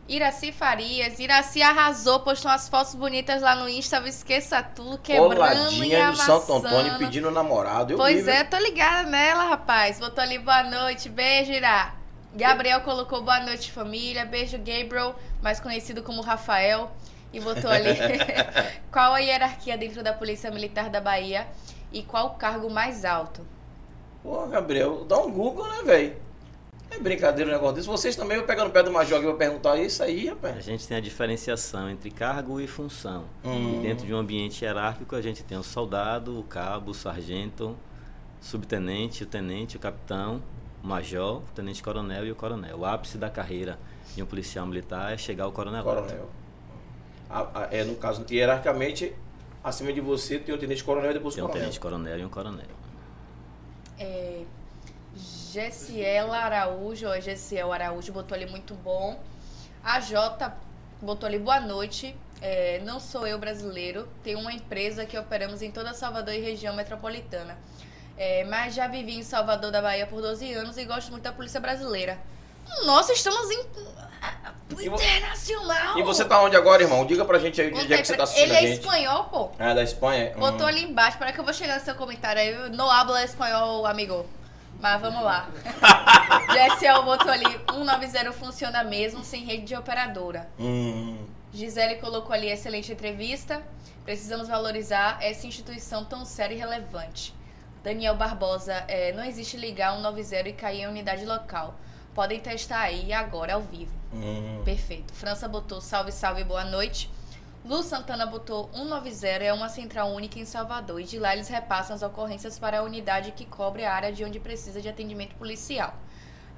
[0.08, 1.18] Iraci Farias.
[1.18, 3.98] Iraci arrasou, postou umas fotos bonitas lá no Insta.
[4.06, 6.98] Esqueça tudo, quebrando e de Santo Antônio amassando.
[6.98, 7.92] pedindo namorado.
[7.92, 9.98] Eu Pois vi, é, tô ligada nela, rapaz.
[9.98, 11.94] Botou ali boa noite, beijo, Irá.
[12.34, 14.24] Gabriel colocou boa noite, família.
[14.24, 16.90] Beijo, Gabriel, mais conhecido como Rafael.
[17.32, 17.90] E botou ali
[18.92, 21.46] qual a hierarquia dentro da Polícia Militar da Bahia
[21.92, 23.46] e qual o cargo mais alto.
[24.22, 26.16] Pô, Gabriel, dá um Google, né, velho?
[26.94, 27.88] É brincadeira um negócio desse.
[27.88, 30.64] Vocês também vão pegar no pé do Major que vai perguntar isso aí, A rapaz.
[30.64, 33.24] gente tem a diferenciação entre cargo e função.
[33.44, 33.78] Hum.
[33.80, 37.76] E dentro de um ambiente hierárquico, a gente tem o soldado, o cabo, o sargento,
[38.40, 40.42] o subtenente, o tenente, o capitão,
[40.82, 42.78] o major, o tenente-coronel e o coronel.
[42.78, 43.78] O ápice da carreira
[44.14, 45.82] de um policial militar é chegar ao coronel.
[45.82, 46.28] Coronel.
[47.28, 49.12] A- a- é, no caso, hierarquicamente,
[49.64, 51.62] acima de você tem o tenente coronel e depois o Tem um coronel.
[51.64, 52.66] tenente-coronel e um coronel.
[53.98, 54.42] É,
[55.64, 59.20] Gessiela Araújo, ó, Gessiel Araújo botou ali muito bom.
[59.84, 60.52] A Jota
[61.00, 62.16] botou ali boa noite.
[62.42, 66.74] É, não sou eu brasileiro, tenho uma empresa que operamos em toda Salvador e região
[66.74, 67.56] metropolitana.
[68.18, 71.32] É, mas já vivi em Salvador da Bahia por 12 anos e gosto muito da
[71.32, 72.18] polícia brasileira.
[72.84, 73.62] Nossa, estamos em
[74.88, 75.96] vo- internacional.
[75.98, 77.06] E você tá onde agora, irmão?
[77.06, 79.50] Diga pra gente aí onde é que você tá assistindo Ele é espanhol, pô.
[79.58, 80.34] Ah, da Espanha?
[80.36, 80.68] Botou Hum.
[80.68, 82.70] ali embaixo, para que eu vou chegar no seu comentário aí.
[82.70, 84.26] No habla espanhol, amigo.
[84.84, 85.48] Mas vamos lá.
[86.52, 90.46] GSL botou ali, 190 funciona mesmo, sem rede de operadora.
[90.60, 91.24] Hum.
[91.54, 93.62] Gisele colocou ali, excelente entrevista.
[94.04, 97.34] Precisamos valorizar essa instituição tão séria e relevante.
[97.82, 101.76] Daniel Barbosa, é, não existe ligar 190 e cair em unidade local.
[102.14, 103.96] Podem testar aí agora, ao vivo.
[104.12, 104.60] Hum.
[104.66, 105.14] Perfeito.
[105.14, 107.10] França botou salve, salve, boa noite.
[107.64, 111.00] Lu Santana botou 190, é uma central única em Salvador.
[111.00, 114.22] E de lá eles repassam as ocorrências para a unidade que cobre a área de
[114.24, 115.94] onde precisa de atendimento policial.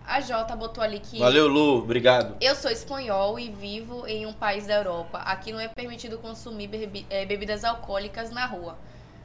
[0.04, 1.18] A Jota botou ali que.
[1.18, 1.78] Valeu, Lu.
[1.78, 2.36] Obrigado.
[2.40, 5.18] Eu sou espanhol e vivo em um país da Europa.
[5.18, 8.76] Aqui não é permitido consumir bebi- eh, bebidas alcoólicas na rua.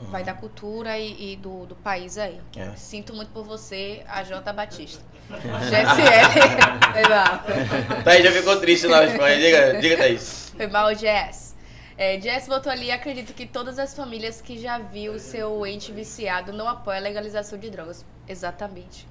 [0.10, 2.40] vai da cultura e, e do, do país aí.
[2.58, 2.72] É.
[2.76, 5.04] Sinto muito por você, a J Batista.
[5.30, 7.08] GSL.
[7.10, 8.04] Mal.
[8.04, 9.38] Thaís já ficou triste na Espanha.
[9.40, 10.52] Diga, diga Thaís.
[10.58, 11.51] Foi mal, Jess.
[11.98, 16.54] É, Jess botou ali, acredito que todas as famílias que já viu seu ente viciado
[16.54, 18.06] não apoiam a legalização de drogas.
[18.28, 19.08] Exatamente.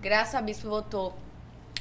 [0.00, 1.14] Graça Bispo botou,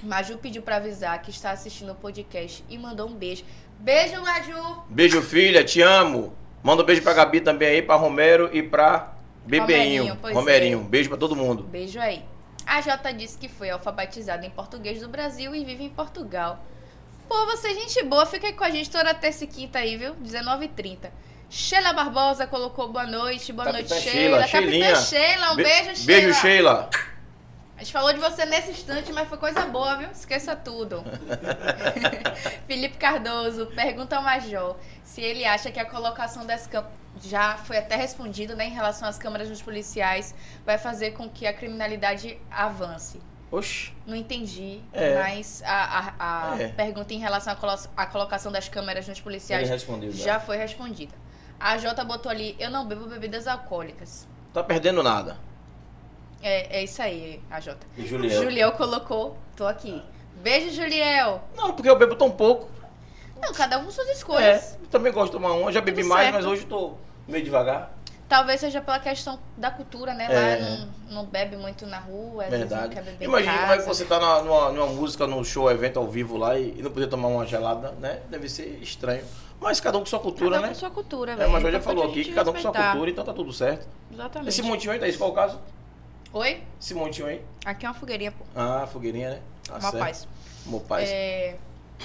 [0.03, 3.43] Maju pediu pra avisar que está assistindo o podcast e mandou um beijo.
[3.79, 4.83] Beijo, Maju!
[4.89, 5.63] Beijo, filha.
[5.63, 6.33] Te amo.
[6.61, 9.13] Manda um beijo pra Gabi também aí, pra Romero e pra
[9.45, 10.13] Bebeinho.
[10.13, 10.81] Romerinho, Romerinho.
[10.81, 10.83] é.
[10.83, 11.63] Beijo pra todo mundo.
[11.63, 12.23] Beijo aí.
[12.65, 16.59] A Jota disse que foi alfabetizada em português do Brasil e vive em Portugal.
[17.29, 19.95] Pô, você é gente boa, fica aí com a gente toda terça e quinta aí,
[19.95, 20.15] viu?
[20.15, 21.11] 19h30.
[21.47, 24.65] Sheila Barbosa colocou boa noite, boa Capitã noite, Sheila, Sheila.
[24.65, 26.05] Capitã Sheila, um Be- beijo, Sheila.
[26.05, 26.89] Beijo, Sheila.
[27.75, 30.09] A gente falou de você nesse instante, mas foi coisa boa, viu?
[30.11, 31.03] Esqueça tudo.
[32.67, 36.97] Felipe Cardoso pergunta ao Major se ele acha que a colocação das câmeras.
[37.23, 40.33] Já foi até respondido, né, em relação às câmeras dos policiais,
[40.65, 43.19] vai fazer com que a criminalidade avance.
[43.51, 43.91] Oxi.
[44.05, 45.15] Não entendi, É.
[45.15, 46.67] mas a, a- a É.
[46.67, 50.39] pergunta em relação à colo- colocação das câmeras nos policiais Ele respondeu já.
[50.39, 51.13] foi respondida.
[51.59, 54.27] A Jota botou ali: Eu não bebo bebidas alcoólicas.
[54.53, 55.37] Tá perdendo nada.
[56.41, 57.85] É, é isso aí, a Jota.
[57.97, 58.43] E Juliel?
[58.43, 60.01] Juliel colocou, tô aqui.
[60.41, 61.43] Beijo, Juliel.
[61.55, 62.69] Não, porque eu bebo tão pouco.
[63.41, 64.77] Não, cada um com suas É, escolhas.
[64.81, 65.71] eu também gosto de tomar uma.
[65.71, 66.35] Já bebi Tudo mais, certo.
[66.35, 66.93] mas hoje tô
[67.27, 67.91] meio devagar.
[68.29, 70.27] Talvez seja pela questão da cultura, né?
[70.29, 70.55] É.
[70.55, 70.87] Lá não,
[71.23, 72.93] não bebe muito na rua, vezes não Verdade.
[72.93, 75.97] quer beber Imagina como é que você tá na- numa, numa música, num show, evento
[75.97, 78.19] ao vivo lá e, e não poder tomar uma gelada, né?
[78.29, 79.25] Deve ser estranho.
[79.59, 80.67] Mas cada um com sua cultura, Cada um né?
[80.69, 81.49] com sua cultura, É, velho.
[81.51, 83.87] mas já Importante falou aqui que cada um com sua cultura, então tá tudo certo.
[84.13, 84.49] Exatamente.
[84.49, 85.59] Esse montinho aí, Thaís, qual o caso?
[86.31, 86.63] Oi?
[86.79, 87.41] Esse montinho aí?
[87.65, 88.45] Aqui é uma fogueirinha, pô.
[88.55, 89.39] Ah, fogueirinha, né?
[89.67, 89.97] Tá certo.
[89.97, 90.27] paz.
[90.67, 91.09] Uma paz.
[91.09, 91.55] É,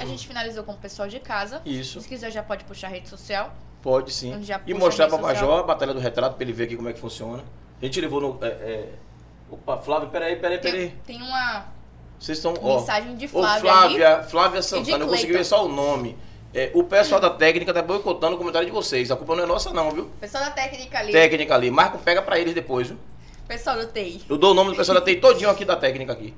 [0.01, 1.61] a gente finalizou com o pessoal de casa.
[1.67, 3.53] Isso, Se quiser, já pode puxar a rede social.
[3.85, 4.33] Pode sim.
[4.67, 5.51] E mostrar a pra rede social.
[5.51, 7.45] Major a Batalha do Retrato pra ele ver aqui como é que funciona.
[7.81, 8.39] A gente levou no.
[8.43, 8.89] É, é...
[9.51, 10.89] Opa, Flávio, peraí, peraí, peraí.
[10.89, 11.67] Tem, tem uma
[12.19, 12.55] Vocês estão.
[12.55, 16.17] Mensagem de Ô, Flávia, Flávia, Flávia Santana, eu consegui ver só o nome.
[16.55, 19.11] É, o pessoal da técnica tá boicotando o comentário de vocês.
[19.11, 20.05] A culpa não é nossa, não, viu?
[20.05, 20.13] ali.
[20.21, 21.13] Pessoal da técnica ali.
[21.13, 21.71] Técnica ali.
[21.71, 22.97] Marco pega pra eles depois, viu?
[23.47, 24.23] Pessoal do TI.
[24.31, 26.33] Eu dou o nome do pessoal da TI todinho aqui da técnica aqui.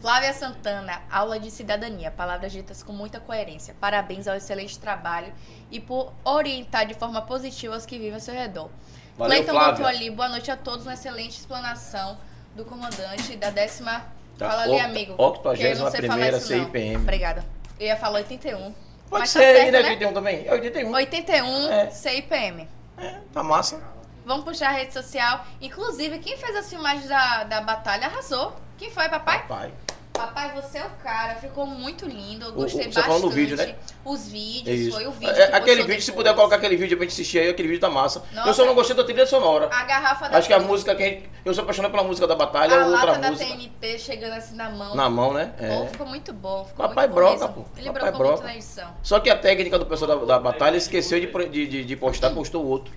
[0.00, 3.74] Flávia Santana, aula de cidadania, palavras ditas com muita coerência.
[3.80, 5.32] Parabéns ao excelente trabalho
[5.70, 8.70] e por orientar de forma positiva os que vivem ao seu redor.
[9.16, 12.18] Valeu, Cleiton ali, boa noite a todos, uma excelente explanação
[12.54, 14.04] do comandante da décima.
[14.36, 15.14] Da Fala ali, amigo.
[15.16, 16.46] octogésima que eu não sei falar primeira isso.
[16.48, 16.96] CIPM.
[16.96, 17.44] Obrigada.
[17.80, 18.58] Eu ia falar 81.
[18.58, 18.74] Pode
[19.10, 19.88] Mas ser, tá certo, é né?
[19.90, 20.46] 81 também.
[20.46, 20.92] É 81.
[20.92, 21.90] 81 É.
[21.90, 22.68] CIPM.
[22.98, 23.80] É, tá massa.
[24.26, 25.46] Vamos puxar a rede social.
[25.60, 28.54] Inclusive, quem fez as filmagens da, da batalha arrasou.
[28.76, 29.46] Quem foi, papai?
[29.46, 29.72] Pai.
[30.16, 31.34] Papai, você é o cara.
[31.36, 32.46] Ficou muito lindo.
[32.46, 33.06] Eu gostei o- você tá bastante.
[33.06, 33.74] falando do vídeo, né?
[34.04, 34.90] Os É vídeos, isso.
[34.92, 35.30] foi o vídeo.
[35.34, 36.24] É, que aquele vídeo, se depois.
[36.26, 38.22] puder colocar aquele vídeo pra gente assistir aí, aquele vídeo tá massa.
[38.30, 38.54] eu Nossa.
[38.54, 39.68] só não gostei da trilha sonora.
[39.72, 42.26] A garrafa da Acho que a música que a gente, Eu sou apaixonado pela música
[42.26, 43.50] da batalha, A outra lata da música.
[43.50, 44.94] TNT chegando assim na mão.
[44.96, 45.52] Na mão, né?
[45.56, 45.86] Pô, É.
[45.88, 46.64] ficou muito bom.
[46.64, 47.64] Ficou Papai muito broca, pô.
[47.76, 48.44] Ele Papai brocou muito broca.
[48.48, 48.88] na edição.
[49.02, 52.30] Só que a técnica do pessoal da, da batalha esqueceu de, de, de, de postar,
[52.30, 52.92] postou o outro.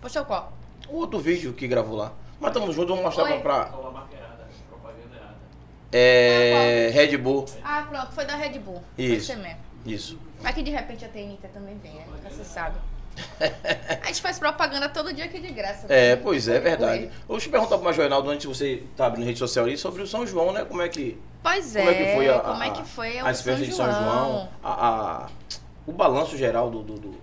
[0.00, 0.52] Postou qual?
[0.88, 2.12] O outro vídeo que gravou lá.
[2.38, 3.38] Mas tamo junto, vamos mostrar Oi.
[3.40, 3.40] pra.
[3.40, 5.34] pra Falou a marca errada, propaganda errada.
[5.96, 7.44] É, Red Bull.
[7.62, 8.12] Ah, pronto.
[8.12, 8.82] Foi da Red Bull.
[8.98, 9.32] Isso.
[9.32, 9.58] Foi mesmo.
[9.86, 10.18] Isso.
[10.42, 12.04] Mas que de repente a TNT também vem, né?
[12.10, 12.76] Nunca se sabe.
[14.02, 15.86] A gente faz propaganda todo dia aqui de graça.
[15.88, 16.20] É, né?
[16.22, 17.10] pois é, Pode verdade.
[17.28, 20.06] eu perguntar pro Major Reinaldo, antes de você tá abrindo rede social ali, sobre o
[20.06, 20.64] São João, né?
[20.64, 21.80] Como é que, Pois é.
[21.80, 23.86] como é que foi a, como é a- que foi o as festas de São
[23.86, 24.48] João?
[24.62, 25.28] A, a-
[25.86, 27.20] o balanço geral do, do- do-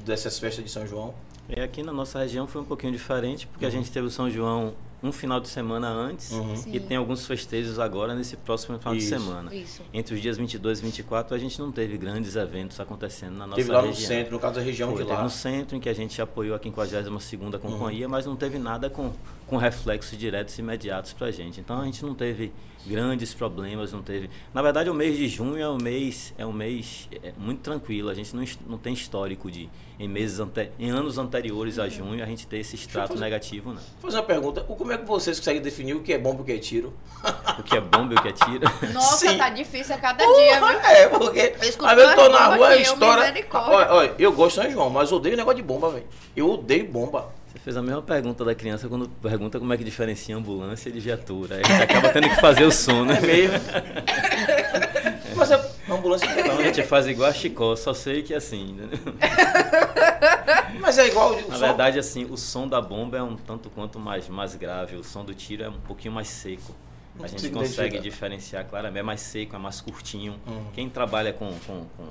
[0.00, 1.14] dessas festas de São João?
[1.48, 4.30] E aqui na nossa região foi um pouquinho diferente, porque a gente teve o São
[4.30, 6.54] João um final de semana antes Uhum.
[6.66, 9.08] E tem alguns festejos agora nesse próximo final Isso.
[9.08, 9.54] de semana.
[9.54, 9.82] Isso.
[9.92, 13.56] Entre os dias 22 e 24 a gente não teve grandes eventos acontecendo na nossa
[13.56, 14.06] Teve lá no região.
[14.08, 15.24] centro, no caso da região Foi, de teve lá.
[15.24, 17.58] no centro, em que a gente apoiou a 52ª Uhum.
[17.72, 19.12] companhia, mas não teve nada com,
[19.52, 21.60] com reflexos diretos e imediatos pra gente.
[21.60, 22.50] Então a gente não teve
[22.86, 24.30] grandes problemas, não teve...
[24.54, 28.08] Na verdade, o mês de junho é um mês, é um mês é, muito tranquilo.
[28.08, 29.68] A gente não, não tem histórico de,
[30.00, 33.68] em meses ante, em anos anteriores a junho, a gente ter esse extrato fazer- negativo,
[33.74, 33.76] não.
[34.00, 34.64] Vou fazer uma pergunta.
[34.66, 36.58] O- Como é que vocês conseguem definir o que é bomba e o que é
[36.58, 36.94] tiro?
[37.58, 38.62] O que é bomba e o que é tiro.
[38.94, 39.36] Nossa, Sim.
[39.36, 40.80] tá difícil a cada dia, viu?
[40.80, 43.20] É, porque Eu às vezes eu tô na rua, estoura.
[43.20, 43.70] misericórdia.
[43.76, 46.06] Olha, olha, eu gosto de São João, mas eu odeio negócio de bomba, velho.
[46.34, 47.30] Eu odeio bomba.
[47.52, 50.98] Você fez a mesma pergunta da criança quando pergunta como é que diferencia ambulância de
[50.98, 51.56] viatura.
[51.56, 53.18] Aí a gente acaba tendo que fazer o som, né?
[53.18, 53.58] É mesmo.
[55.36, 58.72] mas é uma ambulância Então a gente faz igual a Chicó, só sei que assim.
[58.72, 58.88] né?
[60.80, 61.58] Mas é igual o Na som.
[61.66, 65.24] verdade, assim, o som da bomba é um tanto quanto mais, mais grave, o som
[65.24, 66.74] do tiro é um pouquinho mais seco.
[67.14, 68.02] Não A gente consegue identificar.
[68.02, 70.34] diferenciar claramente, é mais seco, é mais curtinho.
[70.46, 70.64] Uhum.
[70.72, 72.04] Quem trabalha com, com, com,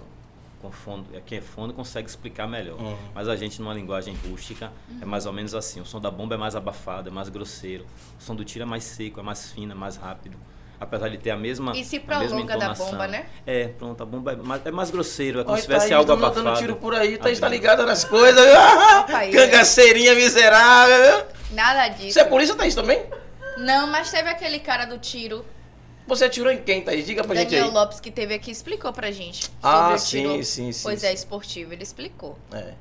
[0.62, 2.80] com fono, é, quem é fono consegue explicar melhor.
[2.80, 2.98] Uhum.
[3.16, 5.00] Mas a gente, numa linguagem rústica, Uhum.
[5.02, 5.82] é mais ou menos assim.
[5.82, 7.86] O som da bomba é mais abafado, é mais grosseiro.
[8.20, 10.38] O som do tiro é mais seco, é mais fino, é mais rápido.
[10.80, 11.74] Apesar de ter a mesma.
[11.78, 13.26] E se a mesma prolonga da bomba, né?
[13.46, 15.98] É, pronto, a bomba é mais, é mais grosseiro, é como Olha, se tivesse Thaís,
[15.98, 16.60] algo tá dando abafado.
[16.60, 17.48] tiro por aí, tá abrindo.
[17.50, 18.44] ligada nas coisas.
[19.32, 21.26] Cangaceirinha miserável.
[21.52, 22.14] Nada disso.
[22.14, 23.04] Você é polícia, Thaís, também?
[23.58, 25.46] Não, mas teve aquele cara do tiro,
[26.12, 27.06] Você atirou em quem, Thaís?
[27.06, 27.72] Diga pra gente Daniel aí.
[27.74, 29.44] Lopes, que teve aqui, explicou pra gente.
[29.46, 30.84] Sobre Ah, sim, sim, sim.
[30.84, 32.38] Pois é, esportivo, ele explicou.
[32.52, 32.74] É.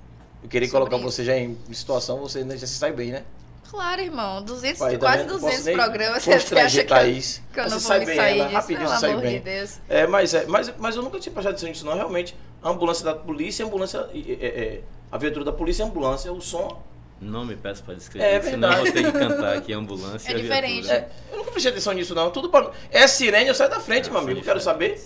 [0.43, 1.17] Eu queria Sobre colocar isso.
[1.17, 3.23] você já em situação, você já se sai bem, né?
[3.71, 4.43] Claro, irmão.
[4.43, 5.27] 200, Pai, tá quase vendo?
[5.29, 6.23] Não 200 posso nem programas.
[6.27, 7.41] Você acha que Thaís.
[7.53, 8.57] que eu Você não vou sai me bem, sair ela, disso?
[8.57, 9.33] rapidinho Pelo você sai amor bem.
[9.39, 9.79] de Deus.
[9.89, 11.95] É, mas, é, mas, mas eu nunca tinha prestado atenção nisso, não.
[11.95, 14.11] Realmente, a ambulância da polícia, a ambulância.
[14.13, 14.81] É, é, é,
[15.13, 16.83] a viatura da polícia é ambulância, o som.
[17.21, 20.33] Não me peço para descrever, É senão eu vou ter que cantar aqui a ambulância
[20.33, 20.91] É e diferente.
[20.91, 22.31] É, eu nunca prestei atenção nisso, não.
[22.31, 22.71] Tudo pra...
[22.91, 24.43] É sirene, eu saio da frente, meu São amigo.
[24.43, 24.99] Quero saber.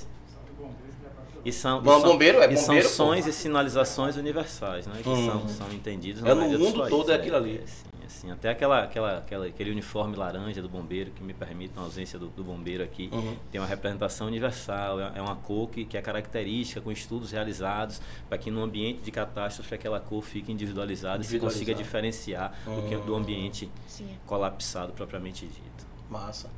[1.45, 2.95] E são, Bom, e são- bombeiro é e são bombeiro, pô.
[2.95, 4.95] sons e sinalizações universais, né?
[5.03, 5.27] Que Uhum.
[5.27, 7.61] são, são entendidos É, na no mundo todo é aquilo ali.
[7.63, 8.31] É, sim.
[8.31, 12.29] Até aquela, aquela, aquela, aquele uniforme laranja do bombeiro que me permite, na ausência do,
[12.29, 13.37] do bombeiro aqui, Uhum.
[13.51, 15.01] tem uma representação universal.
[15.01, 19.03] É, é uma cor que, que é característica, com estudos realizados, para que no ambiente
[19.03, 24.09] de catástrofe aquela cor fique individualizada e se consiga diferenciar do, que, do ambiente Sim.
[24.27, 25.87] colapsado propriamente dito.
[26.09, 26.49] Massa.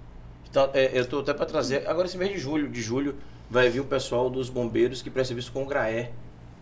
[0.49, 1.87] Então, é, eu tô até para trazer.
[1.89, 3.17] Agora, esse mês de julho, de julho,
[3.51, 6.11] vai vir o pessoal dos bombeiros que presta serviço com o GRAE.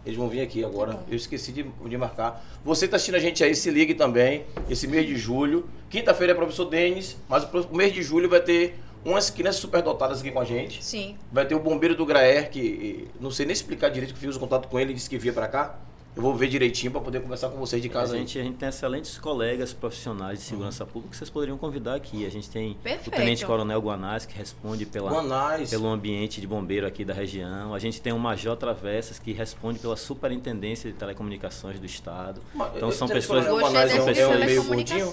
[0.05, 0.99] Eles vão vir aqui agora.
[1.09, 2.45] Eu esqueci de, de marcar.
[2.65, 4.45] Você que tá assistindo a gente aí, se ligue também.
[4.69, 5.69] Esse mês de julho.
[5.89, 10.31] Quinta-feira é professor Denis, mas o mês de julho vai ter umas crianças superdotadas aqui
[10.31, 10.83] com a gente.
[10.85, 11.17] Sim.
[11.31, 14.41] Vai ter o bombeiro do Graer, que não sei nem explicar direito, que fiz o
[14.41, 15.79] contato com ele, disse que via pra cá.
[16.17, 18.21] Eu vou ver direitinho pra poder conversar com vocês de casa a aí.
[18.21, 22.25] gente, a gente tem excelentes colegas profissionais de segurança pública que vocês poderiam convidar aqui.
[22.25, 23.09] A gente tem Perfeito.
[23.09, 25.71] o Tenente Coronel Guanás, que responde pela, Guanais.
[25.71, 27.75] pelo ambiente de bombeiro aqui da região.
[27.75, 32.41] A gente tem o Major Travessas, que responde pela Superintendência de Telecomunicações do Estado.
[32.55, 35.11] Ma- Então eu- são pessoas- Guanais é um- é um meio gordinho.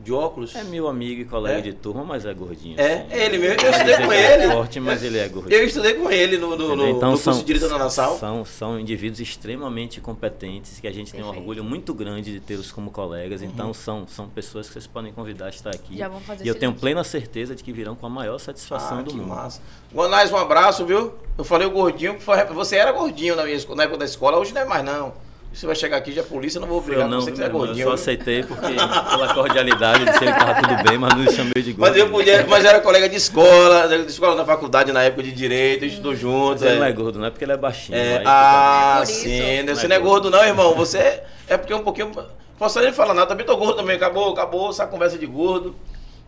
[0.00, 0.54] De óculos.
[0.54, 1.60] É meu amigo e colega É?
[1.60, 2.78] de turma, mas é gordinho.
[2.80, 3.06] É, sim.
[3.10, 3.60] é ele mesmo.
[3.60, 4.52] Eu estudei com ele é ele.
[4.52, 5.60] forte, mas ele é gordinho.
[5.60, 6.88] Eu estudei com ele no, no, no?
[6.88, 8.16] Então no são, curso de Direito da Nassau.
[8.18, 11.40] são, são indivíduos extremamente competentes que a gente tem um Perfeito.
[11.40, 13.40] orgulho muito grande de tê-los como colegas.
[13.42, 13.48] Uhum.
[13.48, 15.96] Então são, são pessoas que vocês podem convidar a estar aqui.
[15.98, 16.80] Já vão fazer e eu tenho link.
[16.80, 19.28] plena certeza de que virão com a maior satisfação Ah, do que mundo.
[19.28, 19.60] massa.
[19.92, 21.12] Guanais, um abraço, viu?
[21.36, 22.16] Eu falei o gordinho,
[22.54, 25.12] você era gordinho na, minha, na época da escola, hoje não é mais não.
[25.52, 27.38] Você vai chegar aqui já é polícia, eu não vou obrigar Eu não, você que
[27.38, 27.80] você é gordinho.
[27.84, 31.20] eu só aceitei porque pela cordialidade eu disse que ele estava tudo bem, mas não
[31.20, 31.90] me chamei de gordo.
[31.90, 35.32] Mas eu podia, mas era colega de escola, de escola na faculdade na época de
[35.32, 36.62] direito, a gente estudou juntos.
[36.62, 36.78] Mas ele é.
[36.80, 37.98] não é gordo, não é porque ele é baixinho.
[37.98, 39.62] É, ah, É sim.
[39.62, 40.22] Não Você é não é gordo.
[40.22, 40.74] gordo, não, irmão.
[40.74, 42.12] Você é, é porque é um pouquinho.
[42.58, 43.96] Posso nem falar nada, também tô gordo também.
[43.96, 45.74] Acabou, acabou essa conversa de gordo.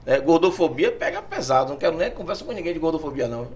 [0.06, 1.70] É, gordofobia pega pesado.
[1.70, 3.48] Não quero nem conversa com ninguém de gordofobia, não.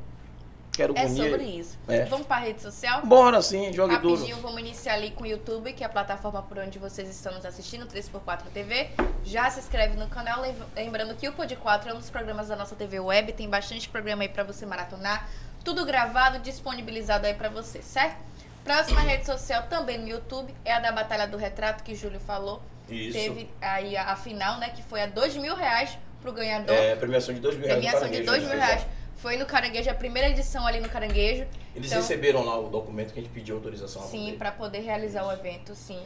[0.74, 1.78] Quero É unir- sobre isso.
[1.86, 2.04] É.
[2.06, 3.02] Vamos para a rede social?
[3.06, 4.40] Bora sim, jogue Rapidinho, duro.
[4.42, 7.44] vamos iniciar ali com o YouTube, que é a plataforma por onde vocês estão nos
[7.44, 8.88] assistindo, 3x4 TV.
[9.24, 12.48] Já se inscreve no canal, lem- lembrando que o Pod 4 é um dos programas
[12.48, 15.28] da nossa TV Web, tem bastante programa aí pra você maratonar,
[15.64, 18.16] tudo gravado, disponibilizado aí pra você, certo?
[18.64, 22.18] Próxima rede social também no YouTube é a da Batalha do Retrato, que o Júlio
[22.20, 22.60] falou.
[22.88, 23.12] Isso.
[23.16, 26.74] Teve aí a, a final, né, que foi a dois mil reais pro ganhador.
[26.74, 27.80] É, premiação de dois mil reais.
[27.80, 28.66] Premiação de dois mil né?
[28.66, 28.86] reais.
[29.24, 31.46] Foi no Caranguejo, a primeira edição ali no Caranguejo.
[31.74, 34.02] Eles Então- receberam lá o documento que a gente pediu autorização.
[34.02, 35.98] Sim, para poder realizar o evento, sim.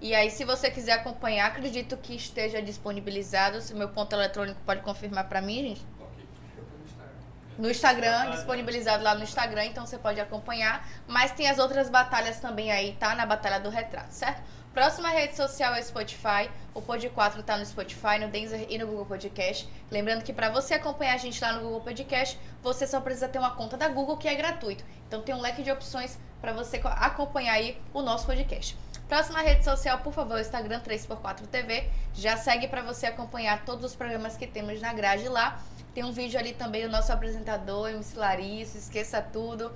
[0.00, 3.60] E aí, se você quiser acompanhar, acredito que esteja disponibilizado.
[3.60, 5.82] Se o meu ponto eletrônico pode confirmar para mim, gente.
[7.58, 10.88] No Instagram, disponibilizado lá no Instagram, então você pode acompanhar.
[11.06, 13.14] Mas tem as outras batalhas também aí, tá?
[13.14, 14.42] Na Batalha do Retrato, certo?
[14.72, 16.50] Próxima rede social é o Spotify.
[16.72, 19.68] O Pod 4 tá no Spotify, no Denzer e no Google Podcast.
[19.90, 23.38] Lembrando que para você acompanhar a gente lá no Google Podcast, você só precisa ter
[23.38, 24.82] uma conta da Google que é gratuito.
[25.06, 28.74] Então tem um leque de opções para você co- acompanhar aí o nosso podcast.
[29.08, 31.88] Próxima rede social, por favor, o Instagram 3x4 TV.
[32.14, 35.60] Já segue para você acompanhar todos os programas que temos na grade lá.
[35.94, 39.72] Tem um vídeo ali também do nosso apresentador, MC Larissa, esqueça tudo.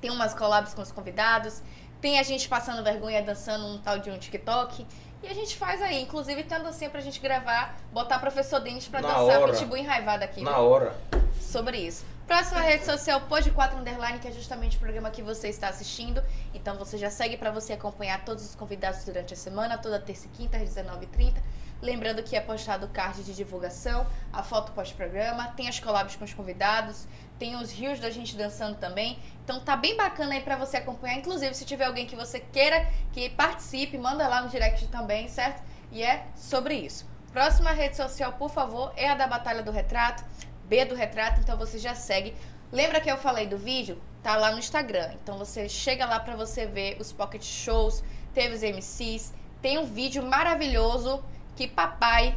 [0.00, 1.60] Tem umas collabs com os convidados.
[2.00, 4.86] Tem a gente passando vergonha dançando um tal de um TikTok.
[5.20, 8.86] E a gente faz aí, inclusive tem a dancinha pra gente gravar, botar professor Dentes
[8.86, 9.52] pra Na dançar hora.
[9.52, 10.42] Pitbull enraivado aqui.
[10.42, 10.60] Na viu?
[10.62, 10.96] hora.
[11.40, 12.04] sobre isso.
[12.28, 16.22] Próxima rede social, Pod4 Underline, que é justamente o programa que você está assistindo.
[16.52, 20.26] Então você já segue para você acompanhar todos os convidados durante a semana, toda terça
[20.26, 21.36] e quinta, às 19h30.
[21.80, 26.24] Lembrando que é postado o card de divulgação, a foto pós-programa, tem as collabs com
[26.26, 29.18] os convidados, tem os rios da gente dançando também.
[29.42, 31.16] Então tá bem bacana aí para você acompanhar.
[31.16, 35.62] Inclusive, se tiver alguém que você queira que participe, manda lá no direct também, certo?
[35.90, 37.08] E é sobre isso.
[37.32, 40.24] Próxima rede social, por favor, é a da Batalha do Retrato.
[40.68, 42.34] B do retrato, então você já segue.
[42.70, 43.98] Lembra que eu falei do vídeo?
[44.22, 45.10] tá lá no Instagram.
[45.22, 48.02] Então você chega lá para você ver os pocket shows,
[48.34, 49.32] teve os MCs,
[49.62, 51.22] tem um vídeo maravilhoso
[51.56, 52.36] que papai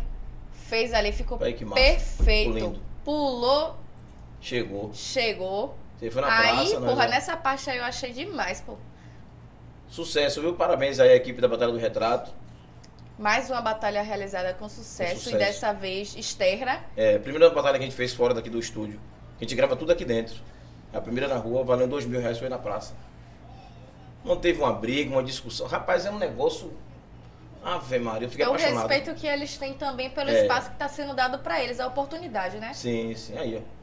[0.51, 1.75] fez ali, ficou massa.
[1.75, 2.53] perfeito.
[2.53, 2.81] Lindo.
[3.03, 3.77] Pulou,
[4.39, 4.91] Chegou.
[4.93, 5.75] chegou.
[5.97, 6.87] Você foi na aí, praça, né?
[6.87, 8.75] porra, nessa parte aí eu achei demais, pô.
[9.87, 10.53] Sucesso, viu?
[10.55, 12.31] Parabéns aí à equipe da Batalha do Retrato.
[13.17, 15.35] Mais uma batalha realizada com sucesso, sucesso.
[15.35, 16.83] e dessa vez externa.
[16.97, 18.99] É, a primeira batalha que a gente fez fora daqui do estúdio.
[19.39, 20.41] A gente grava tudo aqui dentro.
[20.93, 22.93] A primeira na rua, valendo dois mil reais, foi na praça.
[24.23, 25.67] Não teve uma briga, uma discussão.
[25.67, 26.73] Rapaz, é um negócio.
[27.63, 28.87] Ave Maria, eu fiquei É o apaixonado.
[28.87, 30.41] respeito que eles têm também pelo É.
[30.41, 32.73] espaço que está sendo dado para eles, a oportunidade, né?
[32.73, 33.37] Sim, sim.
[33.37, 33.81] Aí, ó.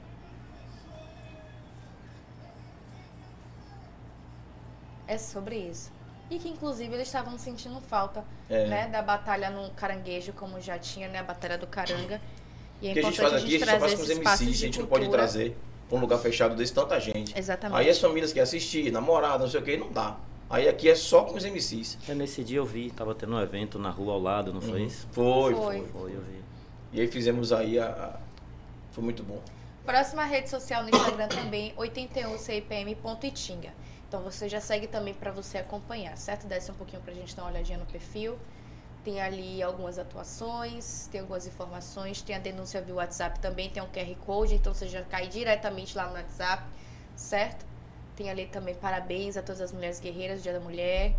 [5.06, 5.90] É sobre isso.
[6.30, 8.66] E que inclusive eles estavam sentindo falta, É.
[8.66, 12.20] né, da batalha no caranguejo, como já tinha, né, a batalha do caranga.
[12.82, 14.40] E é O que a gente faz aqui, a gente só faz com os MCs,
[14.56, 15.56] a gente não pode trazer
[15.88, 17.36] pra um lugar fechado desse tanta gente.
[17.38, 17.78] Exatamente.
[17.78, 20.16] Aí as famílias querem assistir, namorada, não sei o que, não dá.
[20.50, 21.98] Aí aqui é só com os MCs.
[22.08, 24.80] É, nesse dia eu vi, tava tendo um evento na rua ao lado, não foi
[24.80, 24.86] Uhum.
[24.86, 25.06] isso?
[25.12, 25.78] Foi, Foi.
[25.80, 26.38] foi, Foi, eu vi.
[26.92, 27.86] E aí fizemos aí a.
[27.86, 28.16] a-
[28.92, 29.40] Foi muito bom.
[29.84, 33.70] Próxima rede social no Instagram também, 81cipm.itinga.
[34.08, 36.46] Então você já segue também para você acompanhar, certo?
[36.46, 38.38] Desce um pouquinho pra gente dar uma olhadinha no perfil.
[39.04, 43.86] Tem ali algumas atuações, tem algumas informações, tem a denúncia via WhatsApp também, tem um
[43.86, 46.64] QR Code, então você já cai diretamente lá no WhatsApp,
[47.14, 47.66] certo?
[48.16, 51.14] Tem ali também parabéns a todas as mulheres guerreiras, Dia da Mulher.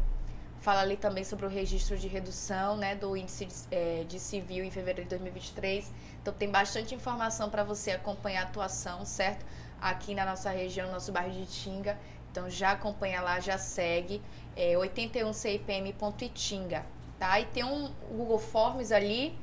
[0.60, 4.66] Fala ali também sobre o registro de redução né, do índice de, eh, de civil
[4.66, 5.90] em fevereiro de 2023.
[6.22, 9.46] Então tem bastante informação para você acompanhar a atuação, certo?
[9.80, 11.98] Aqui na nossa região, no nosso bairro de Tinga.
[12.32, 14.22] Então já acompanha lá, já segue.
[14.56, 16.86] É 81cipm.itinga,
[17.18, 17.40] tá?
[17.40, 19.36] E tem um Google Forms ali.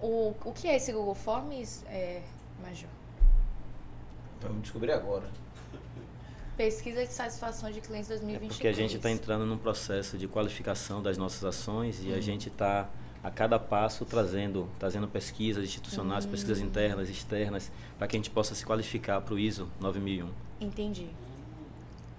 [0.00, 2.20] O, o que é esse Google Forms, é,
[2.62, 2.88] Major?
[4.40, 5.24] Vamos descobrir agora.
[6.56, 8.52] Pesquisa de satisfação de clientes É 2023.
[8.56, 12.10] porque a gente está entrando num processo de qualificação das nossas ações Uhum.
[12.10, 12.88] e a gente está
[13.22, 15.68] a cada passo trazendo, trazendo pesquisas Uhum.
[15.68, 20.30] institucionais, pesquisas internas, externas, para que a gente possa se qualificar para o ISO 9001.
[20.60, 21.08] Entendi.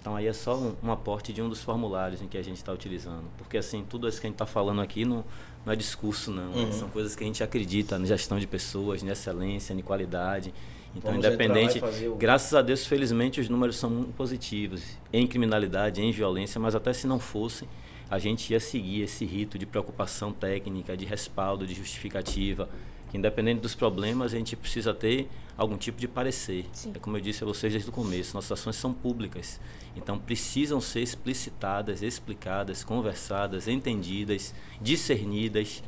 [0.05, 2.57] Então aí é só um, um aporte de um dos formulários em que a gente
[2.57, 3.23] está utilizando.
[3.39, 5.25] Porque assim, tudo isso que a gente está falando aqui não,
[5.65, 6.51] não é discurso não.
[6.51, 6.71] Uhum.
[6.71, 10.53] São coisas que a gente acredita na gestão de pessoas, em excelência, em qualidade.
[10.95, 15.99] Então, Vamos independente, o- graças a Deus, felizmente os números são muito positivos em criminalidade,
[16.03, 17.67] em violência, mas até se não fossem,
[18.07, 22.69] a gente ia seguir esse rito de preocupação técnica, de respaldo, de justificativa,
[23.09, 26.65] que independente dos problemas, a gente precisa ter algum tipo de parecer.
[26.73, 26.91] Sim.
[26.93, 29.59] É como eu disse a vocês desde o começo, nossas ações são públicas,
[29.95, 35.83] então precisam ser explicitadas, explicadas, conversadas, entendidas, discernidas,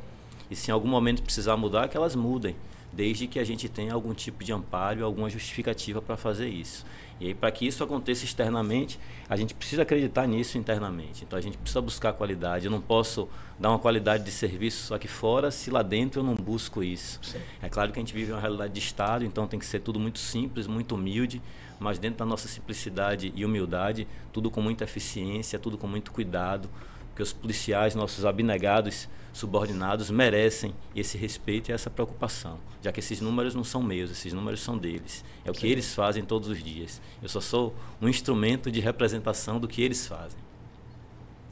[0.50, 2.56] e se em algum momento precisar mudar, que elas mudem,
[2.92, 6.86] desde que a gente tenha algum tipo de amparo, alguma justificativa para fazer isso.
[7.20, 11.24] E aí, para que isso aconteça externamente, a gente precisa acreditar nisso internamente.
[11.24, 12.66] Então, a gente precisa buscar qualidade.
[12.66, 13.28] Eu não posso
[13.58, 17.18] dar uma qualidade de serviço aqui fora se lá dentro eu não busco isso.
[17.22, 17.40] Sim.
[17.60, 19.98] É claro que a gente vive uma realidade de Estado, então tem que ser tudo
[19.98, 21.42] muito simples, muito humilde,
[21.78, 26.68] mas dentro da nossa simplicidade e humildade, tudo com muita eficiência, tudo com muito cuidado,
[27.08, 29.08] porque os policiais, nossos abnegados,
[29.38, 34.32] subordinados, merecem esse respeito e essa preocupação, já que esses números não são meus, esses
[34.32, 35.24] números são deles.
[35.44, 37.00] É o que eles fazem todos os dias.
[37.22, 40.38] Eu só sou um instrumento de representação do que eles fazem.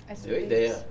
[0.08, 0.86] É Deu ideia.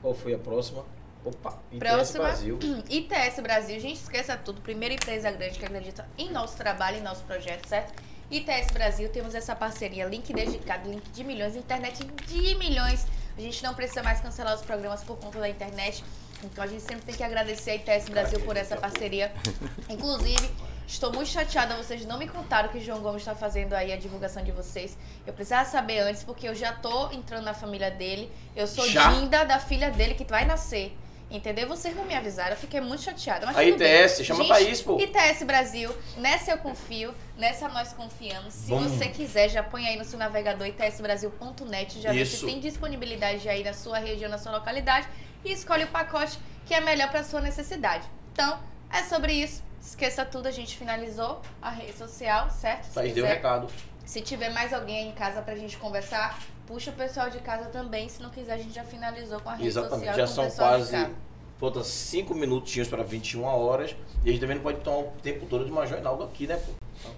[0.00, 0.84] Qual foi a próxima?
[1.24, 2.24] Opa, ITS Próxima.
[2.24, 2.58] Brasil.
[2.88, 4.60] ITS Brasil, gente, esqueça tudo.
[4.60, 7.92] Primeira empresa grande que acredita em nosso trabalho, em nosso projeto, certo?
[8.30, 13.06] ITS Brasil, temos essa parceria, link dedicado, link de milhões, internet de milhões.
[13.36, 16.02] A gente não precisa mais cancelar os programas por conta da internet.
[16.42, 19.32] Então a gente sempre tem que agradecer a ITS Brasil por essa parceria.
[19.88, 20.50] Inclusive,
[20.86, 23.96] estou muito chateada, vocês não me contaram que o João Gomes está fazendo aí a
[23.96, 24.96] divulgação de vocês.
[25.26, 28.30] Eu precisava saber antes, porque eu já tô entrando na família dele.
[28.54, 29.12] Eu sou Já?
[29.12, 30.96] Dinda da filha dele que vai nascer.
[31.36, 31.68] Entendeu?
[31.68, 33.44] Vocês não me avisaram, eu fiquei muito chateada.
[33.46, 33.62] Mas A.
[33.64, 34.98] ITS, chama Gente, Thaís, pô.
[34.98, 38.54] ITS Brasil, nessa eu confio, nessa nós confiamos.
[38.54, 38.92] Se Vamos.
[38.92, 43.62] você quiser, já põe aí no seu navegador itsbrasil.net, já vê se tem disponibilidade aí
[43.62, 45.06] na sua região, na sua localidade
[45.44, 48.04] e escolhe o pacote que é melhor para sua necessidade.
[48.32, 48.58] Então,
[48.90, 49.62] é sobre isso.
[49.80, 52.92] Esqueça tudo, a gente finalizou a rede social, certo?
[52.92, 53.68] Thaís deu quiser- recado.
[54.06, 57.66] Se tiver mais alguém aí em casa pra gente conversar, puxa o pessoal de casa
[57.66, 58.08] também.
[58.08, 60.06] Se não quiser, a gente já finalizou com a rede Exatamente.
[60.06, 60.14] social.
[60.14, 60.92] Já com são de quase.
[60.92, 61.10] casa.
[61.58, 63.96] Faltam 5 minutinhos para 21 horas.
[64.24, 66.56] E a gente também não pode tomar o tempo todo de Major Hinaldo aqui, né,
[66.56, 66.72] pô?
[67.00, 67.12] Então,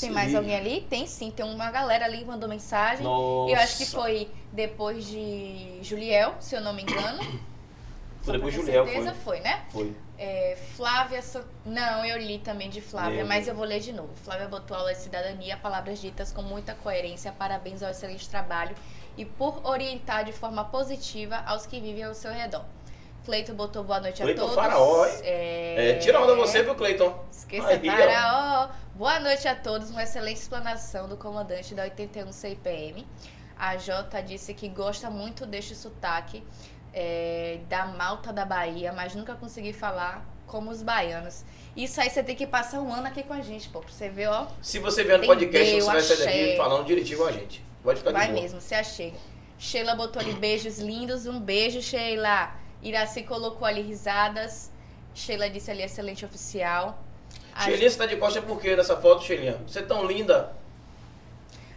[0.00, 0.86] Tem mais alguém ali?
[0.88, 3.04] Tem sim, tem uma galera ali que mandou mensagem.
[3.04, 3.52] Nossa.
[3.52, 7.20] Eu acho que foi depois de Juliel, se eu não me engano.
[8.22, 9.38] Foi depois Com Juliel, certeza foi.
[9.38, 9.64] foi, né?
[9.70, 9.96] Foi.
[10.22, 11.22] É, Flávia.
[11.22, 14.10] Sa- Não, eu li também de Flávia, mas eu vou ler de novo.
[14.16, 17.32] Flávia botou aula de cidadania, palavras ditas com muita coerência.
[17.32, 18.76] Parabéns ao excelente trabalho
[19.16, 22.64] e por orientar de forma positiva aos que vivem ao seu redor.
[23.24, 24.54] Cleiton botou boa noite Cleiton a todos.
[24.62, 25.12] Faraó, hein?
[25.22, 25.90] É...
[25.92, 27.24] É, tira onda você, viu, Cleiton?
[27.32, 27.96] Esqueça ó.
[27.96, 28.68] Faraó.
[28.94, 29.90] Boa noite a todos.
[29.90, 33.06] Uma excelente explanação do comandante da 81 CIPM.
[33.58, 36.42] A Jota disse que gosta muito deste sotaque
[36.92, 41.44] é, da malta da Bahia, mas nunca consegui falar como os baianos.
[41.76, 44.08] Isso aí você tem que passar um ano aqui com a gente, pô, pra você
[44.08, 44.46] ver, ó.
[44.60, 46.56] Se você vier no podcast, você vai sair daqui achei.
[46.56, 47.64] falando direitinho com a gente.
[47.82, 49.16] Pode ficar Vai mesmo, se achega.
[49.58, 51.26] Sheila botou ali beijos lindos.
[51.26, 52.52] Um beijo, Sheila.
[52.82, 54.70] Iraci colocou ali risadas.
[55.14, 56.98] Sheila disse ali excelente oficial.
[57.54, 59.58] A Sheilinha, você tá de costa por quê nessa foto, Sheilinha?
[59.66, 60.52] Você é tão linda.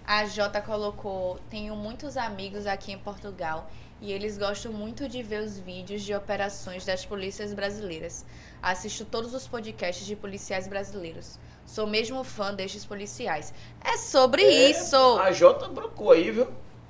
[0.05, 3.69] A Jota colocou: Tenho muitos amigos aqui em Portugal
[4.03, 8.25] e eles gostam muito de ver os vídeos de operações das polícias brasileiras.
[8.61, 11.39] Assisto todos os podcasts de policiais brasileiros.
[11.65, 13.53] Sou mesmo fã destes policiais.
[13.81, 14.97] É sobre É, isso!
[15.19, 16.47] A Jota brocou aí, viu?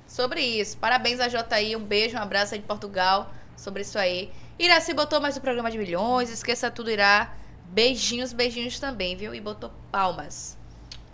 [0.08, 0.76] Sobre isso.
[0.78, 1.76] Parabéns a Jota aí.
[1.76, 3.32] Um beijo, um abraço aí de Portugal.
[3.56, 4.32] Sobre isso aí.
[4.58, 6.30] Iraci botou mais um programa de milhões.
[6.30, 7.32] Esqueça tudo, Irá.
[7.66, 9.32] Beijinhos, beijinhos também, viu?
[9.32, 10.58] E botou palmas.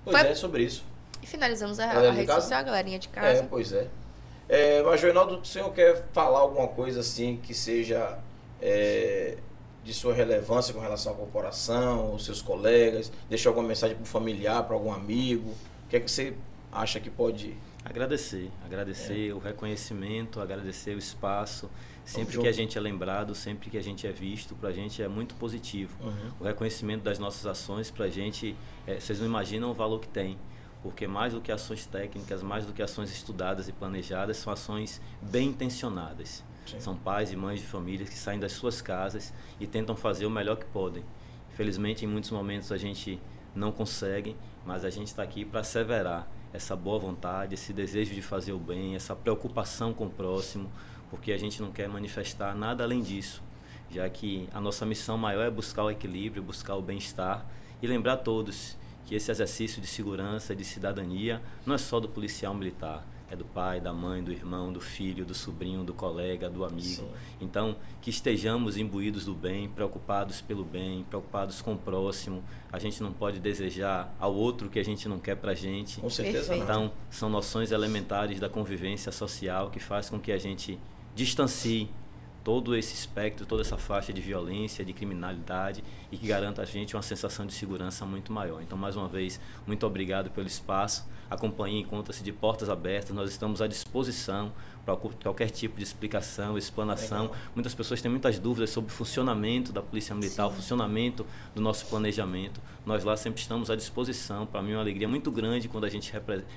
[0.03, 0.83] Pois Foi- é, sobre isso.
[1.23, 3.47] E finalizamos a, a de rede social, galerinha de É, casa.
[3.51, 3.87] pois é.
[4.51, 8.19] É mas, Reinaldo, o senhor quer falar alguma coisa assim que seja
[8.61, 9.37] é,
[9.85, 13.13] de sua relevância com relação à corporação, os seus colegas?
[13.29, 15.51] Deixar alguma mensagem para um familiar, para algum amigo?
[15.51, 16.35] O que é que você
[16.73, 17.57] acha que pode.
[17.85, 21.71] Agradecer, agradecer o reconhecimento, agradecer o espaço.
[22.05, 25.03] Sempre que a gente é lembrado, sempre que a gente é visto, para a gente
[25.03, 25.97] é muito positivo.
[26.39, 28.57] O reconhecimento das nossas ações, para a gente,
[28.87, 30.37] é, vocês não imaginam o valor que tem.
[30.83, 35.01] Porque mais do que ações técnicas, mais do que ações estudadas e planejadas, são ações
[35.21, 36.43] bem intencionadas.
[36.67, 36.81] Sim.
[36.81, 40.31] São pais e mães de famílias que saem das suas casas e tentam fazer o
[40.31, 41.05] melhor que podem.
[41.53, 43.21] Infelizmente, em muitos momentos a gente
[43.55, 48.23] não consegue, mas a gente está aqui para asseverar essa boa vontade, esse desejo de
[48.23, 50.71] fazer o bem, essa preocupação com o próximo,
[51.09, 53.43] porque a gente não quer manifestar nada além disso,
[53.91, 57.47] já que a nossa missão maior é buscar o equilíbrio, buscar o bem-estar
[57.83, 58.77] e lembrar todos
[59.11, 63.45] que esse exercício de segurança, de cidadania, não é só do policial militar, é do
[63.45, 67.03] pai, da mãe, do irmão, do filho, do sobrinho, do colega, do amigo.
[67.03, 67.11] Sim.
[67.41, 72.41] Então, que estejamos imbuídos do bem, preocupados pelo bem, preocupados com o próximo.
[72.73, 76.01] A gente não pode desejar ao outro o que a gente não quer pra gente.
[76.01, 76.63] Com certeza não.
[76.63, 80.79] Então, são noções elementares da convivência social que faz com que a gente
[81.17, 81.91] distancie
[82.43, 86.97] todo esse espectro, toda essa faixa de violência, de criminalidade e que garanta a gente
[86.97, 88.63] uma sensação de segurança muito maior.
[88.63, 91.09] Então, mais uma vez, muito obrigado pelo espaço.
[91.29, 94.53] A companhia encontra-se de portas abertas, nós estamos à disposição
[94.85, 97.23] para qual- qualquer tipo de explicação, explanação.
[97.25, 97.37] Legal.
[97.55, 100.57] Muitas pessoas têm muitas dúvidas sobre o funcionamento da Polícia Militar, o Sim.
[100.57, 102.61] funcionamento do nosso planejamento.
[102.87, 104.47] Nós lá sempre estamos à disposição.
[104.47, 106.13] Para mim é uma alegria muito grande quando a gente,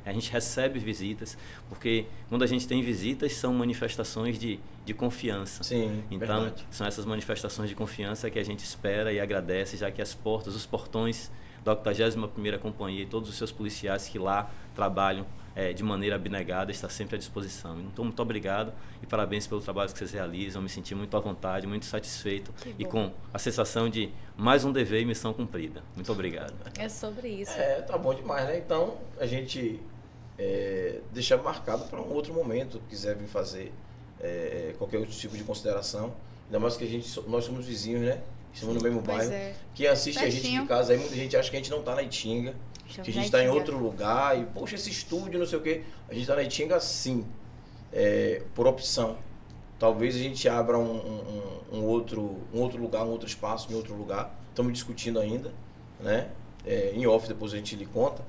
[0.05, 1.37] a gente recebe visitas,
[1.69, 5.63] porque quando a gente tem visitas são manifestações de, de confiança.
[5.63, 6.65] Sim, Então, verdade.
[6.71, 10.55] são essas manifestações de confiança que a gente espera e agradece, já que as portas,
[10.55, 11.29] os portões
[11.63, 15.25] da 81ª Companhia e todos os seus policiais que lá trabalham
[15.55, 17.79] eh, de maneira abnegada está sempre à disposição.
[17.81, 20.61] Então, muito obrigado e parabéns pelo trabalho que vocês realizam.
[20.61, 25.01] Me senti muito à vontade, muito satisfeito e com a sensação de mais um dever
[25.01, 25.83] e missão cumprida.
[25.95, 26.53] Muito obrigado.
[26.77, 27.53] É sobre isso.
[27.53, 28.57] É, tá bom demais, né?
[28.57, 29.79] Então a gente
[30.37, 33.71] é, deixa marcado para um outro momento, quiser vir fazer
[34.19, 36.13] é, qualquer outro tipo de consideração.
[36.45, 38.21] Ainda mais que a gente, nós somos vizinhos, né?
[38.53, 39.31] Estamos no mesmo bairro.
[39.31, 39.55] é.
[39.73, 40.61] Quem assiste a gente Pertinho.
[40.61, 42.53] de casa aí, muita gente acha que a gente não tá na Itinga,
[43.01, 45.61] Estamos que a gente está em outro lugar e, poxa, esse estúdio, não sei o
[45.61, 45.83] quê.
[46.09, 47.25] A gente tá na Itinga sim,
[47.91, 49.17] é, por opção.
[49.79, 53.75] Talvez a gente abra um, um- um- outro, um outro lugar, um outro espaço em
[53.75, 54.33] outro lugar.
[54.49, 55.51] Estamos discutindo ainda,
[55.99, 56.29] né?
[56.65, 58.23] É, em off depois a gente lhe conta.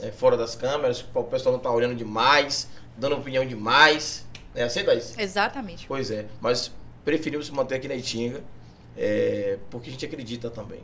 [0.00, 4.26] É, fora das câmeras, o pessoal não tá olhando demais, dando opinião demais.
[4.54, 5.18] É assim, Thaís?
[5.18, 5.86] Exatamente.
[5.86, 6.70] Pois é, mas
[7.04, 8.42] preferimos manter aqui na Itinga,
[8.96, 10.80] é, porque a gente acredita também.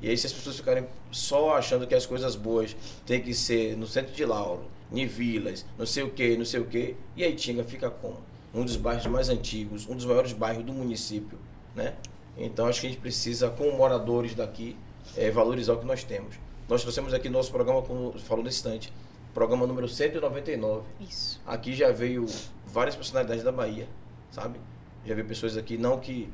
[0.00, 3.76] E aí se as pessoas ficarem só achando que as coisas boas tem que ser
[3.76, 7.24] no centro de Lauro, em vilas, não sei o que, não sei o que, e
[7.24, 8.18] a Itinga fica como?
[8.54, 11.38] Um dos bairros mais antigos, um dos maiores bairros do município,
[11.74, 11.94] né?
[12.36, 14.76] Então acho que a gente precisa, como moradores daqui,
[15.16, 16.36] é, valorizar o que nós temos.
[16.68, 18.92] Nós trouxemos aqui nosso programa, como falou nesse instante,
[19.34, 20.86] programa número 199.
[21.00, 21.40] Isso.
[21.46, 22.26] Aqui já veio
[22.66, 23.88] várias personalidades da Bahia,
[24.30, 24.60] sabe?
[25.04, 26.28] Já veio pessoas aqui, não que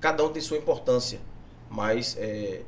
[0.00, 1.20] cada um tem sua importância,
[1.68, 2.62] mas é,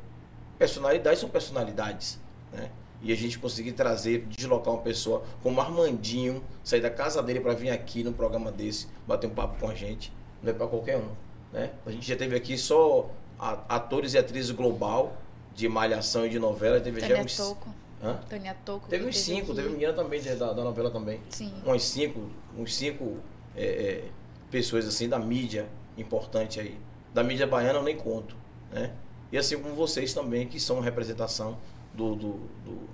[0.61, 2.21] personalidades são personalidades,
[2.53, 2.71] né?
[3.03, 7.55] E a gente conseguir trazer, deslocar uma pessoa como Armandinho, sair da casa dele para
[7.55, 10.13] vir aqui num programa desse, bater um papo com a gente,
[10.43, 11.09] não é para qualquer um.
[11.51, 11.71] Né?
[11.87, 13.09] A gente já teve aqui só
[13.39, 15.17] atores e atrizes global
[15.55, 16.79] de malhação e de novela.
[16.79, 17.75] Teve já Tânia uns, Toco.
[18.03, 18.21] Hã?
[18.29, 18.87] Tânia Toco.
[18.87, 19.55] Teve uns cinco, aqui.
[19.55, 21.21] teve menina também de- da, da novela também.
[21.31, 21.55] Sim.
[21.65, 23.17] Uns cinco, uns cinco
[23.57, 24.05] é, é,
[24.51, 25.67] pessoas assim da mídia
[25.97, 26.79] importante aí.
[27.15, 28.37] Da mídia baiana eu nem conto.
[28.71, 28.93] Né?
[29.33, 31.59] E assim como vocês também, que são representação
[31.95, 32.33] do, do,
[32.65, 32.89] do-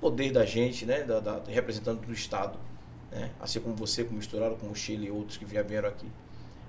[0.00, 1.02] poder da gente, né?
[1.02, 2.58] Da, da, representando do Estado.
[3.10, 3.30] Né?
[3.40, 4.20] Assim como você, como
[4.56, 6.06] como o Chile e outros que vieram aqui.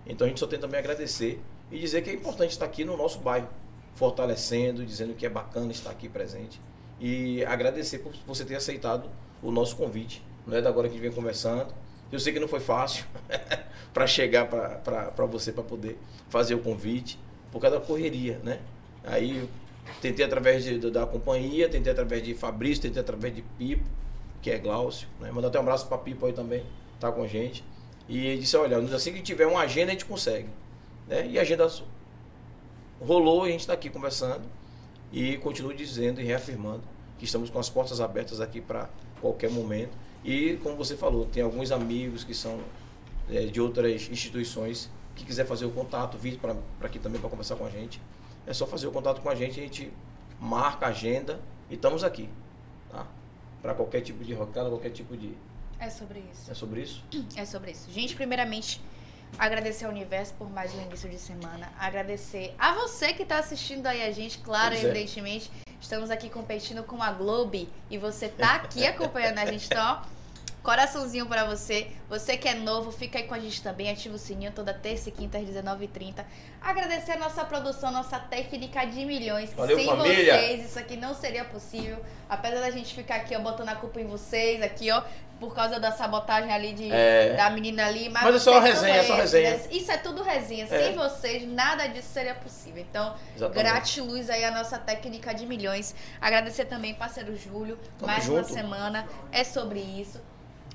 [0.06, 1.40] Então a gente só tem também agradecer
[1.72, 3.48] e dizer que é importante estar aqui no nosso bairro,
[3.94, 6.60] fortalecendo, dizendo que é bacana estar aqui presente.
[7.00, 9.10] E agradecer por você ter aceitado
[9.42, 10.24] o nosso convite.
[10.48, 11.74] Não é da agora que a gente vem conversando.
[12.12, 13.06] Eu sei que não foi fácil
[13.94, 17.20] para chegar para você, para poder fazer o convite,
[17.52, 18.60] por causa da correria, né?
[19.04, 19.50] Aí
[20.02, 23.84] tentei através de- da companhia, tentei através de Fabrício, tentei através de Pipo,
[24.42, 25.08] que é Glaucio.
[25.20, 25.32] Né?
[25.32, 26.64] Mandar até um abraço para Pipo aí também,
[27.00, 27.64] tá com a gente.
[28.08, 30.50] E ele disse, olha, assim que tiver uma agenda, a gente consegue.
[31.08, 31.28] Né?
[31.28, 31.68] E a agenda
[33.00, 34.42] rolou a gente está aqui conversando.
[35.12, 36.84] E continuo dizendo e reafirmando
[37.18, 38.90] que estamos com as portas abertas aqui para
[39.20, 39.92] qualquer momento.
[40.24, 42.60] E como você falou, tem alguns amigos que são
[43.32, 47.56] eh, de outras instituições que quiser fazer o contato, vir para aqui também para conversar
[47.56, 48.00] com a gente.
[48.50, 49.94] É só fazer o contato com a gente, a gente
[50.42, 51.40] marca a agenda
[51.70, 52.28] e estamos aqui.
[52.90, 53.06] Tá?
[53.62, 55.38] Para qualquer tipo de rocada, qualquer tipo de.
[55.80, 56.50] É sobre isso.
[56.50, 57.06] É sobre isso?
[57.36, 57.92] É sobre isso.
[57.92, 58.82] Gente, primeiramente,
[59.38, 61.72] agradecer ao universo por mais um início de semana.
[61.78, 64.90] Agradecer a você que está assistindo aí a gente, claro, Pois é.
[64.90, 65.52] evidentemente.
[65.80, 69.68] Estamos aqui competindo com a Globo e você tá aqui acompanhando a gente.
[69.68, 70.02] Então, ó,
[70.64, 71.88] coraçãozinho pra você.
[72.10, 73.90] Você que é novo, fica aí com a gente também.
[73.90, 76.26] Ativa o sininho toda terça e quinta às 19h30.
[76.62, 79.54] Agradecer a nossa produção, nossa técnica de milhões.
[79.54, 80.38] Valeu, sem família.
[80.38, 81.98] vocês isso aqui não seria possível.
[82.28, 85.02] Apesar da gente ficar aqui, ó, botando a culpa em vocês, aqui, ó,
[85.40, 87.34] por causa da sabotagem ali de, É.
[87.36, 88.10] da menina ali.
[88.10, 89.52] Mas, Mas é só resenha, é só resenha.
[89.52, 89.64] né?
[89.72, 90.66] Isso é tudo resenha.
[90.66, 90.68] É.
[90.68, 92.82] Sem vocês, nada disso seria possível.
[92.88, 93.64] Então, Exatamente.
[93.64, 95.96] gratiluz aí a nossa técnica de milhões.
[96.20, 98.54] Agradecer também, parceiro Júlio, Tamo mais uma junto.
[98.54, 99.08] semana.
[99.32, 100.20] É sobre isso.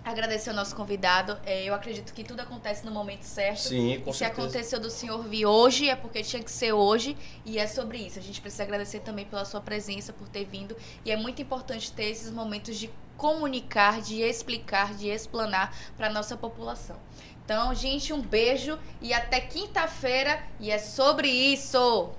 [0.04, 1.38] Agradecer ao nosso convidado.
[1.46, 3.68] É, eu acredito que tudo acontece no momento certo.
[3.68, 4.42] Sim, com e se certeza.
[4.42, 7.16] aconteceu do senhor vir hoje, é porque tinha que ser hoje.
[7.42, 8.18] E é sobre isso.
[8.18, 10.76] A gente precisa agradecer também pela sua presença, por ter vindo.
[11.06, 16.36] E é muito importante ter esses momentos de comunicar, de explicar, de explanar para nossa
[16.36, 16.96] população.
[17.42, 20.42] Então, gente, um beijo e até quinta-feira.
[20.60, 22.10] E é sobre isso.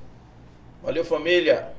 [0.82, 1.72] Valeu, família!